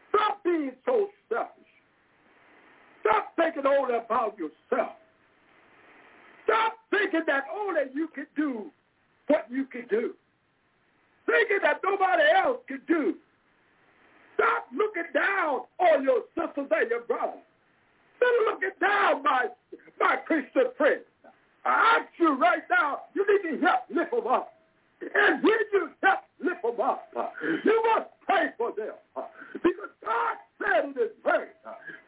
Stop 0.09 0.43
being 0.43 0.71
so 0.85 1.09
selfish. 1.29 1.53
Thinking 3.57 3.71
only 3.79 3.95
about 3.95 4.37
yourself. 4.37 4.93
Stop 6.43 6.73
thinking 6.91 7.23
that 7.27 7.43
only 7.53 7.81
you 7.93 8.07
can 8.13 8.27
do 8.35 8.71
what 9.27 9.45
you 9.49 9.65
can 9.65 9.85
do. 9.89 10.13
Thinking 11.25 11.59
that 11.63 11.79
nobody 11.83 12.23
else 12.35 12.57
can 12.67 12.81
do. 12.87 13.15
Stop 14.35 14.67
looking 14.75 15.11
down 15.13 15.61
on 15.79 16.03
your 16.03 16.21
sisters 16.35 16.67
and 16.69 16.89
your 16.89 17.01
brothers. 17.01 17.41
Stop 18.17 18.31
looking 18.51 18.77
down, 18.79 19.23
my, 19.23 19.47
my 19.99 20.15
Christian 20.27 20.71
friends. 20.77 21.03
I 21.65 21.99
ask 21.99 22.07
you 22.19 22.37
right 22.37 22.63
now, 22.69 23.01
you 23.13 23.25
need 23.27 23.57
to 23.57 23.65
help 23.65 23.81
lift 23.89 24.11
them 24.11 24.27
up. 24.27 24.53
And 25.01 25.43
when 25.43 25.57
you 25.73 25.89
help 26.03 26.19
lift 26.39 26.61
them 26.61 26.79
up, 26.79 27.09
you 27.65 27.83
must 27.95 28.09
pray 28.25 28.49
for 28.57 28.71
them. 28.77 28.93
Because 29.53 29.89
God 30.05 30.37
said 30.59 30.85
in 30.85 30.89
his 30.91 31.11
word, 31.25 31.49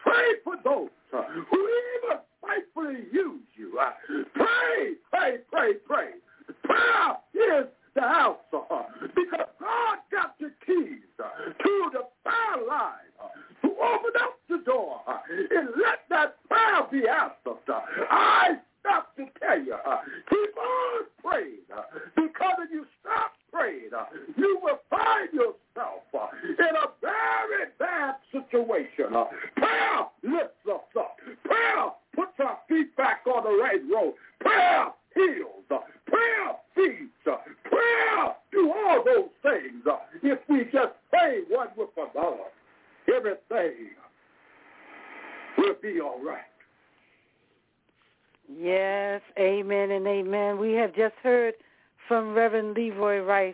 pray 0.03 0.33
for 0.43 0.55
those 0.63 0.89
uh, 1.11 1.23
whoever 1.49 2.21
faithfully 2.45 3.05
use 3.11 3.41
you, 3.55 3.79
uh, 3.79 3.91
pray, 4.35 4.93
pray, 5.11 5.37
pray, 5.51 5.73
pray. 5.87 6.09
Prayer 6.63 7.17
is 7.33 7.67
the 7.95 8.03
answer 8.03 8.63
uh, 8.69 8.83
because 9.15 9.47
God 9.59 9.97
got 10.11 10.37
the 10.39 10.51
keys 10.65 11.01
uh, 11.19 11.51
to 11.63 11.89
the 11.93 12.03
fire 12.23 12.67
line 12.67 13.09
uh, 13.21 13.27
to 13.67 13.73
open 13.73 14.11
up 14.21 14.39
the 14.49 14.59
door 14.65 15.01
uh, 15.07 15.17
and 15.29 15.69
let 15.81 15.99
that 16.09 16.35
prayer 16.47 16.87
be 16.91 17.07
answered. 17.07 17.63
Uh, 17.67 17.81
I 18.11 18.57
stop 18.81 19.15
to 19.17 19.25
tell 19.39 19.59
you, 19.59 19.73
uh, 19.73 19.97
keep 20.29 20.57
on 20.57 21.05
praying 21.23 21.65
uh, 21.75 21.81
because 22.15 22.57
if 22.65 22.71
you 22.71 22.85
stop 23.01 23.33
afraid, 23.49 23.91
you 24.37 24.59
will 24.61 24.79
find 24.89 25.31
yourself 25.33 26.03
uh, 26.13 26.27
in 26.47 26.75
a 26.75 26.87
very 27.01 27.65
bad 27.77 28.15
situation. 28.31 29.15
Uh, 29.15 29.25
prayer 29.55 30.07
lifts 30.23 30.65
us 30.71 30.81
up. 30.97 31.17
Prayer 31.43 31.85
puts 32.15 32.33
our 32.39 32.57
feet 32.67 32.95
back 32.95 33.21
on 33.27 33.43
the 33.43 33.57
right 33.61 33.81
road. 33.91 34.13
Prayer 34.39 34.87
heals. 35.13 35.65
Uh, 35.69 35.77
prayer 36.07 36.55
feeds. 36.75 37.11
Prayer 37.23 38.35
do 38.51 38.71
all 38.71 39.03
those 39.03 39.29
things 39.43 39.83
if 40.23 40.39
we 40.49 40.63
just 40.65 40.93
pray 41.11 41.41
one 41.49 41.67
with 41.77 41.89
another. 41.97 42.37
Everything 43.15 43.89
will 45.57 45.75
be 45.81 45.99
all 45.99 46.19
right. 46.23 46.41
Yes, 48.51 49.21
amen 49.37 49.91
and 49.91 50.07
amen. 50.07 50.57
We 50.57 50.73
have 50.73 50.95
just 50.95 51.13
heard 51.21 51.53
from 52.09 52.33
Reverend 52.33 52.75
Leroy 52.75 53.19
Rice, 53.19 53.53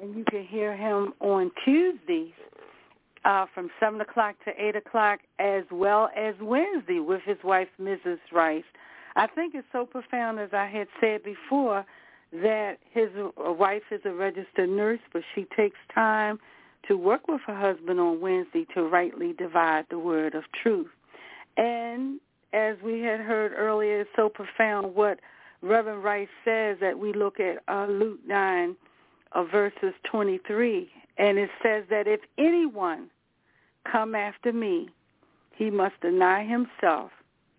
and 0.00 0.16
you 0.16 0.24
can 0.24 0.42
hear 0.42 0.74
him 0.74 1.12
on 1.20 1.52
Tuesdays 1.62 2.32
uh, 3.26 3.44
from 3.54 3.68
7 3.78 4.00
o'clock 4.00 4.36
to 4.46 4.52
8 4.56 4.74
o'clock, 4.74 5.20
as 5.38 5.64
well 5.70 6.08
as 6.16 6.34
Wednesday 6.40 6.98
with 6.98 7.20
his 7.26 7.36
wife, 7.44 7.68
Mrs. 7.78 8.18
Rice. 8.32 8.64
I 9.16 9.26
think 9.26 9.54
it's 9.54 9.66
so 9.70 9.84
profound, 9.84 10.40
as 10.40 10.48
I 10.54 10.66
had 10.66 10.88
said 10.98 11.22
before, 11.22 11.84
that 12.32 12.78
his 12.90 13.10
wife 13.36 13.82
is 13.90 14.00
a 14.06 14.12
registered 14.12 14.70
nurse, 14.70 15.00
but 15.12 15.20
she 15.34 15.46
takes 15.54 15.76
time 15.94 16.38
to 16.88 16.96
work 16.96 17.28
with 17.28 17.42
her 17.46 17.54
husband 17.54 18.00
on 18.00 18.22
Wednesday 18.22 18.66
to 18.74 18.82
rightly 18.82 19.34
divide 19.34 19.84
the 19.90 19.98
word 19.98 20.34
of 20.34 20.44
truth. 20.62 20.88
And 21.58 22.18
as 22.54 22.76
we 22.82 23.00
had 23.00 23.20
heard 23.20 23.52
earlier, 23.52 24.00
it's 24.00 24.10
so 24.16 24.30
profound 24.30 24.94
what 24.94 25.20
Reverend 25.62 26.02
Rice 26.02 26.28
says 26.44 26.78
that 26.80 26.98
we 26.98 27.12
look 27.12 27.38
at 27.38 27.58
uh, 27.68 27.86
Luke 27.86 28.20
9, 28.26 28.76
uh, 29.32 29.44
verses 29.44 29.92
23, 30.10 30.88
and 31.18 31.38
it 31.38 31.50
says 31.62 31.84
that 31.90 32.06
if 32.06 32.20
anyone 32.38 33.10
come 33.90 34.14
after 34.14 34.52
me, 34.52 34.88
he 35.54 35.70
must 35.70 36.00
deny 36.00 36.44
himself, 36.44 37.10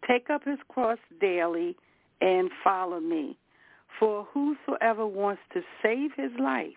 take 0.07 0.30
up 0.30 0.44
his 0.44 0.57
cross 0.68 0.98
daily, 1.19 1.76
and 2.22 2.49
follow 2.64 2.99
me. 2.99 3.38
For 3.99 4.28
whosoever 4.34 5.06
wants 5.06 5.41
to 5.53 5.61
save 5.84 6.11
his 6.18 6.32
life 6.40 6.73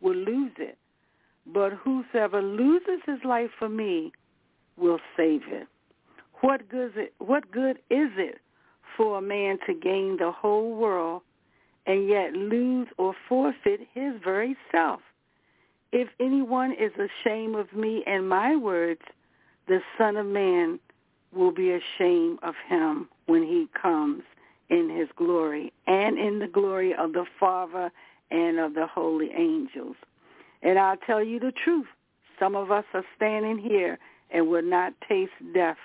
will 0.00 0.16
lose 0.16 0.52
it, 0.58 0.78
but 1.46 1.72
whosoever 1.72 2.40
loses 2.40 3.00
his 3.04 3.18
life 3.24 3.50
for 3.58 3.68
me 3.68 4.12
will 4.78 5.00
save 5.16 5.42
it. 5.48 5.66
What 6.40 6.68
good, 6.68 6.86
is 6.86 6.92
it, 6.96 7.14
what 7.18 7.50
good 7.50 7.76
is 7.90 8.10
it 8.16 8.40
for 8.96 9.18
a 9.18 9.22
man 9.22 9.58
to 9.66 9.74
gain 9.74 10.16
the 10.18 10.32
whole 10.32 10.74
world 10.74 11.22
and 11.86 12.08
yet 12.08 12.32
lose 12.32 12.88
or 12.98 13.14
forfeit 13.28 13.80
his 13.92 14.14
very 14.22 14.56
self? 14.72 15.00
If 15.92 16.08
anyone 16.20 16.72
is 16.72 16.92
ashamed 16.94 17.56
of 17.56 17.72
me 17.72 18.02
and 18.06 18.28
my 18.28 18.56
words, 18.56 19.02
the 19.68 19.80
Son 19.96 20.16
of 20.16 20.26
Man 20.26 20.78
will 21.32 21.52
be 21.52 21.70
ashamed 21.70 22.38
of 22.42 22.54
him 22.68 23.08
when 23.26 23.42
he 23.42 23.68
comes 23.80 24.22
in 24.68 24.90
his 24.90 25.08
glory 25.16 25.72
and 25.86 26.18
in 26.18 26.38
the 26.38 26.48
glory 26.48 26.94
of 26.94 27.12
the 27.12 27.24
Father 27.38 27.90
and 28.30 28.58
of 28.58 28.74
the 28.74 28.86
holy 28.86 29.30
angels. 29.36 29.96
And 30.62 30.78
I'll 30.78 30.96
tell 30.96 31.22
you 31.22 31.38
the 31.38 31.52
truth. 31.52 31.86
Some 32.38 32.56
of 32.56 32.70
us 32.70 32.84
are 32.92 33.04
standing 33.16 33.58
here 33.58 33.98
and 34.30 34.48
will 34.48 34.62
not 34.62 34.92
taste 35.08 35.32
death 35.54 35.78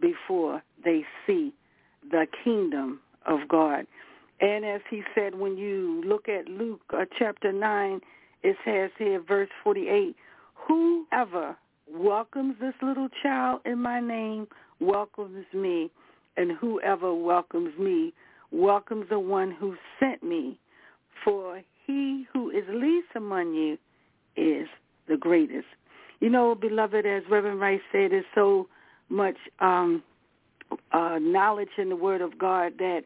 before 0.00 0.62
they 0.84 1.04
see 1.26 1.52
the 2.10 2.26
kingdom 2.44 3.00
of 3.26 3.48
God. 3.48 3.86
And 4.40 4.64
as 4.64 4.80
he 4.90 5.02
said, 5.14 5.34
when 5.34 5.56
you 5.56 6.02
look 6.04 6.28
at 6.28 6.48
Luke 6.48 6.80
uh, 6.92 7.04
chapter 7.18 7.52
9, 7.52 8.00
it 8.42 8.56
says 8.64 8.90
here, 8.98 9.20
verse 9.20 9.50
48, 9.62 10.16
whoever 10.54 11.56
welcomes 11.92 12.54
this 12.60 12.74
little 12.82 13.08
child 13.22 13.60
in 13.66 13.78
my 13.78 14.00
name 14.00 14.46
welcomes 14.80 15.44
me, 15.52 15.90
and 16.36 16.52
whoever 16.52 17.12
welcomes 17.12 17.78
me 17.78 18.14
welcomes 18.50 19.06
the 19.10 19.18
one 19.18 19.50
who 19.50 19.76
sent 19.98 20.22
me. 20.22 20.58
For 21.22 21.60
he 21.86 22.26
who 22.32 22.50
is 22.50 22.64
least 22.72 23.08
among 23.14 23.54
you 23.54 23.76
is 24.36 24.68
the 25.06 25.18
greatest. 25.18 25.66
You 26.20 26.30
know, 26.30 26.54
beloved, 26.54 27.04
as 27.04 27.22
Reverend 27.30 27.60
Rice 27.60 27.80
said, 27.92 28.12
is 28.12 28.24
so 28.34 28.68
much 29.10 29.36
um, 29.58 30.02
uh, 30.92 31.18
knowledge 31.20 31.70
in 31.78 31.88
the 31.88 31.96
Word 31.96 32.20
of 32.20 32.38
God 32.38 32.74
that 32.78 33.02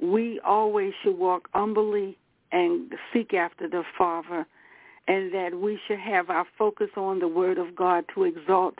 we 0.00 0.40
always 0.44 0.92
should 1.02 1.18
walk 1.18 1.48
humbly 1.52 2.16
and 2.52 2.92
seek 3.12 3.34
after 3.34 3.68
the 3.68 3.82
Father, 3.98 4.46
and 5.08 5.32
that 5.34 5.58
we 5.60 5.78
should 5.86 5.98
have 5.98 6.30
our 6.30 6.46
focus 6.56 6.90
on 6.96 7.18
the 7.18 7.28
Word 7.28 7.58
of 7.58 7.74
God 7.74 8.04
to 8.14 8.24
exalt, 8.24 8.78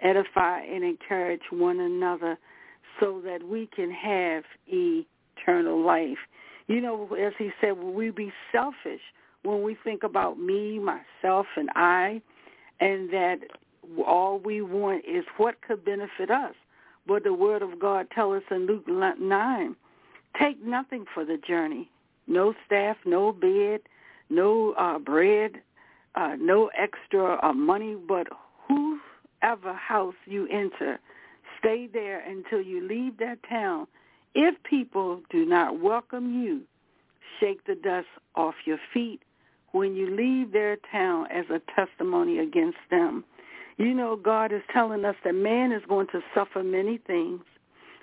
edify, 0.00 0.60
and 0.60 0.84
encourage 0.84 1.42
one 1.50 1.80
another 1.80 2.38
so 3.00 3.20
that 3.24 3.46
we 3.46 3.68
can 3.74 3.90
have 3.90 4.44
eternal 4.68 5.84
life. 5.84 6.18
You 6.66 6.80
know, 6.80 7.08
as 7.14 7.32
he 7.38 7.50
said, 7.60 7.78
we 7.78 8.10
be 8.10 8.32
selfish 8.52 9.00
when 9.42 9.62
we 9.62 9.76
think 9.84 10.02
about 10.02 10.38
me, 10.38 10.78
myself, 10.78 11.46
and 11.56 11.68
I, 11.74 12.20
and 12.80 13.10
that 13.10 13.38
all 14.06 14.38
we 14.38 14.62
want 14.62 15.04
is 15.04 15.24
what 15.36 15.60
could 15.62 15.84
benefit 15.84 16.30
us. 16.30 16.54
But 17.06 17.24
the 17.24 17.32
Word 17.32 17.62
of 17.62 17.78
God 17.78 18.08
tells 18.10 18.38
us 18.38 18.42
in 18.50 18.66
Luke 18.66 18.86
9, 18.88 19.76
take 20.40 20.64
nothing 20.64 21.04
for 21.14 21.24
the 21.24 21.36
journey. 21.36 21.90
No 22.26 22.54
staff, 22.66 22.96
no 23.04 23.32
bed, 23.32 23.80
no 24.28 24.72
uh, 24.72 24.98
bread, 24.98 25.62
uh, 26.16 26.34
no 26.38 26.70
extra 26.76 27.38
uh, 27.42 27.52
money, 27.52 27.94
but 27.94 28.26
whoever 28.68 29.72
house 29.74 30.14
you 30.24 30.48
enter, 30.48 30.98
stay 31.58 31.88
there 31.92 32.20
until 32.20 32.60
you 32.60 32.86
leave 32.86 33.18
that 33.18 33.38
town. 33.48 33.86
If 34.34 34.60
people 34.64 35.22
do 35.30 35.46
not 35.46 35.80
welcome 35.80 36.42
you, 36.42 36.62
shake 37.38 37.64
the 37.64 37.74
dust 37.74 38.08
off 38.34 38.54
your 38.64 38.78
feet 38.92 39.22
when 39.72 39.94
you 39.94 40.14
leave 40.14 40.52
their 40.52 40.76
town 40.90 41.26
as 41.30 41.44
a 41.50 41.60
testimony 41.74 42.38
against 42.38 42.78
them. 42.90 43.24
You 43.78 43.92
know, 43.92 44.16
God 44.16 44.52
is 44.52 44.62
telling 44.72 45.04
us 45.04 45.16
that 45.24 45.34
man 45.34 45.70
is 45.70 45.82
going 45.88 46.06
to 46.08 46.20
suffer 46.34 46.62
many 46.62 46.98
things 47.06 47.42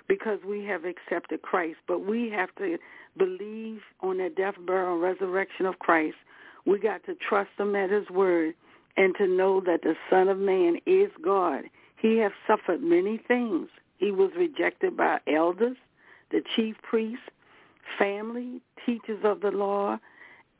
because 0.06 0.38
we 0.46 0.64
have 0.64 0.84
accepted 0.84 1.42
Christ, 1.42 1.78
but 1.88 2.06
we 2.06 2.30
have 2.30 2.54
to 2.58 2.78
believe 3.16 3.80
on 4.00 4.18
the 4.18 4.30
death, 4.34 4.54
burial, 4.66 4.94
and 4.94 5.02
resurrection 5.02 5.66
of 5.66 5.78
Christ. 5.80 6.16
We 6.64 6.78
got 6.78 7.04
to 7.06 7.14
trust 7.14 7.50
him 7.58 7.74
at 7.74 7.90
his 7.90 8.08
word 8.10 8.54
and 8.96 9.14
to 9.16 9.26
know 9.26 9.60
that 9.62 9.82
the 9.82 9.94
Son 10.08 10.28
of 10.28 10.38
Man 10.38 10.78
is 10.86 11.10
God. 11.24 11.64
He 11.96 12.18
has 12.18 12.32
suffered 12.46 12.82
many 12.82 13.18
things. 13.26 13.68
He 13.98 14.12
was 14.12 14.30
rejected 14.36 14.96
by 14.96 15.18
elders, 15.26 15.76
the 16.30 16.42
chief 16.54 16.76
priests, 16.82 17.24
family, 17.98 18.60
teachers 18.86 19.20
of 19.24 19.40
the 19.40 19.50
law, 19.50 19.98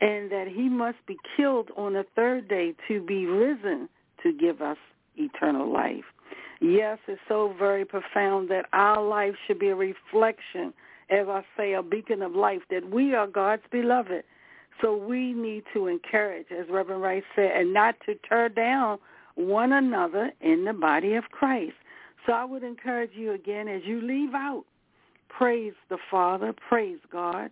and 0.00 0.30
that 0.32 0.48
he 0.48 0.68
must 0.68 0.98
be 1.06 1.16
killed 1.36 1.70
on 1.76 1.92
the 1.92 2.04
third 2.16 2.48
day 2.48 2.74
to 2.88 3.00
be 3.00 3.26
risen 3.26 3.88
to 4.22 4.32
give 4.32 4.60
us 4.60 4.78
eternal 5.16 5.70
life. 5.72 6.04
Yes, 6.60 6.98
it's 7.08 7.20
so 7.28 7.54
very 7.58 7.84
profound 7.84 8.48
that 8.48 8.66
our 8.72 9.02
life 9.02 9.34
should 9.46 9.58
be 9.58 9.68
a 9.68 9.74
reflection, 9.74 10.72
as 11.10 11.26
I 11.28 11.42
say, 11.56 11.74
a 11.74 11.82
beacon 11.82 12.22
of 12.22 12.32
life, 12.32 12.62
that 12.70 12.88
we 12.90 13.14
are 13.14 13.26
God's 13.26 13.62
beloved. 13.70 14.24
So 14.80 14.96
we 14.96 15.32
need 15.32 15.64
to 15.72 15.86
encourage, 15.86 16.46
as 16.50 16.66
Reverend 16.70 17.02
Rice 17.02 17.22
said, 17.36 17.50
and 17.54 17.72
not 17.72 17.96
to 18.06 18.14
tear 18.28 18.48
down 18.48 18.98
one 19.34 19.72
another 19.72 20.32
in 20.40 20.64
the 20.64 20.72
body 20.72 21.14
of 21.14 21.24
Christ. 21.30 21.74
So 22.26 22.32
I 22.32 22.44
would 22.44 22.62
encourage 22.62 23.10
you 23.14 23.32
again 23.32 23.68
as 23.68 23.82
you 23.84 24.00
leave 24.00 24.34
out, 24.34 24.64
praise 25.28 25.74
the 25.90 25.98
Father, 26.10 26.54
praise 26.68 26.98
God. 27.10 27.50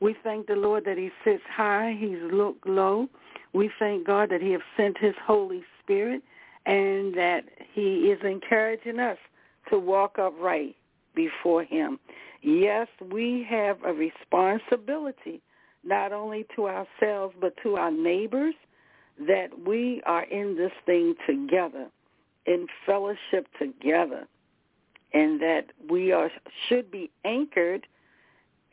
We 0.00 0.14
thank 0.22 0.46
the 0.46 0.54
Lord 0.54 0.84
that 0.84 0.98
he 0.98 1.10
sits 1.24 1.42
high, 1.48 1.96
he's 1.98 2.18
looked 2.32 2.66
low. 2.66 3.08
We 3.52 3.70
thank 3.78 4.06
God 4.06 4.30
that 4.30 4.40
he 4.40 4.52
has 4.52 4.62
sent 4.76 4.98
his 4.98 5.14
Holy 5.24 5.62
Spirit 5.82 6.22
and 6.66 7.14
that 7.14 7.44
he 7.72 8.10
is 8.10 8.20
encouraging 8.24 8.98
us 8.98 9.18
to 9.70 9.78
walk 9.78 10.18
upright 10.18 10.76
before 11.14 11.64
him. 11.64 11.98
Yes, 12.42 12.88
we 13.10 13.46
have 13.48 13.78
a 13.84 13.92
responsibility 13.92 15.40
not 15.84 16.12
only 16.12 16.46
to 16.56 16.68
ourselves 16.68 17.34
but 17.40 17.54
to 17.62 17.76
our 17.76 17.90
neighbors 17.90 18.54
that 19.26 19.48
we 19.66 20.02
are 20.06 20.24
in 20.24 20.56
this 20.56 20.72
thing 20.86 21.14
together, 21.26 21.88
in 22.46 22.66
fellowship 22.86 23.46
together, 23.58 24.26
and 25.12 25.40
that 25.40 25.66
we 25.90 26.12
are 26.12 26.30
should 26.68 26.90
be 26.90 27.10
anchored 27.24 27.86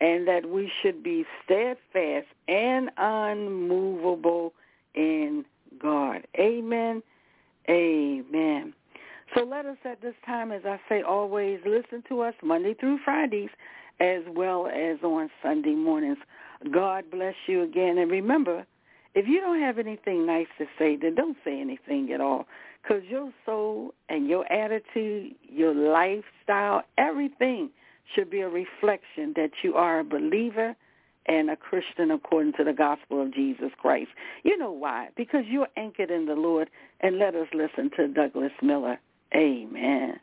and 0.01 0.27
that 0.27 0.47
we 0.47 0.71
should 0.81 1.03
be 1.03 1.25
steadfast 1.43 2.27
and 2.47 2.89
unmovable 2.97 4.53
in 4.95 5.43
God. 5.81 6.25
Amen. 6.37 7.03
Amen. 7.69 8.73
So 9.35 9.43
let 9.43 9.65
us 9.65 9.77
at 9.85 10.01
this 10.01 10.15
time, 10.25 10.51
as 10.51 10.63
I 10.65 10.79
say 10.89 11.01
always, 11.01 11.59
listen 11.65 12.03
to 12.09 12.21
us 12.21 12.33
Monday 12.43 12.73
through 12.73 12.99
Fridays 13.05 13.49
as 13.99 14.21
well 14.29 14.67
as 14.67 14.97
on 15.03 15.29
Sunday 15.43 15.75
mornings. 15.75 16.17
God 16.71 17.05
bless 17.11 17.35
you 17.47 17.63
again. 17.63 17.97
And 17.99 18.09
remember, 18.09 18.65
if 19.13 19.27
you 19.27 19.39
don't 19.39 19.59
have 19.59 19.77
anything 19.77 20.25
nice 20.25 20.47
to 20.57 20.65
say, 20.77 20.95
then 20.95 21.15
don't 21.15 21.37
say 21.45 21.59
anything 21.59 22.11
at 22.11 22.21
all. 22.21 22.45
Because 22.81 23.03
your 23.07 23.31
soul 23.45 23.93
and 24.07 24.27
your 24.27 24.51
attitude, 24.51 25.35
your 25.47 25.73
lifestyle, 25.73 26.83
everything 26.97 27.69
should 28.15 28.29
be 28.29 28.41
a 28.41 28.49
reflection 28.49 29.33
that 29.35 29.51
you 29.61 29.75
are 29.75 29.99
a 29.99 30.03
believer 30.03 30.75
and 31.29 31.49
a 31.49 31.55
Christian 31.55 32.09
according 32.09 32.53
to 32.53 32.63
the 32.63 32.73
gospel 32.73 33.21
of 33.21 33.33
Jesus 33.33 33.69
Christ. 33.77 34.09
You 34.43 34.57
know 34.57 34.71
why? 34.71 35.09
Because 35.15 35.45
you're 35.47 35.69
anchored 35.77 36.09
in 36.09 36.25
the 36.25 36.33
Lord. 36.33 36.69
And 37.01 37.19
let 37.19 37.35
us 37.35 37.47
listen 37.53 37.91
to 37.95 38.07
Douglas 38.07 38.51
Miller. 38.61 38.99
Amen. 39.33 40.19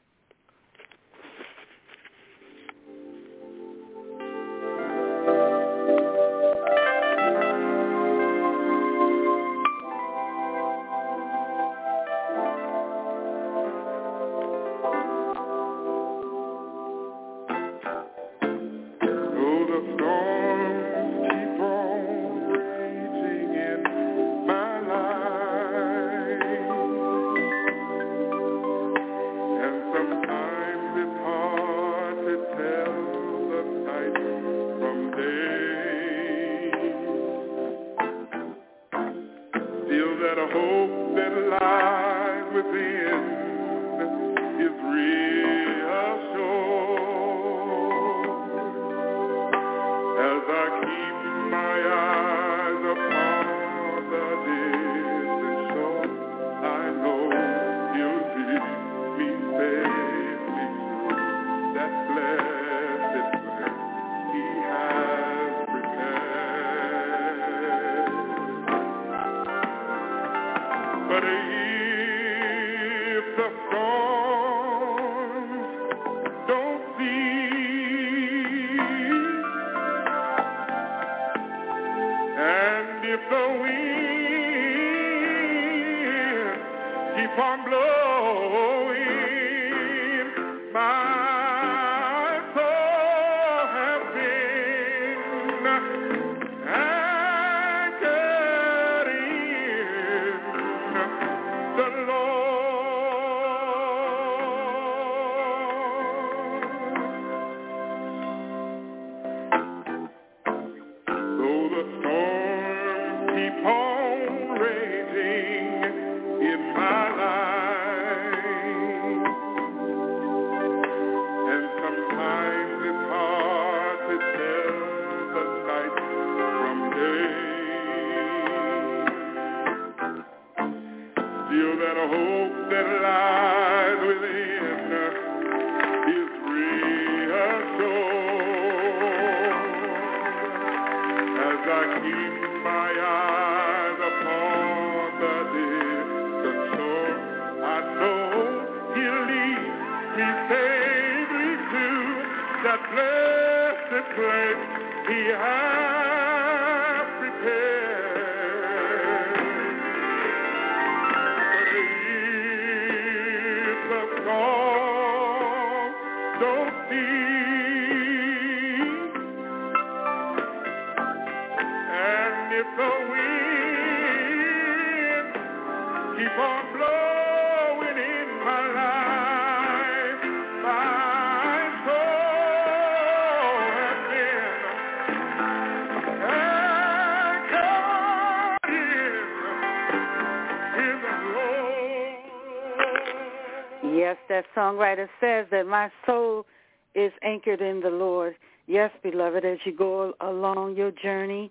Songwriter 194.56 195.08
says 195.20 195.46
that 195.50 195.66
my 195.66 195.90
soul 196.04 196.46
is 196.94 197.12
anchored 197.22 197.60
in 197.60 197.80
the 197.80 197.90
Lord. 197.90 198.34
Yes, 198.66 198.90
beloved, 199.02 199.44
as 199.44 199.58
you 199.64 199.76
go 199.76 200.14
along 200.20 200.76
your 200.76 200.90
journey, 200.90 201.50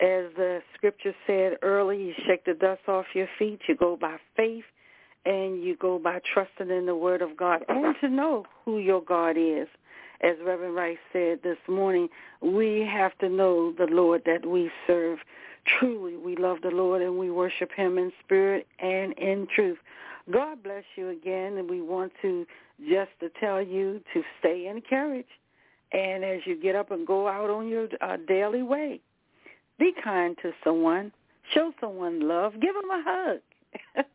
as 0.00 0.26
the 0.36 0.60
scripture 0.74 1.14
said 1.26 1.56
early, 1.62 1.96
you 1.96 2.14
shake 2.26 2.44
the 2.44 2.54
dust 2.54 2.82
off 2.86 3.06
your 3.14 3.28
feet. 3.38 3.60
You 3.66 3.76
go 3.76 3.96
by 3.96 4.16
faith 4.36 4.64
and 5.24 5.62
you 5.62 5.76
go 5.76 5.98
by 5.98 6.20
trusting 6.32 6.70
in 6.70 6.86
the 6.86 6.94
word 6.94 7.22
of 7.22 7.36
God 7.36 7.64
and 7.68 7.96
to 8.00 8.08
know 8.08 8.44
who 8.64 8.78
your 8.78 9.02
God 9.02 9.36
is. 9.38 9.66
As 10.22 10.36
Reverend 10.44 10.74
Rice 10.74 10.98
said 11.12 11.40
this 11.42 11.58
morning, 11.68 12.08
we 12.40 12.86
have 12.90 13.16
to 13.18 13.28
know 13.28 13.72
the 13.72 13.86
Lord 13.86 14.22
that 14.26 14.46
we 14.46 14.70
serve. 14.86 15.18
Truly, 15.78 16.16
we 16.16 16.36
love 16.36 16.58
the 16.62 16.70
Lord 16.70 17.02
and 17.02 17.18
we 17.18 17.30
worship 17.30 17.70
him 17.72 17.98
in 17.98 18.12
spirit 18.24 18.66
and 18.78 19.12
in 19.14 19.46
truth. 19.54 19.78
God 20.30 20.62
bless 20.62 20.84
you 20.96 21.10
again, 21.10 21.56
and 21.56 21.70
we 21.70 21.80
want 21.80 22.12
to 22.22 22.46
just 22.80 23.10
to 23.20 23.30
tell 23.40 23.62
you 23.62 24.00
to 24.12 24.22
stay 24.40 24.66
encouraged. 24.66 25.28
And 25.92 26.24
as 26.24 26.40
you 26.44 26.60
get 26.60 26.74
up 26.74 26.90
and 26.90 27.06
go 27.06 27.28
out 27.28 27.48
on 27.48 27.68
your 27.68 27.88
uh, 28.00 28.16
daily 28.26 28.62
way, 28.62 29.00
be 29.78 29.92
kind 30.02 30.36
to 30.42 30.52
someone. 30.64 31.12
Show 31.54 31.72
someone 31.80 32.26
love. 32.26 32.54
Give 32.60 32.74
them 32.74 32.90
a 32.90 33.02
hug. 33.06 34.04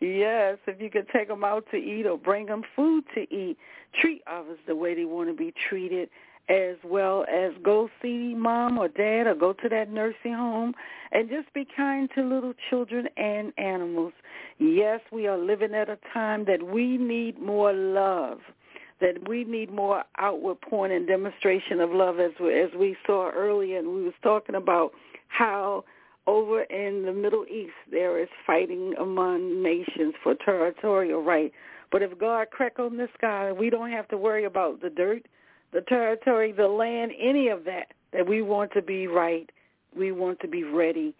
yes, 0.00 0.58
if 0.66 0.80
you 0.80 0.90
could 0.90 1.08
take 1.08 1.28
them 1.28 1.44
out 1.44 1.64
to 1.70 1.76
eat 1.76 2.06
or 2.06 2.18
bring 2.18 2.46
them 2.46 2.62
food 2.76 3.04
to 3.14 3.22
eat, 3.34 3.56
treat 4.00 4.22
others 4.26 4.58
the 4.66 4.76
way 4.76 4.94
they 4.94 5.06
want 5.06 5.30
to 5.30 5.34
be 5.34 5.54
treated 5.68 6.10
as 6.48 6.76
well 6.82 7.24
as 7.30 7.52
go 7.62 7.90
see 8.00 8.34
mom 8.34 8.78
or 8.78 8.88
dad 8.88 9.26
or 9.26 9.34
go 9.34 9.52
to 9.52 9.68
that 9.68 9.90
nursing 9.90 10.32
home 10.32 10.72
and 11.12 11.28
just 11.28 11.52
be 11.52 11.66
kind 11.76 12.08
to 12.14 12.22
little 12.22 12.54
children 12.70 13.06
and 13.16 13.52
animals. 13.58 14.12
Yes, 14.58 15.00
we 15.12 15.26
are 15.26 15.38
living 15.38 15.74
at 15.74 15.88
a 15.90 15.98
time 16.12 16.44
that 16.46 16.62
we 16.62 16.96
need 16.96 17.40
more 17.40 17.72
love, 17.72 18.38
that 19.00 19.28
we 19.28 19.44
need 19.44 19.72
more 19.72 20.04
outward 20.16 20.60
point 20.60 20.92
and 20.92 21.06
demonstration 21.06 21.80
of 21.80 21.90
love 21.90 22.18
as 22.18 22.32
we, 22.40 22.58
as 22.58 22.70
we 22.78 22.96
saw 23.06 23.30
earlier 23.30 23.78
and 23.78 23.88
we 23.88 24.02
was 24.02 24.14
talking 24.22 24.54
about 24.54 24.92
how 25.28 25.84
over 26.26 26.62
in 26.64 27.04
the 27.04 27.12
Middle 27.12 27.44
East 27.46 27.72
there 27.90 28.20
is 28.20 28.28
fighting 28.46 28.94
among 29.00 29.62
nations 29.62 30.14
for 30.22 30.34
territorial 30.34 31.22
right. 31.22 31.52
But 31.90 32.02
if 32.02 32.18
God 32.18 32.50
crack 32.50 32.78
on 32.78 32.98
the 32.98 33.08
sky, 33.16 33.50
we 33.52 33.70
don't 33.70 33.90
have 33.90 34.08
to 34.08 34.18
worry 34.18 34.44
about 34.44 34.82
the 34.82 34.90
dirt 34.90 35.26
the 35.72 35.80
territory, 35.82 36.52
the 36.52 36.68
land, 36.68 37.12
any 37.18 37.48
of 37.48 37.64
that, 37.64 37.92
that 38.12 38.26
we 38.26 38.42
want 38.42 38.72
to 38.72 38.82
be 38.82 39.06
right, 39.06 39.50
we 39.96 40.12
want 40.12 40.40
to 40.40 40.48
be 40.48 40.64
ready, 40.64 41.14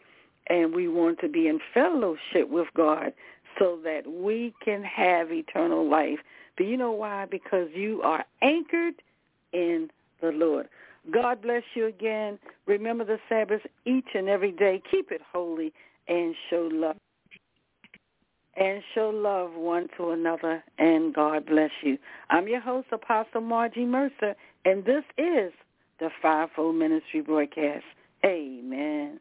and 0.49 0.75
we 0.75 0.89
want 0.89 1.20
to 1.20 1.29
be 1.29 1.49
in 1.49 1.61
fellowship 1.75 2.49
with 2.49 2.69
God 2.75 3.12
so 3.59 3.79
that 3.85 4.07
we 4.07 4.55
can 4.65 4.83
have 4.83 5.31
eternal 5.33 5.89
life. 5.89 6.19
But 6.57 6.66
you 6.66 6.77
know 6.77 6.93
why? 6.93 7.27
Because 7.27 7.69
you 7.75 8.03
are 8.03 8.25
anchored 8.43 8.95
in 9.53 9.91
the 10.20 10.31
Lord. 10.31 10.69
God 11.11 11.41
bless 11.43 11.62
you 11.75 11.87
again. 11.87 12.39
Remember 12.66 13.05
the 13.05 13.19
Sabbath 13.29 13.62
each 13.85 14.09
and 14.15 14.29
every 14.29 14.53
day. 14.53 14.83
Keep 14.91 15.11
it 15.11 15.23
holy 15.33 15.73
and 16.07 16.35
show 16.51 16.69
love. 16.73 16.97
And 18.60 18.82
show 18.94 19.10
love 19.10 19.52
one 19.55 19.86
to 19.97 20.10
another, 20.10 20.64
and 20.78 21.14
God 21.14 21.47
bless 21.47 21.70
you. 21.82 21.97
I'm 22.28 22.48
your 22.48 22.60
host, 22.60 22.89
Apostle 22.90 23.40
Margie 23.40 23.85
Mercer, 23.85 24.35
and 24.64 24.85
this 24.85 25.05
is 25.16 25.52
the 26.01 26.10
Fivefold 26.20 26.74
Ministry 26.74 27.20
broadcast. 27.20 27.85
Amen. 28.24 29.20